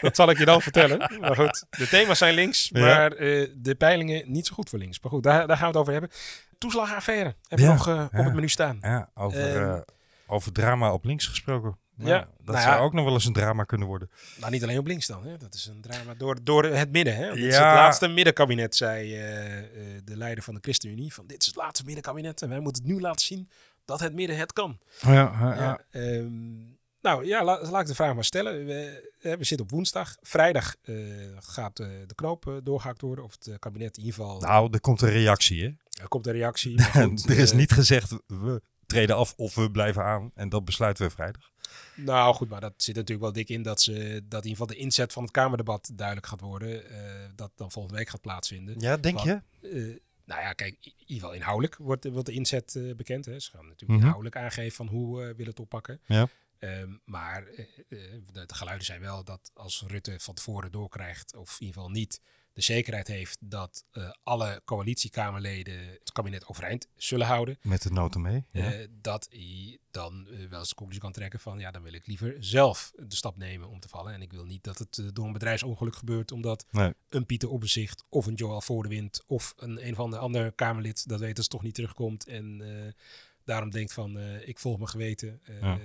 dat, 0.00 0.16
zal 0.16 0.30
ik 0.30 0.38
je 0.38 0.44
dan 0.44 0.62
vertellen. 0.62 1.18
Maar 1.20 1.36
goed, 1.36 1.64
de 1.70 1.88
thema's 1.88 2.18
zijn 2.18 2.34
links, 2.34 2.70
maar 2.70 3.10
de 3.10 3.74
peilingen 3.78 4.32
niet 4.32 4.46
zo 4.46 4.54
goed 4.54 4.68
voor 4.68 4.78
links. 4.78 5.00
Maar 5.00 5.10
goed, 5.10 5.22
daar, 5.22 5.46
daar 5.46 5.56
gaan 5.56 5.72
we 5.72 5.72
het 5.72 5.80
over 5.80 5.92
hebben. 5.92 6.10
Toeslagaffaire 6.58 7.34
hebben 7.48 7.66
we 7.66 7.72
nog 7.72 7.88
op 8.04 8.24
het 8.24 8.34
menu 8.34 8.48
staan. 8.48 8.78
Ja, 8.80 9.10
over, 9.14 9.84
over 10.26 10.52
drama 10.52 10.92
op 10.92 11.04
links 11.04 11.26
gesproken. 11.26 11.78
Nou, 11.98 12.10
ja, 12.10 12.18
dat 12.18 12.54
nou 12.54 12.58
zou 12.58 12.76
ja, 12.76 12.82
ook 12.82 12.92
nog 12.92 13.04
wel 13.04 13.12
eens 13.12 13.24
een 13.24 13.32
drama 13.32 13.64
kunnen 13.64 13.86
worden. 13.86 14.10
Nou, 14.36 14.52
niet 14.52 14.62
alleen 14.62 14.78
op 14.78 14.86
links 14.86 15.06
dan. 15.06 15.24
Hè. 15.24 15.36
Dat 15.36 15.54
is 15.54 15.66
een 15.66 15.80
drama 15.80 16.14
door, 16.14 16.36
door 16.42 16.64
het 16.64 16.90
midden. 16.90 17.16
Hè. 17.16 17.34
Dit 17.34 17.44
is 17.44 17.54
het 17.54 17.64
laatste 17.64 18.08
middenkabinet, 18.08 18.76
zei 18.76 19.06
uh, 19.06 19.56
uh, 19.56 20.00
de 20.04 20.16
leider 20.16 20.44
van 20.44 20.54
de 20.54 20.60
ChristenUnie. 20.60 21.14
Van 21.14 21.26
dit 21.26 21.40
is 21.40 21.46
het 21.46 21.56
laatste 21.56 21.84
middenkabinet 21.84 22.42
en 22.42 22.48
wij 22.48 22.60
moeten 22.60 22.82
het 22.82 22.92
nu 22.92 23.00
laten 23.00 23.26
zien 23.26 23.50
dat 23.84 24.00
het 24.00 24.14
midden 24.14 24.36
het 24.36 24.52
kan. 24.52 24.78
Ja, 25.00 25.12
ja, 25.12 25.54
ja. 25.54 26.00
Um, 26.00 26.78
nou 27.00 27.26
ja, 27.26 27.44
la, 27.44 27.60
laat 27.70 27.80
ik 27.80 27.86
de 27.86 27.94
vraag 27.94 28.14
maar 28.14 28.24
stellen. 28.24 28.66
We, 28.66 29.08
we 29.20 29.44
zitten 29.44 29.60
op 29.60 29.70
woensdag. 29.70 30.16
Vrijdag 30.20 30.74
uh, 30.84 30.96
gaat 31.38 31.76
de 31.76 32.14
knoop 32.14 32.60
doorgehakt 32.62 33.00
worden. 33.00 33.24
Of 33.24 33.36
het 33.38 33.58
kabinet 33.58 33.96
in 33.96 34.04
ieder 34.04 34.18
geval... 34.18 34.40
Nou, 34.40 34.68
er 34.72 34.80
komt 34.80 35.02
een 35.02 35.10
reactie 35.10 35.62
hè? 35.62 35.70
Er 36.02 36.08
komt 36.08 36.26
een 36.26 36.32
reactie. 36.32 36.82
Goed, 36.92 37.28
er 37.28 37.38
is 37.38 37.52
niet 37.52 37.72
gezegd 37.72 38.16
we 38.26 38.62
treden 38.88 39.16
af 39.16 39.34
of 39.36 39.54
we 39.54 39.70
blijven 39.70 40.02
aan. 40.04 40.30
En 40.34 40.48
dat 40.48 40.64
besluiten 40.64 41.06
we 41.06 41.12
vrijdag. 41.12 41.50
Nou 41.94 42.34
goed, 42.34 42.48
maar 42.48 42.60
dat 42.60 42.74
zit 42.76 42.94
natuurlijk 42.94 43.22
wel 43.22 43.32
dik 43.32 43.48
in 43.48 43.62
dat, 43.62 43.82
ze, 43.82 43.92
dat 44.28 44.44
in 44.44 44.48
ieder 44.48 44.50
geval 44.50 44.66
de 44.66 44.76
inzet 44.76 45.12
van 45.12 45.22
het 45.22 45.32
Kamerdebat 45.32 45.90
duidelijk 45.94 46.26
gaat 46.26 46.40
worden. 46.40 46.90
Uh, 46.90 46.98
dat 47.36 47.50
dan 47.54 47.70
volgende 47.70 47.98
week 47.98 48.08
gaat 48.08 48.20
plaatsvinden. 48.20 48.80
Ja, 48.80 48.96
denk 48.96 49.18
je? 49.18 49.42
Uh, 49.60 49.96
nou 50.24 50.40
ja, 50.40 50.52
kijk, 50.52 50.76
in 50.80 50.92
ieder 50.96 51.14
geval 51.14 51.32
inhoudelijk 51.32 51.76
wordt, 51.76 52.08
wordt 52.08 52.26
de 52.26 52.32
inzet 52.32 52.74
uh, 52.74 52.94
bekend. 52.94 53.24
Hè. 53.24 53.40
Ze 53.40 53.50
gaan 53.50 53.62
natuurlijk 53.62 53.82
mm 53.82 53.88
-hmm. 53.88 54.04
inhoudelijk 54.04 54.36
aangeven 54.36 54.76
van 54.76 54.86
hoe 54.86 55.18
we 55.18 55.26
willen 55.26 55.50
het 55.50 55.60
oppakken. 55.60 56.00
Ja. 56.06 56.28
Um, 56.60 57.00
maar 57.04 57.44
de, 57.88 58.26
de, 58.32 58.44
geluiden 58.46 58.86
zijn 58.86 59.00
wel 59.00 59.24
dat 59.24 59.50
als 59.54 59.84
Rutte 59.86 60.20
van 60.20 60.34
tevoren 60.34 60.70
doorkrijgt, 60.70 61.36
of 61.36 61.60
in 61.60 61.66
ieder 61.66 61.74
geval 61.74 61.90
niet, 61.90 62.20
de 62.58 62.64
zekerheid 62.64 63.06
heeft 63.06 63.38
dat 63.40 63.84
uh, 63.92 64.10
alle 64.22 64.62
coalitiekamerleden 64.64 65.88
het 65.88 66.12
kabinet 66.12 66.46
overeind 66.46 66.88
zullen 66.96 67.26
houden. 67.26 67.58
Met 67.62 67.82
de 67.82 67.90
noten 67.90 68.20
mee. 68.20 68.44
Ja. 68.50 68.74
Uh, 68.74 68.86
dat 68.90 69.28
hij 69.30 69.78
dan 69.90 70.26
uh, 70.30 70.48
wel 70.48 70.58
eens 70.58 70.68
de 70.68 70.74
conclusie 70.74 71.02
kan 71.02 71.12
trekken 71.12 71.40
van 71.40 71.58
ja, 71.58 71.70
dan 71.70 71.82
wil 71.82 71.92
ik 71.92 72.06
liever 72.06 72.36
zelf 72.40 72.92
de 72.96 73.16
stap 73.16 73.36
nemen 73.36 73.68
om 73.68 73.80
te 73.80 73.88
vallen. 73.88 74.12
En 74.12 74.22
ik 74.22 74.32
wil 74.32 74.44
niet 74.44 74.64
dat 74.64 74.78
het 74.78 75.10
door 75.12 75.26
een 75.26 75.32
bedrijfsongeluk 75.32 75.96
gebeurt, 75.96 76.32
omdat 76.32 76.66
nee. 76.70 76.92
een 77.08 77.26
Pieter 77.26 77.48
Opzicht 77.48 78.04
of 78.08 78.26
een 78.26 78.34
Joël 78.34 78.60
Voordewind 78.60 79.22
of 79.26 79.54
een 79.56 79.86
een 79.86 79.94
van 79.94 80.10
de 80.10 80.18
andere 80.18 80.50
Kamerlid, 80.50 81.08
dat 81.08 81.20
weten 81.20 81.42
ze 81.42 81.48
toch 81.48 81.62
niet 81.62 81.74
terugkomt. 81.74 82.26
En 82.26 82.62
daarom 83.48 83.70
denkt 83.70 83.92
van 83.92 84.16
uh, 84.16 84.48
ik 84.48 84.58
volg 84.58 84.76
mijn 84.76 84.88
geweten. 84.88 85.40
Uh, 85.50 85.60
ja. 85.60 85.78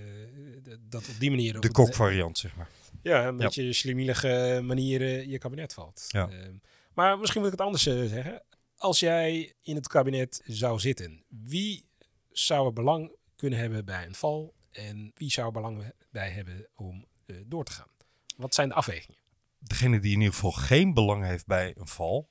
Dat 0.79 1.09
op 1.09 1.19
die 1.19 1.29
manier... 1.29 1.59
De 1.59 1.71
kokvariant, 1.71 2.37
zeg 2.37 2.55
maar. 2.55 2.69
Ja, 3.01 3.27
een 3.27 3.37
beetje 3.37 3.63
ja. 3.63 3.71
slimielige 3.71 4.61
manier 4.63 5.27
je 5.27 5.37
kabinet 5.37 5.73
valt. 5.73 6.05
Ja. 6.07 6.29
Uh, 6.29 6.47
maar 6.93 7.19
misschien 7.19 7.41
moet 7.41 7.51
ik 7.51 7.57
het 7.57 7.65
anders 7.67 7.83
zeggen. 7.83 8.43
Als 8.77 8.99
jij 8.99 9.53
in 9.61 9.75
het 9.75 9.87
kabinet 9.87 10.41
zou 10.45 10.79
zitten, 10.79 11.23
wie 11.27 11.85
zou 12.31 12.67
er 12.67 12.73
belang 12.73 13.15
kunnen 13.35 13.59
hebben 13.59 13.85
bij 13.85 14.05
een 14.05 14.15
val? 14.15 14.53
En 14.71 15.11
wie 15.15 15.31
zou 15.31 15.47
er 15.47 15.53
belang 15.53 15.93
bij 16.11 16.29
hebben 16.29 16.67
om 16.75 17.05
door 17.45 17.63
te 17.63 17.71
gaan? 17.71 17.91
Wat 18.37 18.55
zijn 18.55 18.69
de 18.69 18.75
afwegingen? 18.75 19.19
Degene 19.59 19.99
die 19.99 20.11
in 20.11 20.19
ieder 20.19 20.33
geval 20.33 20.51
geen 20.51 20.93
belang 20.93 21.25
heeft 21.25 21.45
bij 21.45 21.73
een 21.77 21.87
val, 21.87 22.29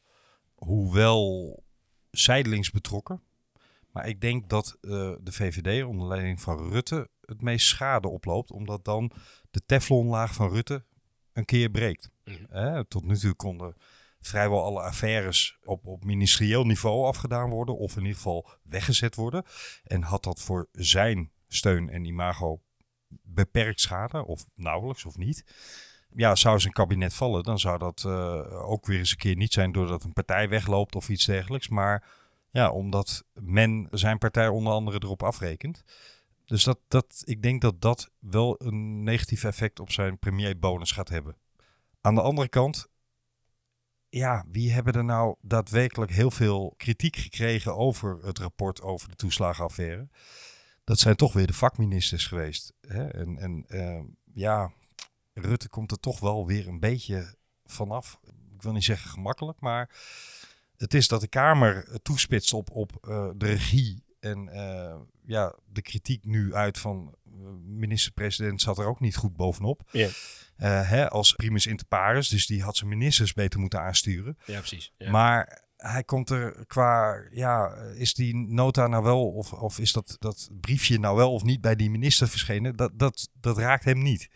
hoewel 0.54 1.62
zijdelings 2.10 2.70
betrokken, 2.70 3.22
maar 3.92 4.08
ik 4.08 4.20
denk 4.20 4.48
dat 4.48 4.78
uh, 4.80 4.90
de 5.20 5.32
VVD 5.32 5.84
onder 5.84 6.08
leiding 6.08 6.40
van 6.40 6.70
Rutte 6.70 7.08
het 7.20 7.42
meest 7.42 7.66
schade 7.66 8.08
oploopt, 8.08 8.50
omdat 8.50 8.84
dan 8.84 9.12
de 9.50 9.64
teflonlaag 9.66 10.34
van 10.34 10.50
Rutte 10.50 10.84
een 11.32 11.44
keer 11.44 11.70
breekt. 11.70 12.10
Mm 12.24 12.34
-hmm. 12.34 12.46
eh, 12.46 12.80
tot 12.88 13.04
nu 13.04 13.16
toe 13.16 13.34
konden 13.34 13.76
vrijwel 14.20 14.64
alle 14.64 14.80
affaires 14.80 15.58
op, 15.64 15.86
op 15.86 16.04
ministerieel 16.04 16.64
niveau 16.64 17.06
afgedaan 17.06 17.50
worden, 17.50 17.76
of 17.76 17.92
in 17.92 18.00
ieder 18.00 18.16
geval 18.16 18.48
weggezet 18.62 19.14
worden. 19.14 19.44
En 19.84 20.02
had 20.02 20.24
dat 20.24 20.40
voor 20.40 20.68
zijn 20.72 21.30
steun 21.48 21.88
en 21.88 22.04
imago 22.04 22.60
beperkt 23.22 23.80
schade, 23.80 24.26
of 24.26 24.46
nauwelijks 24.54 25.04
of 25.04 25.16
niet. 25.16 25.44
Ja, 26.14 26.34
zou 26.34 26.60
zijn 26.60 26.72
kabinet 26.72 27.14
vallen, 27.14 27.42
dan 27.42 27.58
zou 27.58 27.78
dat 27.78 28.04
uh, 28.06 28.70
ook 28.70 28.86
weer 28.86 28.98
eens 28.98 29.10
een 29.10 29.16
keer 29.16 29.36
niet 29.36 29.52
zijn 29.52 29.72
doordat 29.72 30.04
een 30.04 30.12
partij 30.12 30.48
wegloopt 30.48 30.94
of 30.94 31.08
iets 31.08 31.24
dergelijks, 31.24 31.68
maar 31.68 32.04
ja, 32.52 32.70
omdat 32.70 33.24
men 33.32 33.88
zijn 33.90 34.18
partij 34.18 34.48
onder 34.48 34.72
andere 34.72 34.98
erop 35.02 35.22
afrekent. 35.22 35.82
Dus 36.44 36.64
dat, 36.64 36.78
dat, 36.88 37.22
ik 37.24 37.42
denk 37.42 37.60
dat 37.60 37.80
dat 37.80 38.10
wel 38.18 38.62
een 38.62 39.02
negatief 39.02 39.44
effect 39.44 39.80
op 39.80 39.90
zijn 39.90 40.18
premierbonus 40.18 40.92
gaat 40.92 41.08
hebben. 41.08 41.36
Aan 42.00 42.14
de 42.14 42.20
andere 42.20 42.48
kant, 42.48 42.88
ja, 44.08 44.44
wie 44.48 44.72
hebben 44.72 44.92
er 44.92 45.04
nou 45.04 45.34
daadwerkelijk 45.40 46.10
heel 46.10 46.30
veel 46.30 46.74
kritiek 46.76 47.16
gekregen 47.16 47.76
over 47.76 48.18
het 48.24 48.38
rapport 48.38 48.82
over 48.82 49.08
de 49.08 49.14
toeslagenaffaire? 49.14 50.08
Dat 50.84 50.98
zijn 50.98 51.16
toch 51.16 51.32
weer 51.32 51.46
de 51.46 51.52
vakministers 51.52 52.26
geweest. 52.26 52.72
Hè? 52.80 53.08
En, 53.08 53.38
en 53.38 53.64
uh, 53.68 54.02
ja, 54.34 54.72
Rutte 55.32 55.68
komt 55.68 55.90
er 55.90 56.00
toch 56.00 56.20
wel 56.20 56.46
weer 56.46 56.68
een 56.68 56.80
beetje 56.80 57.34
vanaf. 57.64 58.20
Ik 58.54 58.62
wil 58.62 58.72
niet 58.72 58.84
zeggen 58.84 59.10
gemakkelijk, 59.10 59.60
maar 59.60 59.90
het 60.82 60.94
is 60.94 61.08
dat 61.08 61.20
de 61.20 61.28
Kamer 61.28 61.86
toespitst 62.02 62.52
op, 62.52 62.70
op 62.70 63.06
uh, 63.08 63.30
de 63.36 63.46
regie 63.46 64.04
en 64.20 64.48
uh, 64.52 64.94
ja, 65.26 65.54
de 65.72 65.82
kritiek 65.82 66.24
nu 66.24 66.54
uit 66.54 66.78
van 66.78 67.14
uh, 67.26 67.32
minister-president 67.66 68.60
zat 68.60 68.78
er 68.78 68.86
ook 68.86 69.00
niet 69.00 69.16
goed 69.16 69.36
bovenop. 69.36 69.90
Uh, 69.92 70.08
hè, 70.88 71.10
als 71.10 71.32
primus 71.32 71.66
inter 71.66 71.86
pares, 71.86 72.28
dus 72.28 72.46
die 72.46 72.62
had 72.62 72.76
zijn 72.76 72.90
ministers 72.90 73.32
beter 73.32 73.60
moeten 73.60 73.80
aansturen. 73.80 74.38
Ja, 74.44 74.58
precies. 74.58 74.92
Ja. 74.96 75.10
Maar 75.10 75.62
hij 75.76 76.04
komt 76.04 76.30
er 76.30 76.64
qua, 76.66 77.22
ja, 77.30 77.74
is 77.74 78.14
die 78.14 78.36
nota 78.36 78.86
nou 78.86 79.02
wel, 79.02 79.28
of, 79.28 79.52
of 79.52 79.78
is 79.78 79.92
dat, 79.92 80.16
dat 80.18 80.48
briefje 80.60 80.98
nou 80.98 81.16
wel 81.16 81.32
of 81.32 81.42
niet 81.42 81.60
bij 81.60 81.76
die 81.76 81.90
minister 81.90 82.28
verschenen? 82.28 82.76
Dat, 82.76 82.90
dat, 82.94 83.28
dat 83.40 83.58
raakt 83.58 83.84
hem 83.84 84.02
niet. 84.02 84.28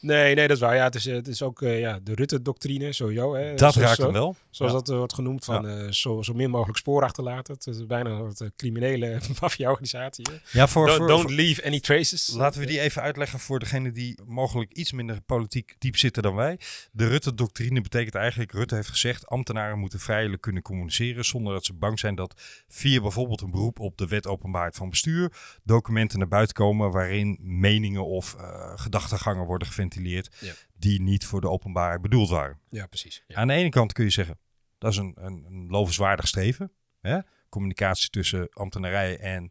Nee, 0.00 0.34
nee, 0.34 0.48
dat 0.48 0.56
is 0.56 0.62
waar. 0.62 0.74
Ja, 0.74 0.84
het 0.84 0.94
is, 0.94 1.04
het 1.04 1.28
is 1.28 1.42
ook 1.42 1.62
uh, 1.62 1.80
ja, 1.80 1.98
de 2.02 2.14
Rutte-doctrine, 2.14 2.92
sowieso. 2.92 3.34
Hè. 3.34 3.54
Dat 3.54 3.58
zoals, 3.58 3.88
raakt 3.88 3.98
hem 3.98 4.12
wel. 4.12 4.36
Zoals 4.58 4.72
ja. 4.72 4.78
dat 4.78 4.96
wordt 4.96 5.14
genoemd, 5.14 5.44
van 5.44 5.68
ja. 5.68 5.84
uh, 5.84 5.90
zo, 5.90 6.22
zo 6.22 6.34
min 6.34 6.50
mogelijk 6.50 6.78
spoor 6.78 7.02
achterlaten. 7.02 7.54
Het 7.54 7.66
is 7.66 7.86
bijna 7.86 8.10
een 8.10 8.34
uh, 8.42 8.48
criminele 8.56 9.20
maffia-organisatie. 9.40 10.26
Ja, 10.52 10.68
voor, 10.68 10.86
don't, 10.86 10.98
voor, 10.98 11.08
don't 11.08 11.22
voor, 11.22 11.32
leave 11.32 11.64
any 11.64 11.80
traces. 11.80 12.28
Laten 12.28 12.60
we 12.60 12.66
die 12.66 12.80
even 12.80 13.02
uitleggen 13.02 13.38
voor 13.38 13.58
degene 13.58 13.90
die 13.90 14.20
mogelijk 14.26 14.72
iets 14.72 14.92
minder 14.92 15.20
politiek 15.20 15.74
diep 15.78 15.96
zitten 15.96 16.22
dan 16.22 16.34
wij. 16.34 16.58
De 16.92 17.08
Rutte-doctrine 17.08 17.80
betekent 17.80 18.14
eigenlijk, 18.14 18.52
Rutte 18.52 18.74
heeft 18.74 18.88
gezegd, 18.88 19.26
ambtenaren 19.26 19.78
moeten 19.78 20.00
vrijelijk 20.00 20.42
kunnen 20.42 20.62
communiceren 20.62 21.24
zonder 21.24 21.52
dat 21.52 21.64
ze 21.64 21.72
bang 21.72 21.98
zijn 21.98 22.14
dat 22.14 22.40
via 22.68 23.00
bijvoorbeeld 23.00 23.40
een 23.40 23.50
beroep 23.50 23.80
op 23.80 23.96
de 23.96 24.06
wet 24.06 24.26
openbaarheid 24.26 24.76
van 24.76 24.90
bestuur 24.90 25.32
documenten 25.64 26.18
naar 26.18 26.28
buiten 26.28 26.54
komen 26.54 26.90
waarin 26.90 27.38
meningen 27.40 28.06
of 28.06 28.36
gedachtegangen 28.74 29.46
worden 29.46 29.66
geventileerd 29.66 30.36
ja. 30.40 30.52
die 30.76 31.00
niet 31.00 31.26
voor 31.26 31.40
de 31.40 31.48
openbaarheid 31.48 32.00
bedoeld 32.00 32.28
waren. 32.28 32.58
Ja, 32.70 32.86
precies. 32.86 33.24
Ja. 33.26 33.36
Aan 33.36 33.46
de 33.46 33.54
ene 33.54 33.68
kant 33.68 33.92
kun 33.92 34.04
je 34.04 34.10
zeggen, 34.10 34.38
Dat 34.78 34.92
is 34.92 34.96
een, 34.96 35.12
een, 35.16 35.44
een 35.48 35.66
lovenswaardig 35.68 36.28
streven. 36.28 36.72
Hè? 37.00 37.18
Communicatie 37.48 38.10
tussen 38.10 38.48
ambtenarij 38.52 39.18
en 39.18 39.50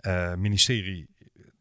uh, 0.00 0.34
ministerie, 0.34 1.08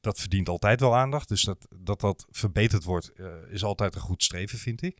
dat 0.01 0.19
verdient 0.19 0.49
altijd 0.49 0.79
wel 0.79 0.95
aandacht. 0.95 1.27
Dus 1.27 1.41
dat 1.41 1.67
dat, 1.75 1.99
dat 1.99 2.25
verbeterd 2.29 2.83
wordt, 2.83 3.11
uh, 3.15 3.27
is 3.49 3.63
altijd 3.63 3.95
een 3.95 4.01
goed 4.01 4.23
streven, 4.23 4.57
vind 4.57 4.81
ik. 4.81 4.97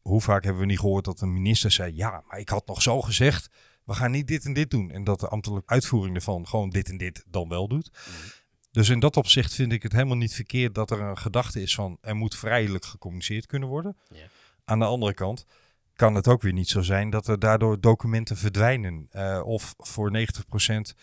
Hoe 0.00 0.20
vaak 0.20 0.44
hebben 0.44 0.60
we 0.60 0.68
niet 0.68 0.80
gehoord 0.80 1.04
dat 1.04 1.20
een 1.20 1.32
minister 1.32 1.70
zei: 1.70 1.94
Ja, 1.94 2.22
maar 2.26 2.38
ik 2.38 2.48
had 2.48 2.66
nog 2.66 2.82
zo 2.82 3.02
gezegd, 3.02 3.50
we 3.84 3.94
gaan 3.94 4.10
niet 4.10 4.26
dit 4.26 4.44
en 4.44 4.52
dit 4.52 4.70
doen. 4.70 4.90
En 4.90 5.04
dat 5.04 5.20
de 5.20 5.28
ambtelijke 5.28 5.72
uitvoering 5.72 6.16
ervan 6.16 6.46
gewoon 6.46 6.70
dit 6.70 6.88
en 6.88 6.96
dit 6.96 7.24
dan 7.26 7.48
wel 7.48 7.68
doet. 7.68 7.90
Mm. 7.92 8.14
Dus 8.70 8.88
in 8.88 9.00
dat 9.00 9.16
opzicht 9.16 9.54
vind 9.54 9.72
ik 9.72 9.82
het 9.82 9.92
helemaal 9.92 10.16
niet 10.16 10.34
verkeerd 10.34 10.74
dat 10.74 10.90
er 10.90 11.00
een 11.00 11.18
gedachte 11.18 11.62
is 11.62 11.74
van 11.74 11.98
er 12.00 12.16
moet 12.16 12.36
vrijelijk 12.36 12.84
gecommuniceerd 12.84 13.46
kunnen 13.46 13.68
worden. 13.68 13.96
Ja. 14.08 14.26
Aan 14.64 14.78
de 14.78 14.84
andere 14.84 15.14
kant 15.14 15.46
kan 15.96 16.14
het 16.14 16.28
ook 16.28 16.42
weer 16.42 16.52
niet 16.52 16.68
zo 16.68 16.82
zijn 16.82 17.10
dat 17.10 17.26
er 17.26 17.38
daardoor 17.38 17.80
documenten 17.80 18.36
verdwijnen. 18.36 19.08
Uh, 19.12 19.40
of 19.44 19.74
voor 19.78 20.10
90% 20.10 20.94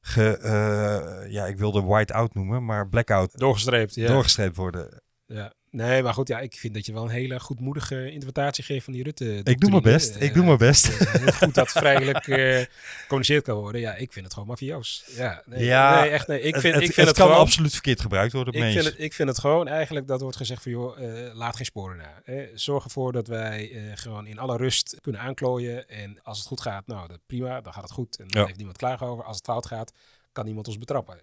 ge, 0.00 0.38
uh, 0.42 1.32
ja, 1.32 1.46
ik 1.46 1.56
wilde 1.56 1.82
white-out 1.82 2.34
noemen, 2.34 2.64
maar 2.64 2.88
blackout. 2.88 3.38
Doorgestreept, 3.38 3.94
ja. 3.94 4.06
Doorgestreept 4.08 4.56
worden. 4.56 5.02
Ja. 5.26 5.52
Nee, 5.74 6.02
maar 6.02 6.14
goed, 6.14 6.28
ja, 6.28 6.40
ik 6.40 6.54
vind 6.54 6.74
dat 6.74 6.86
je 6.86 6.92
wel 6.92 7.04
een 7.04 7.10
hele 7.10 7.40
goedmoedige 7.40 8.10
interpretatie 8.10 8.64
geeft 8.64 8.84
van 8.84 8.92
die 8.92 9.02
Rutte. 9.02 9.40
Ik 9.44 9.60
doe 9.60 9.70
mijn 9.70 9.82
best, 9.82 10.16
ik 10.20 10.34
doe 10.34 10.44
mijn 10.44 10.58
best. 10.58 10.86
heel 10.86 11.32
goed 11.32 11.54
dat 11.54 11.68
vrijelijk 11.82 12.26
uh, 12.26 12.60
gecommuniceerd 13.00 13.44
kan 13.44 13.56
worden. 13.56 13.80
Ja, 13.80 13.94
ik 13.94 14.12
vind 14.12 14.24
het 14.24 14.34
gewoon 14.34 14.48
mafioos. 14.48 15.04
Ja, 15.16 15.42
nee, 15.46 15.64
ja, 15.64 16.00
nee, 16.00 16.10
echt 16.10 16.26
nee. 16.26 16.40
Ik 16.40 16.56
vind, 16.56 16.74
het, 16.74 16.84
ik 16.84 16.92
vind 16.92 17.06
het, 17.06 17.16
kan 17.16 17.34
absoluut 17.34 17.72
verkeerd 17.72 18.00
gebruikt 18.00 18.32
worden. 18.32 18.54
Ik 18.54 18.72
vind, 18.72 18.84
het, 18.84 18.94
ik 18.98 19.12
vind 19.12 19.28
het 19.28 19.38
gewoon 19.38 19.68
eigenlijk 19.68 20.06
dat 20.06 20.20
wordt 20.20 20.36
gezegd 20.36 20.62
van 20.62 20.72
joh, 20.72 21.00
uh, 21.00 21.34
laat 21.34 21.56
geen 21.56 21.66
sporen 21.66 21.96
na. 21.96 22.20
Hè. 22.24 22.48
Zorg 22.54 22.84
ervoor 22.84 23.12
dat 23.12 23.26
wij 23.26 23.70
uh, 23.70 23.92
gewoon 23.94 24.26
in 24.26 24.38
alle 24.38 24.56
rust 24.56 24.98
kunnen 25.00 25.20
aanklooien. 25.20 25.88
En 25.88 26.22
als 26.22 26.38
het 26.38 26.46
goed 26.46 26.60
gaat, 26.60 26.86
nou 26.86 27.08
dat 27.08 27.20
prima, 27.26 27.60
dan 27.60 27.72
gaat 27.72 27.82
het 27.82 27.92
goed. 27.92 28.16
En 28.16 28.26
dan 28.26 28.40
ja. 28.40 28.46
heeft 28.46 28.58
niemand 28.58 28.78
klagen 28.78 29.06
over. 29.06 29.24
Als 29.24 29.36
het 29.36 29.44
fout 29.44 29.66
gaat, 29.66 29.92
kan 30.32 30.44
niemand 30.44 30.66
ons 30.66 30.78
betrappen. 30.78 31.18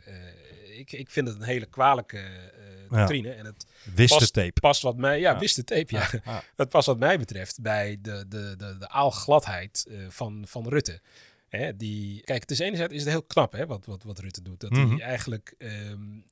ik, 0.78 0.92
ik 0.92 1.10
vind 1.10 1.28
het 1.28 1.38
een 1.38 1.44
hele 1.44 1.66
kwalijke 1.66 2.24
Ja. 2.92 3.08
En 3.08 3.46
het 3.46 3.66
wist 3.94 4.14
past, 4.14 4.34
de 4.34 4.42
tape. 4.42 4.60
Past 4.60 4.82
wat 4.82 4.98
mij, 4.98 5.20
ja, 5.20 5.32
ja. 5.32 5.40
wist 5.40 5.56
de 5.56 5.64
tape, 5.64 5.96
ja. 5.96 6.10
ja. 6.26 6.44
Het 6.56 6.70
past 6.70 6.88
wat 6.88 7.00
mij 7.00 7.18
betreft 7.18 7.62
bij 7.62 7.98
de, 8.02 8.26
de, 8.28 8.56
de, 8.58 8.78
de 8.78 8.90
aalgladheid 8.90 9.86
uh, 9.90 10.06
van, 10.10 10.44
van 10.48 10.68
Rutte. 10.68 11.02
Hè, 11.50 11.78
die, 11.78 12.22
kijk, 12.22 12.42
het 12.42 12.52
is 12.52 12.60
enerzijds 12.60 12.94
is 12.94 13.00
het 13.00 13.10
heel 13.10 13.24
knap 13.24 13.52
hè, 13.52 13.66
wat, 13.66 13.86
wat, 13.86 14.04
wat 14.04 14.20
Rutte 14.20 14.42
doet. 14.42 14.60
Dat 14.60 14.72
mm 14.72 14.84
-hmm. 14.84 14.98
hij 14.98 15.08
eigenlijk, 15.08 15.56
um, 15.58 16.26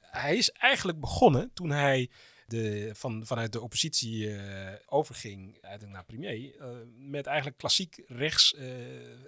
hij 0.00 0.36
is 0.36 0.50
eigenlijk 0.50 1.00
begonnen 1.00 1.50
toen 1.54 1.70
hij 1.70 2.10
de, 2.46 2.90
van, 2.94 3.26
vanuit 3.26 3.52
de 3.52 3.60
oppositie 3.60 4.28
uh, 4.28 4.38
overging 4.86 5.58
naar 5.86 6.04
premier, 6.04 6.54
uh, 6.60 6.66
met 6.96 7.26
eigenlijk 7.26 7.58
klassiek 7.58 8.02
rechts 8.06 8.54
uh, 8.58 8.64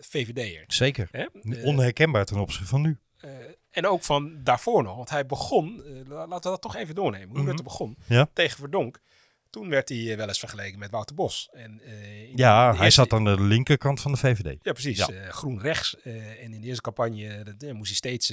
VVD'er. 0.01 0.65
Zeker. 0.67 1.09
Hè? 1.11 1.27
Onherkenbaar 1.63 2.25
ten 2.25 2.39
opzichte 2.39 2.67
van 2.67 2.83
nu. 2.83 2.99
Uh, 3.27 3.33
en 3.71 3.87
ook 3.87 4.03
van 4.03 4.43
daarvoor 4.43 4.83
nog. 4.83 4.97
Want 4.97 5.11
hij 5.11 5.27
begon, 5.27 5.83
uh, 5.87 6.09
laten 6.09 6.29
we 6.29 6.41
dat 6.41 6.61
toch 6.61 6.77
even 6.77 6.95
doornemen, 6.95 7.29
hoe 7.29 7.39
mm 7.39 7.45
-hmm. 7.45 7.55
het 7.55 7.65
begon, 7.65 7.97
ja. 8.07 8.29
tegen 8.33 8.59
Verdonk. 8.59 9.01
Toen 9.57 9.69
werd 9.69 9.89
hij 9.89 9.99
uh, 9.99 10.17
wel 10.17 10.29
eens 10.29 10.39
vergeleken 10.39 10.79
met 10.79 10.91
Wouter 10.91 11.15
Bos. 11.15 11.49
En, 11.53 11.81
ja, 12.35 12.75
hij 12.75 12.85
eerste... 12.85 13.01
zat 13.01 13.13
aan 13.13 13.25
de 13.25 13.41
linkerkant 13.41 14.01
van 14.01 14.13
de 14.13 14.19
VVD. 14.19 14.59
Ja, 14.63 14.73
precies. 14.73 14.97
Ja. 15.07 15.31
groen 15.31 15.61
rechts. 15.61 15.97
en 16.03 16.53
in 16.53 16.61
de 16.61 16.67
eerste 16.67 16.83
campagne 16.83 17.45
moest 17.73 17.89
hij 17.89 17.97
steeds 17.97 18.33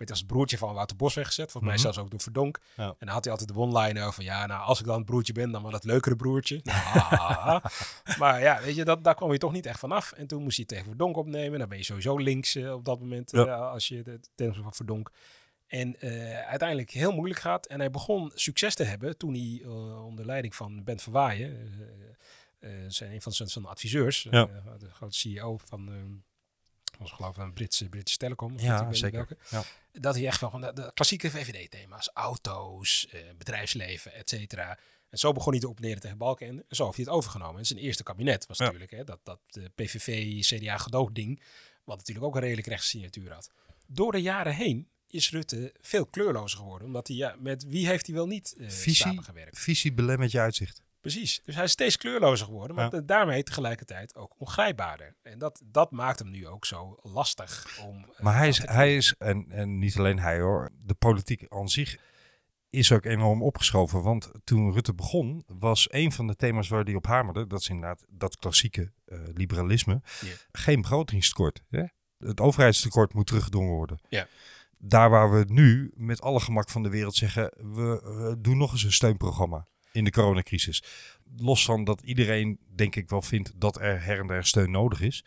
werd 0.00 0.10
als 0.10 0.18
het 0.18 0.28
broertje 0.28 0.58
van 0.58 0.74
Wouter 0.74 0.96
Bos 0.96 1.14
weggezet. 1.14 1.50
Volgens 1.50 1.62
mm 1.62 1.68
-hmm. 1.68 1.82
mij 1.82 1.92
zelfs 1.92 1.98
ook 1.98 2.10
door 2.10 2.20
Verdonk. 2.20 2.58
Ja. 2.76 2.84
En 2.84 2.94
dan 2.98 3.08
had 3.08 3.24
hij 3.24 3.32
altijd 3.32 3.52
de 3.52 3.60
one-liner 3.60 4.06
over 4.06 4.22
ja, 4.22 4.46
nou, 4.46 4.62
als 4.62 4.80
ik 4.80 4.86
dan 4.86 4.96
het 4.96 5.04
broertje 5.04 5.32
ben, 5.32 5.50
dan 5.50 5.62
wel 5.62 5.72
het 5.72 5.84
leukere 5.84 6.16
broertje. 6.16 6.60
Ah. 7.10 7.64
maar 8.18 8.40
ja, 8.40 8.60
weet 8.62 8.76
je, 8.76 8.84
dat, 8.84 9.04
daar 9.04 9.14
kwam 9.14 9.32
je 9.32 9.38
toch 9.38 9.52
niet 9.52 9.66
echt 9.66 9.78
vanaf. 9.78 10.12
En 10.12 10.26
toen 10.26 10.42
moest 10.42 10.56
hij 10.56 10.66
tegen 10.66 10.84
Verdonk 10.84 11.16
opnemen. 11.16 11.58
Dan 11.58 11.68
ben 11.68 11.78
je 11.78 11.84
sowieso 11.84 12.16
links 12.16 12.56
op 12.56 12.84
dat 12.84 13.00
moment, 13.00 13.30
ja. 13.30 13.54
als 13.54 13.88
je 13.88 14.02
de 14.02 14.20
ten 14.34 14.54
van 14.54 14.74
Verdonk. 14.74 15.10
En 15.70 15.96
uh, 16.00 16.40
uiteindelijk 16.46 16.90
heel 16.90 17.12
moeilijk 17.12 17.40
gaat. 17.40 17.66
En 17.66 17.78
hij 17.78 17.90
begon 17.90 18.30
succes 18.34 18.74
te 18.74 18.84
hebben 18.84 19.16
toen 19.16 19.34
hij 19.34 19.64
onder 19.96 20.26
leiding 20.26 20.54
van 20.54 20.84
Ben 20.84 20.98
Verwaaien, 20.98 21.70
zijn 22.88 23.12
een 23.12 23.22
van 23.22 23.32
zijn, 23.32 23.64
adviseurs, 23.64 24.22
ja. 24.22 24.44
de 24.78 24.90
grote 24.90 25.18
CEO 25.18 25.58
van 25.58 26.22
was 26.98 27.10
geloof 27.10 27.36
ik 27.36 27.42
een 27.42 27.52
Britse, 27.52 27.88
Britse 27.88 28.16
Telecom. 28.16 28.58
Ja, 28.58 28.92
zeker. 28.92 29.26
Ja. 29.50 29.62
Dat 29.92 30.14
hij 30.14 30.26
echt 30.26 30.40
wel 30.40 30.50
van 30.50 30.60
de, 30.60 30.72
de 30.72 30.90
klassieke 30.94 31.30
VVD-thema's, 31.30 32.10
auto's, 32.14 33.08
bedrijfsleven, 33.38 34.12
et 34.12 34.28
cetera. 34.28 34.78
En 35.10 35.18
zo 35.18 35.32
begon 35.32 35.52
hij 35.52 35.60
te 35.60 35.68
opneren 35.68 36.00
tegen 36.00 36.18
Balkenende. 36.18 36.64
En 36.68 36.76
zo 36.76 36.84
heeft 36.84 36.96
hij 36.96 37.04
het 37.04 37.14
overgenomen. 37.14 37.58
En 37.58 37.66
zijn 37.66 37.78
eerste 37.78 38.02
kabinet 38.02 38.46
was 38.46 38.58
ja. 38.58 38.64
natuurlijk 38.64 38.90
hè, 38.90 39.04
dat, 39.04 39.18
dat 39.22 39.40
PVV-CDA-gedoogding, 39.74 41.42
wat 41.84 41.96
natuurlijk 41.96 42.26
ook 42.26 42.34
een 42.34 42.40
redelijk 42.40 42.66
rechtssignatuur 42.66 43.32
had. 43.32 43.50
Door 43.86 44.12
de 44.12 44.22
jaren 44.22 44.54
heen 44.54 44.88
is 45.10 45.30
Rutte 45.30 45.74
veel 45.80 46.06
kleurlozer 46.06 46.58
geworden. 46.58 46.86
Omdat 46.86 47.08
hij, 47.08 47.16
ja, 47.16 47.34
met 47.38 47.64
wie 47.64 47.86
heeft 47.86 48.06
hij 48.06 48.14
wel 48.14 48.26
niet 48.26 48.54
uh, 48.56 48.68
visie, 48.68 48.94
samengewerkt? 48.94 49.58
Visie 49.58 49.92
belemmert 49.92 50.30
je 50.30 50.40
uitzicht. 50.40 50.82
Precies. 51.00 51.40
Dus 51.44 51.54
hij 51.54 51.64
is 51.64 51.70
steeds 51.70 51.96
kleurlozer 51.96 52.46
geworden, 52.46 52.76
maar 52.76 52.94
ja. 52.94 53.00
daarmee 53.00 53.42
tegelijkertijd 53.42 54.14
ook 54.14 54.34
ongrijpbaarder. 54.38 55.16
En 55.22 55.38
dat, 55.38 55.62
dat 55.64 55.90
maakt 55.90 56.18
hem 56.18 56.30
nu 56.30 56.46
ook 56.46 56.66
zo 56.66 56.98
lastig 57.02 57.78
om. 57.86 58.06
Maar 58.18 58.32
uh, 58.32 58.38
hij 58.38 58.48
is, 58.48 58.58
hij 58.58 58.96
is 58.96 59.14
en, 59.18 59.46
en 59.48 59.78
niet 59.78 59.96
alleen 59.96 60.18
hij 60.18 60.40
hoor, 60.40 60.70
de 60.84 60.94
politiek 60.94 61.46
aan 61.48 61.68
zich 61.68 61.98
is 62.68 62.92
ook 62.92 63.04
enorm 63.04 63.42
opgeschoven. 63.42 64.02
Want 64.02 64.30
toen 64.44 64.72
Rutte 64.72 64.94
begon, 64.94 65.44
was 65.46 65.92
een 65.92 66.12
van 66.12 66.26
de 66.26 66.36
thema's 66.36 66.68
waar 66.68 66.84
hij 66.84 66.94
op 66.94 67.06
hamerde, 67.06 67.46
dat 67.46 67.60
is 67.60 67.68
inderdaad 67.68 68.04
dat 68.08 68.36
klassieke 68.36 68.92
uh, 69.06 69.18
liberalisme, 69.34 70.02
yeah. 70.20 70.34
geen 70.52 70.80
begrotingstekort. 70.80 71.62
Hè? 71.70 71.84
Het 72.18 72.40
overheidstekort 72.40 73.14
moet 73.14 73.26
teruggedrongen 73.26 73.74
worden. 73.74 74.00
Yeah. 74.08 74.26
Daar 74.82 75.10
waar 75.10 75.30
we 75.32 75.44
nu 75.48 75.90
met 75.94 76.20
alle 76.20 76.40
gemak 76.40 76.70
van 76.70 76.82
de 76.82 76.88
wereld 76.88 77.14
zeggen, 77.14 77.52
we 77.56 78.02
uh, 78.04 78.34
doen 78.42 78.56
nog 78.56 78.72
eens 78.72 78.84
een 78.84 78.92
steunprogramma 78.92 79.66
in 79.92 80.04
de 80.04 80.10
coronacrisis. 80.10 80.82
Los 81.36 81.64
van 81.64 81.84
dat 81.84 82.00
iedereen, 82.02 82.58
denk 82.74 82.96
ik 82.96 83.08
wel, 83.08 83.22
vindt 83.22 83.52
dat 83.60 83.80
er 83.80 84.04
her 84.04 84.18
en 84.18 84.26
der 84.26 84.46
steun 84.46 84.70
nodig 84.70 85.00
is. 85.00 85.24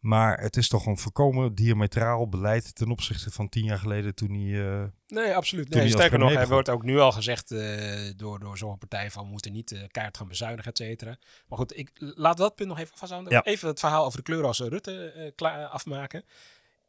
Maar 0.00 0.40
het 0.40 0.56
is 0.56 0.68
toch 0.68 0.86
een 0.86 0.98
voorkomen 0.98 1.54
diametraal 1.54 2.28
beleid 2.28 2.74
ten 2.74 2.90
opzichte 2.90 3.30
van 3.30 3.48
tien 3.48 3.64
jaar 3.64 3.78
geleden 3.78 4.14
toen 4.14 4.30
hij. 4.30 4.42
Uh, 4.42 4.84
nee, 5.06 5.34
absoluut. 5.34 5.68
Nee, 5.68 5.88
sterker 5.88 6.18
nog, 6.18 6.32
er 6.32 6.48
wordt 6.48 6.68
ook 6.68 6.82
nu 6.82 6.98
al 6.98 7.12
gezegd 7.12 7.50
uh, 7.50 8.10
door, 8.16 8.40
door 8.40 8.58
zo'n 8.58 8.78
partij 8.78 9.10
van 9.10 9.24
we 9.24 9.30
moeten 9.30 9.52
niet 9.52 9.70
uh, 9.70 9.80
kaart 9.86 10.16
gaan 10.16 10.28
bezuinigen, 10.28 10.70
et 10.70 10.76
cetera. 10.76 11.16
Maar 11.48 11.58
goed, 11.58 11.78
ik 11.78 11.90
laat 11.94 12.36
dat 12.36 12.54
punt 12.54 12.68
nog 12.68 12.78
even 12.78 12.96
vasthouden. 12.96 13.32
Ja. 13.32 13.44
Even 13.44 13.68
het 13.68 13.80
verhaal 13.80 14.04
over 14.04 14.18
de 14.18 14.24
kleur 14.24 14.44
als 14.44 14.60
Rutte 14.60 15.32
klaar 15.36 15.66
afmaken. 15.66 16.24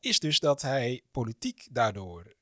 Is 0.08 0.20
dus 0.20 0.39
dat 0.39 0.62
hij 0.62 1.01
politiek 1.12 1.68
daardoor 1.72 2.36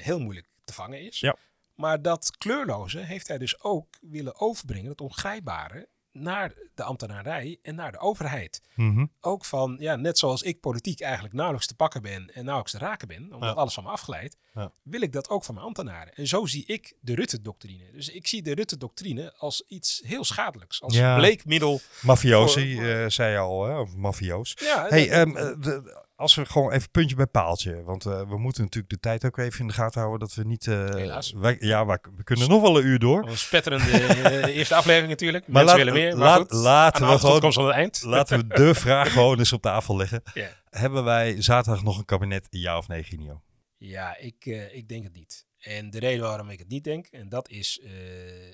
heel 0.00 0.20
moeilijk 0.20 0.46
te 0.64 0.72
vangen 0.72 1.00
is. 1.00 1.20
Ja. 1.20 1.36
Maar 1.74 2.02
dat 2.02 2.36
kleurloze 2.38 2.98
heeft 2.98 3.28
hij 3.28 3.38
dus 3.38 3.62
ook 3.62 3.86
willen 4.00 4.40
overbrengen, 4.40 4.88
dat 4.88 5.00
ongrijpbare, 5.00 5.88
naar 6.12 6.52
de 6.74 6.82
ambtenarij 6.82 7.58
en 7.62 7.74
naar 7.74 7.92
de 7.92 7.98
overheid. 7.98 8.62
Mm 8.74 8.94
-hmm. 8.94 9.12
Ook 9.20 9.44
van, 9.44 9.76
ja, 9.80 9.96
net 9.96 10.18
zoals 10.18 10.42
ik 10.42 10.60
politiek 10.60 11.00
eigenlijk 11.00 11.34
nauwelijks 11.34 11.66
te 11.66 11.74
pakken 11.74 12.02
ben 12.02 12.26
en 12.34 12.44
nauwelijks 12.44 12.72
te 12.72 12.78
raken 12.78 13.08
ben, 13.08 13.32
omdat 13.32 13.48
ja. 13.48 13.54
alles 13.54 13.74
van 13.74 13.84
me 13.84 13.90
afgeleid, 13.90 14.36
ja. 14.54 14.72
wil 14.82 15.00
ik 15.00 15.12
dat 15.12 15.28
ook 15.28 15.44
van 15.44 15.54
mijn 15.54 15.66
ambtenaren. 15.66 16.14
En 16.14 16.26
zo 16.26 16.46
zie 16.46 16.66
ik 16.66 16.96
de 17.00 17.14
Rutte-doctrine. 17.14 17.90
Dus 17.92 18.08
ik 18.08 18.26
zie 18.26 18.42
de 18.42 18.54
Rutte-doctrine 18.54 19.34
als 19.36 19.64
iets 19.66 20.02
heel 20.04 20.24
schadelijks, 20.24 20.82
als 20.82 20.94
ja. 20.94 21.16
bleekmiddel. 21.16 21.80
Mafiosi, 22.02 22.74
voor, 22.74 22.84
voor... 22.84 22.92
Uh, 22.92 23.08
zei 23.08 23.32
je 23.32 23.38
al, 23.38 23.64
hè? 23.64 23.78
of 23.78 23.94
mafioos. 23.94 24.56
Ja, 24.60 24.86
hey, 24.88 25.20
um, 25.20 25.32
de, 25.32 26.06
als 26.18 26.34
we 26.34 26.46
gewoon 26.46 26.72
even 26.72 26.90
puntje 26.90 27.16
bij 27.16 27.26
paaltje. 27.26 27.84
Want 27.84 28.06
uh, 28.06 28.20
we 28.28 28.38
moeten 28.38 28.62
natuurlijk 28.62 28.92
de 28.92 29.00
tijd 29.00 29.24
ook 29.24 29.38
even 29.38 29.60
in 29.60 29.66
de 29.66 29.72
gaten 29.72 30.00
houden 30.00 30.28
dat 30.28 30.36
we 30.36 30.44
niet. 30.44 30.66
Uh, 30.66 30.94
Helaas. 30.94 31.32
Wij, 31.32 31.56
ja, 31.60 31.86
wij, 31.86 31.98
we 32.16 32.22
kunnen 32.22 32.48
nog 32.48 32.62
wel 32.62 32.78
een 32.78 32.86
uur 32.86 32.98
door. 32.98 33.28
Een 33.28 33.38
spetterende 33.38 34.52
eerste 34.52 34.74
aflevering 34.74 35.10
natuurlijk. 35.10 35.48
Maar 35.48 35.64
Mensen 35.64 35.84
laat, 35.84 35.94
willen 35.94 36.08
meer. 36.08 36.18
Maar 36.18 36.28
laat, 36.28 36.38
goed, 36.40 36.52
laten 36.52 37.08
we 37.08 37.18
gewoon. 37.18 37.40
Komt 37.40 37.56
aan 37.56 37.64
het 37.66 37.74
eind. 37.74 38.02
Laten 38.02 38.38
we 38.38 38.46
de 38.46 38.74
vraag 38.74 39.12
gewoon 39.12 39.38
eens 39.38 39.52
op 39.52 39.62
tafel 39.62 39.96
leggen. 39.96 40.22
Yeah. 40.34 40.48
Hebben 40.70 41.04
wij 41.04 41.42
zaterdag 41.42 41.82
nog 41.82 41.98
een 41.98 42.04
kabinet? 42.04 42.46
Ja 42.50 42.76
of 42.76 42.88
nee, 42.88 43.02
Ginio? 43.02 43.42
Ja, 43.76 44.16
ik, 44.18 44.46
uh, 44.46 44.74
ik 44.74 44.88
denk 44.88 45.04
het 45.04 45.14
niet. 45.14 45.46
En 45.68 45.90
de 45.90 45.98
reden 45.98 46.22
waarom 46.22 46.50
ik 46.50 46.58
het 46.58 46.68
niet 46.68 46.84
denk, 46.84 47.06
en 47.06 47.28
dat 47.28 47.48
is, 47.48 47.80
uh, 47.82 48.48
uh, 48.48 48.52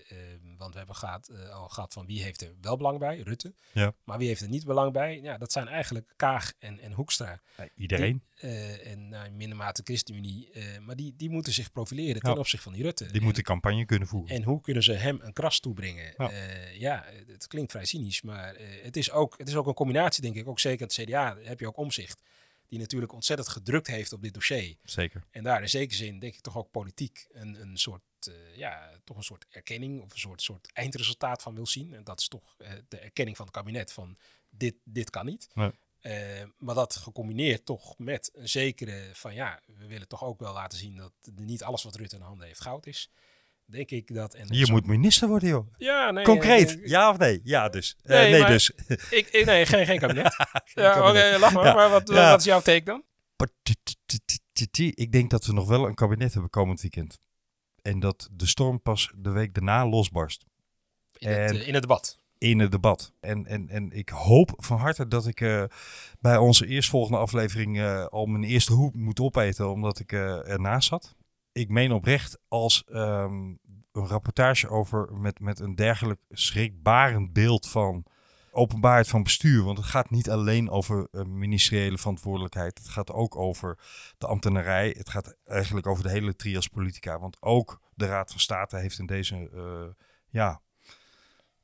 want 0.59 0.73
we 0.73 0.79
hebben 0.79 0.97
gehad, 0.97 1.31
uh, 1.33 1.49
al 1.49 1.69
gehad 1.69 1.93
van 1.93 2.07
wie 2.07 2.23
heeft 2.23 2.43
er 2.43 2.55
wel 2.61 2.77
belang 2.77 2.99
bij, 2.99 3.21
Rutte. 3.21 3.55
Ja. 3.73 3.95
Maar 4.05 4.19
wie 4.19 4.29
heeft 4.29 4.41
er 4.41 4.49
niet 4.49 4.65
belang 4.65 4.93
bij? 4.93 5.21
Ja, 5.21 5.39
dat 5.39 5.53
zijn 5.53 5.69
eigenlijk 5.69 6.13
Kaag 6.17 6.53
en, 6.59 6.81
en 6.81 6.93
Hoekstra. 6.93 7.41
Ja, 7.57 7.69
iedereen. 7.75 8.23
Die, 8.41 8.51
en 8.51 9.09
nou, 9.09 9.27
in 9.27 9.37
minder 9.37 9.57
mate 9.57 9.83
ChristenUnie. 9.85 10.51
maar 10.81 10.97
die, 10.97 11.15
die 11.17 11.31
moeten 11.31 11.53
zich 11.53 11.73
profileren 11.73 12.23
ten 12.23 12.33
ja. 12.33 12.39
opzichte 12.39 12.65
van 12.65 12.73
die 12.73 12.83
Rutte. 12.83 13.07
Die 13.07 13.19
en, 13.19 13.23
moeten 13.23 13.43
campagne 13.43 13.85
kunnen 13.85 14.09
voeren. 14.09 14.37
En 14.37 14.43
hoe 14.43 14.61
kunnen 14.61 14.83
ze 14.83 14.93
hem 14.93 15.19
een 15.23 15.33
kras 15.33 15.61
toebrengen? 15.61 16.15
Ja, 16.17 16.31
ja 16.73 17.05
het 17.27 17.47
klinkt 17.47 17.71
vrij 17.71 17.85
cynisch, 17.85 18.23
maar 18.23 18.55
het, 18.83 18.97
is 18.97 19.11
ook, 19.11 19.39
het 19.39 19.49
is 19.49 19.57
ook 19.57 19.67
een 19.67 19.75
combinatie, 19.75 20.23
denk 20.23 20.37
ik. 20.37 20.49
Ook 20.49 20.61
zeker 20.61 20.87
het 20.87 20.95
CDA 20.95 21.37
heb 21.43 21.61
je 21.61 21.67
ook 21.67 21.77
omzicht 21.77 22.23
die 22.75 22.83
natuurlijk 22.83 23.13
ontzettend 23.13 23.49
gedrukt 23.49 23.87
heeft 23.87 24.13
op 24.13 24.23
dit 24.23 24.35
dossier. 24.35 24.77
Zeker. 24.83 25.25
En 25.31 25.43
daar 25.43 25.63
in 25.63 25.69
zekere 25.69 25.97
zin 25.97 26.19
denk 26.19 26.35
ik 26.35 26.41
toch 26.41 26.57
ook 26.57 26.71
politiek 26.71 27.27
een, 27.31 27.61
een 27.61 27.77
soort, 27.77 28.03
uh, 28.29 28.57
ja, 28.57 28.91
toch 29.05 29.17
een 29.17 29.23
soort 29.23 29.47
erkenning 29.51 30.03
of 30.03 30.13
een 30.13 30.19
soort, 30.19 30.43
soort 30.43 30.73
eindresultaat 30.73 31.43
van 31.43 31.55
wil 31.55 31.67
zien. 31.67 31.95
En 31.95 32.05
dat 32.05 32.21
is 32.21 32.29
toch 32.29 32.55
uh, 32.59 32.69
de 32.89 32.99
erkenning 32.99 33.37
van 33.37 33.47
het 33.47 33.55
kabinet 33.55 33.93
van 33.93 34.19
dit, 34.51 34.75
dit 34.85 35.11
kan 35.11 35.27
niet. 35.27 35.49
Nee. 35.55 35.71
Uh, 36.03 36.49
maar 36.59 36.75
dat 36.75 36.97
gecombineerd 36.97 37.65
toch 37.65 37.99
met 37.99 38.31
een 38.33 38.49
zekere 38.49 39.11
van 39.13 39.35
ja, 39.35 39.61
we 39.67 39.87
willen 39.87 40.09
toch 40.09 40.25
ook 40.25 40.41
wel 40.41 40.53
laten 40.53 40.79
zien 40.79 40.97
dat 40.97 41.13
niet 41.35 41.63
alles 41.63 41.83
wat 41.83 41.97
Rutte 41.97 42.17
in 42.17 42.23
handen 42.23 42.47
heeft 42.47 42.61
goud 42.61 42.87
is 42.87 43.11
denk 43.67 43.91
ik 43.91 44.15
dat... 44.15 44.35
En 44.35 44.47
je 44.51 44.71
moet 44.71 44.87
minister 44.87 45.29
worden, 45.29 45.49
joh. 45.49 45.75
Ja, 45.77 46.11
nee. 46.11 46.25
Concreet, 46.25 46.79
ja 46.83 47.11
of 47.11 47.19
nee? 47.19 47.41
Ja, 47.45 47.69
dus. 47.69 47.97
Uh, 48.05 48.17
nee, 48.17 48.31
nee 48.31 48.45
dus. 48.45 48.71
Ik, 49.11 49.45
nee, 49.45 49.67
geen, 49.67 49.87
geen 49.87 49.99
kabinet. 49.99 50.37
ja, 50.75 50.99
oké, 50.99 51.09
okay, 51.09 51.39
lach 51.39 51.53
maar. 51.53 51.65
Ja. 51.65 51.75
Maar 51.75 51.91
wat, 51.91 52.09
ja. 52.09 52.31
wat 52.31 52.39
is 52.39 52.45
jouw 52.45 52.61
take 52.61 52.83
dan? 52.83 53.03
Ik 54.75 55.13
denk 55.13 55.31
dat 55.31 55.47
we 55.47 55.53
nog 55.53 55.69
wel 55.69 55.87
een 55.87 55.95
kabinet 55.95 56.33
hebben 56.33 56.51
komend 56.51 56.81
weekend. 56.81 57.19
En 57.83 58.01
dat 58.01 58.29
de 58.33 58.47
storm 58.47 58.83
pas 58.83 59.13
de 59.17 59.31
week 59.31 59.55
daarna 59.55 59.87
losbarst. 59.87 60.45
In, 61.17 61.29
en, 61.29 61.57
het, 61.57 61.67
in 61.67 61.73
het 61.73 61.83
debat. 61.83 62.23
In 62.39 62.59
het 62.59 62.71
debat. 62.71 63.13
En, 63.21 63.47
en, 63.47 63.69
en 63.69 63.91
ik 63.91 64.09
hoop 64.09 64.53
van 64.57 64.79
harte 64.79 65.09
dat 65.09 65.27
ik 65.27 65.41
uh, 65.41 65.65
bij 66.21 66.37
onze 66.37 66.67
eerstvolgende 66.67 67.19
aflevering 67.19 67.77
uh, 67.77 68.07
al 68.07 68.27
mijn 68.27 68.45
eerste 68.45 68.73
hoep 68.73 68.95
moet 68.95 69.21
opeten, 69.21 69.71
omdat 69.71 69.99
ik 69.99 70.13
uh, 70.13 70.49
ernaast 70.49 70.89
zat 70.89 71.15
ik 71.55 71.69
meen 71.69 71.93
oprecht 71.93 72.39
als 72.49 72.85
um, 72.89 73.59
een 73.93 74.07
rapportage 74.07 74.69
over 74.69 75.17
met, 75.17 75.41
met 75.41 75.61
een 75.61 75.75
dergelijk 75.75 76.25
schrikbarend 76.31 77.33
beeld 77.33 77.69
van 77.69 78.05
openbaarheid 78.51 79.09
van 79.09 79.23
bestuur. 79.23 79.63
Want 79.63 79.79
het 79.79 79.87
gaat 79.87 80.11
niet 80.11 80.31
alleen 80.31 80.71
over 80.71 81.09
uh, 81.13 81.25
ministeriële 81.25 81.99
verantwoordelijkheid. 81.99 82.79
Het 82.79 82.89
gaat 82.89 83.13
ook 83.13 83.37
over 83.37 83.79
de 84.19 84.27
ambtenarij. 84.27 84.95
Het 84.99 85.09
gaat 85.09 85.37
eigenlijk 85.45 85.87
over 85.87 86.03
de 86.03 86.11
hele 86.11 86.37
trias 86.37 86.69
politica. 86.69 87.19
Want 87.19 87.43
ook 87.43 87.81
de 87.95 88.07
Raad 88.07 88.31
van 88.31 88.41
State 88.41 88.77
heeft 88.77 88.99
in 88.99 89.07
deze 89.07 89.51
uh, 89.55 90.05
ja, 90.29 90.61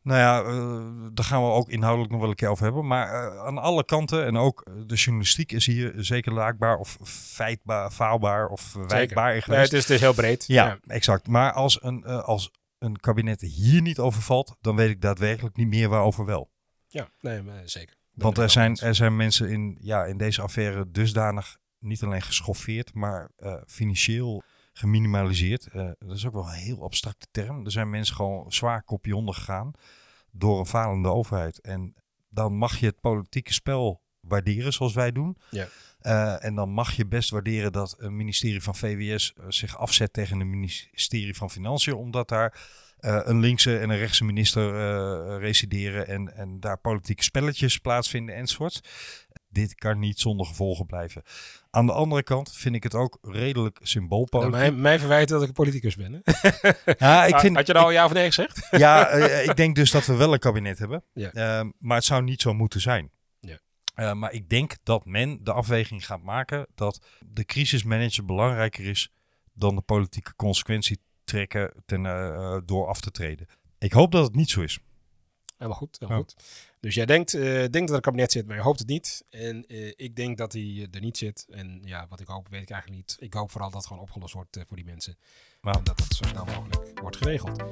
nou 0.03 0.19
ja, 0.19 0.43
uh, 0.43 1.09
daar 1.13 1.25
gaan 1.25 1.43
we 1.43 1.49
ook 1.49 1.69
inhoudelijk 1.69 2.13
nog 2.13 2.21
wel 2.21 2.31
een 2.31 2.37
keer 2.37 2.49
over 2.49 2.65
hebben. 2.65 2.87
Maar 2.87 3.09
uh, 3.09 3.45
aan 3.47 3.59
alle 3.59 3.85
kanten 3.85 4.27
en 4.27 4.37
ook 4.37 4.65
de 4.87 4.95
journalistiek 4.95 5.53
is 5.53 5.67
hier 5.67 5.93
zeker 5.97 6.33
laakbaar 6.33 6.77
of 6.77 6.99
feitbaar, 7.03 7.91
faalbaar 7.91 8.49
of 8.49 8.73
wijkbaar 8.87 9.35
in 9.35 9.43
geweest. 9.43 9.71
het, 9.71 9.81
is, 9.81 9.91
is 9.91 10.01
heel 10.01 10.15
breed. 10.15 10.45
Ja, 10.47 10.67
ja. 10.67 10.79
exact. 10.87 11.29
Maar 11.29 11.53
als 11.53 11.83
een, 11.83 12.05
uh, 12.07 12.23
als 12.23 12.51
een 12.79 13.01
kabinet 13.01 13.41
hier 13.41 13.83
niet 13.83 13.99
over 13.99 14.23
valt, 14.23 14.57
dan 14.61 14.77
weet 14.77 14.91
ik 14.91 15.01
daadwerkelijk 15.01 15.57
niet 15.57 15.69
meer 15.69 15.89
waarover 15.89 16.25
wel. 16.25 16.51
Ja, 16.89 17.09
nee, 17.21 17.43
zeker. 17.65 17.95
Dat 18.13 18.23
Want 18.25 18.39
er 18.39 18.51
zijn, 18.51 18.77
er 18.77 18.95
zijn 18.95 19.17
mensen 19.17 19.51
in, 19.51 19.79
ja, 19.81 20.05
in 20.05 20.17
deze 20.17 20.43
affaire 20.43 20.91
dusdanig 20.91 21.59
niet 21.79 22.03
alleen 22.03 22.23
geschoffeerd, 22.23 22.95
maar 22.95 23.31
financieel 23.67 24.43
geminimaliseerd. 24.81 25.69
Uh, 25.75 25.91
dat 25.99 26.17
is 26.17 26.27
ook 26.27 26.33
wel 26.33 26.47
een 26.47 26.53
heel 26.53 26.83
abstracte 26.83 27.27
term. 27.31 27.65
Er 27.65 27.71
zijn 27.71 27.91
mensen 27.91 28.15
gewoon 28.15 28.53
zwaar 28.53 28.83
kopje 28.83 29.17
onder 29.17 29.35
gegaan 29.35 29.73
door 30.31 30.59
een 30.59 30.67
falende 30.67 31.09
overheid. 31.09 31.61
En 31.61 31.95
dan 32.29 32.55
mag 32.55 32.79
je 32.79 32.87
het 32.87 33.01
politieke 33.01 33.53
spel 33.53 34.03
waarderen 34.21 34.73
zoals 34.73 34.95
wij 34.95 35.13
doen. 35.13 35.37
Ja. 35.51 35.69
Uh, 36.03 36.45
en 36.45 36.55
dan 36.55 36.71
mag 36.71 36.93
je 36.93 37.07
best 37.07 37.31
waarderen 37.31 37.73
dat 37.73 37.95
een 37.99 38.17
ministerie 38.17 38.63
van 38.63 38.75
VWS 38.75 39.35
uh, 39.39 39.45
zich 39.49 39.79
afzet 39.79 40.13
tegen 40.13 40.41
een 40.41 40.51
ministerie 40.51 41.37
van 41.37 41.51
Financiën, 41.51 41.95
omdat 41.95 42.29
daar 42.29 42.61
uh, 43.01 43.21
een 43.25 43.41
linkse 43.41 43.79
en 43.79 43.91
een 43.91 43.99
rechtse 43.99 44.25
minister 44.25 45.39
resideren 45.39 46.07
en, 46.07 46.37
en 46.37 46.61
daar 46.61 46.79
politieke 46.79 47.23
spelletjes 47.23 47.79
plaatsvinden 47.79 48.35
enzovoorts 48.35 48.81
dit 49.51 49.75
kan 49.75 49.99
niet 49.99 50.21
zonder 50.21 50.47
gevolgen 50.47 50.87
blijven. 50.87 51.23
Aan 51.71 51.87
de 51.87 51.93
andere 51.93 52.23
kant 52.23 52.53
vind 52.53 52.75
ik 52.75 52.83
het 52.83 52.95
ook 52.95 53.19
redelijk 53.23 53.79
symboolpolitiek. 53.83 54.53
Nou, 54.53 54.71
mij, 54.71 54.81
mij 54.81 54.99
verwijten 54.99 55.35
dat 55.35 55.43
ik 55.43 55.49
een 55.49 55.55
politicus 55.55 55.97
ben. 55.97 56.13
Hè? 56.13 56.51
Ja, 56.99 57.25
ik 57.25 57.39
vind, 57.39 57.57
Had 57.57 57.67
je 57.67 57.73
nou 57.73 57.85
al 57.85 57.91
ja 57.91 58.05
of 58.05 58.13
nee 58.13 58.27
gezegd? 58.27 58.69
Ja, 58.71 59.15
uh, 59.15 59.45
ik 59.45 59.57
denk 59.57 59.75
dus 59.75 59.91
dat 59.91 60.07
we 60.07 60.15
wel 60.15 60.33
een 60.33 60.39
kabinet 60.39 60.79
hebben. 60.79 61.05
Ja. 61.13 61.35
Uh, 61.35 61.71
maar 61.79 61.97
het 61.97 62.05
zou 62.05 62.23
niet 62.23 62.41
zo 62.41 62.55
moeten 62.55 62.81
zijn. 62.81 63.11
Ja. 63.41 63.59
Uh, 63.97 64.13
maar 64.13 64.33
ik 64.33 64.49
denk 64.49 64.77
dat 64.83 65.05
men 65.05 65.45
de 65.45 65.53
afweging 65.53 66.07
gaat 66.07 66.23
maken 66.23 66.67
dat 66.75 67.01
de 67.19 67.45
crisismanager 67.45 68.25
belangrijker 68.25 68.85
is 68.85 69.13
dan 69.53 69.75
de 69.75 69.83
politieke 69.83 70.37
consequentie 70.37 71.01
trekken 71.25 71.73
ten, 71.87 72.03
door 72.67 72.87
af 72.87 73.01
te 73.01 73.11
treden. 73.11 73.47
Ik 73.79 73.93
hoop 73.93 74.13
dat 74.13 74.25
het 74.25 74.35
niet 74.35 74.51
zo 74.51 74.61
is. 74.61 74.79
Helemaal 75.57 75.79
goed, 75.79 75.97
helemaal 76.01 76.23
goed. 76.23 76.35
Dus 76.81 76.95
jij 76.95 77.07
denkt, 77.07 77.35
uh, 77.35 77.43
denkt 77.43 77.73
dat 77.73 77.89
er 77.89 77.95
een 77.95 78.01
kabinet 78.01 78.33
zit, 78.33 78.47
maar 78.47 78.57
je 78.57 78.63
hoopt 78.63 78.79
het 78.79 78.89
niet. 78.89 79.25
En 79.31 79.65
uh, 79.69 79.93
ik 79.97 80.17
denk 80.17 80.39
dat 80.39 80.53
hij 80.53 80.89
er 80.91 81.01
niet 81.01 81.19
zit. 81.19 81.47
En 81.51 81.81
ja, 81.85 82.07
wat 82.09 82.21
ik 82.21 82.27
hoop, 82.27 82.49
weet 82.51 82.63
ik 82.63 82.71
eigenlijk 82.71 83.01
niet. 83.01 83.17
Ik 83.21 83.35
hoop 83.35 83.51
vooral 83.51 83.71
dat 83.71 83.79
het 83.79 83.87
gewoon 83.87 84.03
opgelost 84.03 84.35
wordt 84.35 84.57
uh, 84.57 84.63
voor 84.67 84.77
die 84.77 84.87
mensen. 84.87 85.17
Maar 85.61 85.75
En 85.75 85.85
dat 85.85 85.99
dat 85.99 86.17
zo 86.17 86.25
snel 86.29 86.45
mogelijk 86.45 87.01
wordt 87.01 87.17
geregeld. 87.17 87.63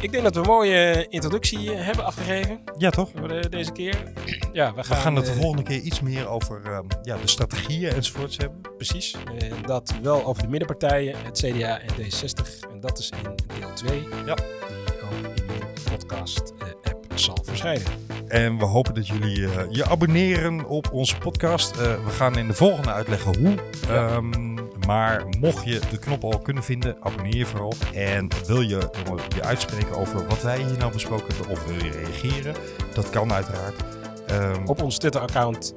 Ik 0.00 0.12
denk 0.12 0.22
dat 0.22 0.34
we 0.34 0.40
een 0.40 0.46
mooie 0.46 1.06
introductie 1.08 1.70
hebben 1.70 2.04
afgegeven. 2.04 2.60
Ja, 2.78 2.90
toch? 2.90 3.10
Voor 3.16 3.50
deze 3.50 3.72
keer. 3.72 4.12
Ja, 4.52 4.74
we 4.74 4.84
gaan, 4.84 4.96
we 4.96 5.02
gaan 5.02 5.16
het 5.16 5.26
de 5.26 5.34
volgende 5.34 5.62
keer 5.62 5.80
iets 5.80 6.00
meer 6.00 6.28
over 6.28 6.64
ehm, 6.64 6.86
ja, 7.02 7.16
de 7.16 7.28
strategieën 7.28 7.92
enzovoorts 7.92 8.36
hebben. 8.36 8.60
Precies. 8.76 9.16
En 9.38 9.62
dat 9.62 9.94
wel 10.02 10.24
over 10.24 10.42
de 10.42 10.48
middenpartijen, 10.48 11.24
het 11.24 11.38
CDA 11.38 11.80
en 11.80 11.90
D60. 11.94 12.70
En 12.72 12.80
dat 12.80 12.98
is 12.98 13.10
in 13.10 13.58
deel 13.58 13.72
2. 13.74 14.08
Ja. 14.24 14.34
Die 14.34 15.02
ook 15.02 15.36
in 15.36 15.46
de 15.46 15.72
podcast-app 15.90 16.91
zal 17.22 17.38
verschijnen. 17.44 17.86
En 18.28 18.58
we 18.58 18.64
hopen 18.64 18.94
dat 18.94 19.06
jullie 19.06 19.38
uh, 19.38 19.50
je 19.70 19.86
abonneren 19.86 20.66
op 20.66 20.92
onze 20.92 21.18
podcast. 21.18 21.76
Uh, 21.76 21.82
we 21.82 22.10
gaan 22.10 22.38
in 22.38 22.46
de 22.46 22.54
volgende 22.54 22.92
uitleggen 22.92 23.38
hoe. 23.38 23.54
Ja. 23.88 24.14
Um, 24.14 24.54
maar 24.86 25.24
mocht 25.40 25.64
je 25.64 25.80
de 25.90 25.98
knop 25.98 26.24
al 26.24 26.38
kunnen 26.38 26.62
vinden, 26.62 26.96
abonneer 27.00 27.36
je 27.36 27.46
vooral. 27.46 27.72
En 27.94 28.28
wil 28.46 28.60
je 28.60 28.90
je 29.34 29.42
uitspreken 29.42 29.96
over 29.96 30.26
wat 30.26 30.42
wij 30.42 30.58
hier 30.58 30.78
nou 30.78 30.92
besproken 30.92 31.34
hebben 31.36 31.52
of 31.52 31.66
wil 31.66 31.84
je 31.84 31.90
reageren? 31.90 32.54
Dat 32.94 33.10
kan 33.10 33.32
uiteraard. 33.32 33.82
Um, 34.30 34.66
op 34.66 34.82
ons 34.82 34.98
Twitter-account, 34.98 35.74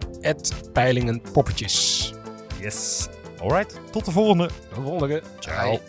peilingenpoppetjes. 0.73 2.13
Yes. 2.59 3.07
Alright, 3.41 3.79
tot 3.91 4.05
de 4.05 4.11
volgende. 4.11 4.49
Tot 4.67 4.75
de 4.75 4.81
volgende. 4.81 5.21
Ciao. 5.39 5.79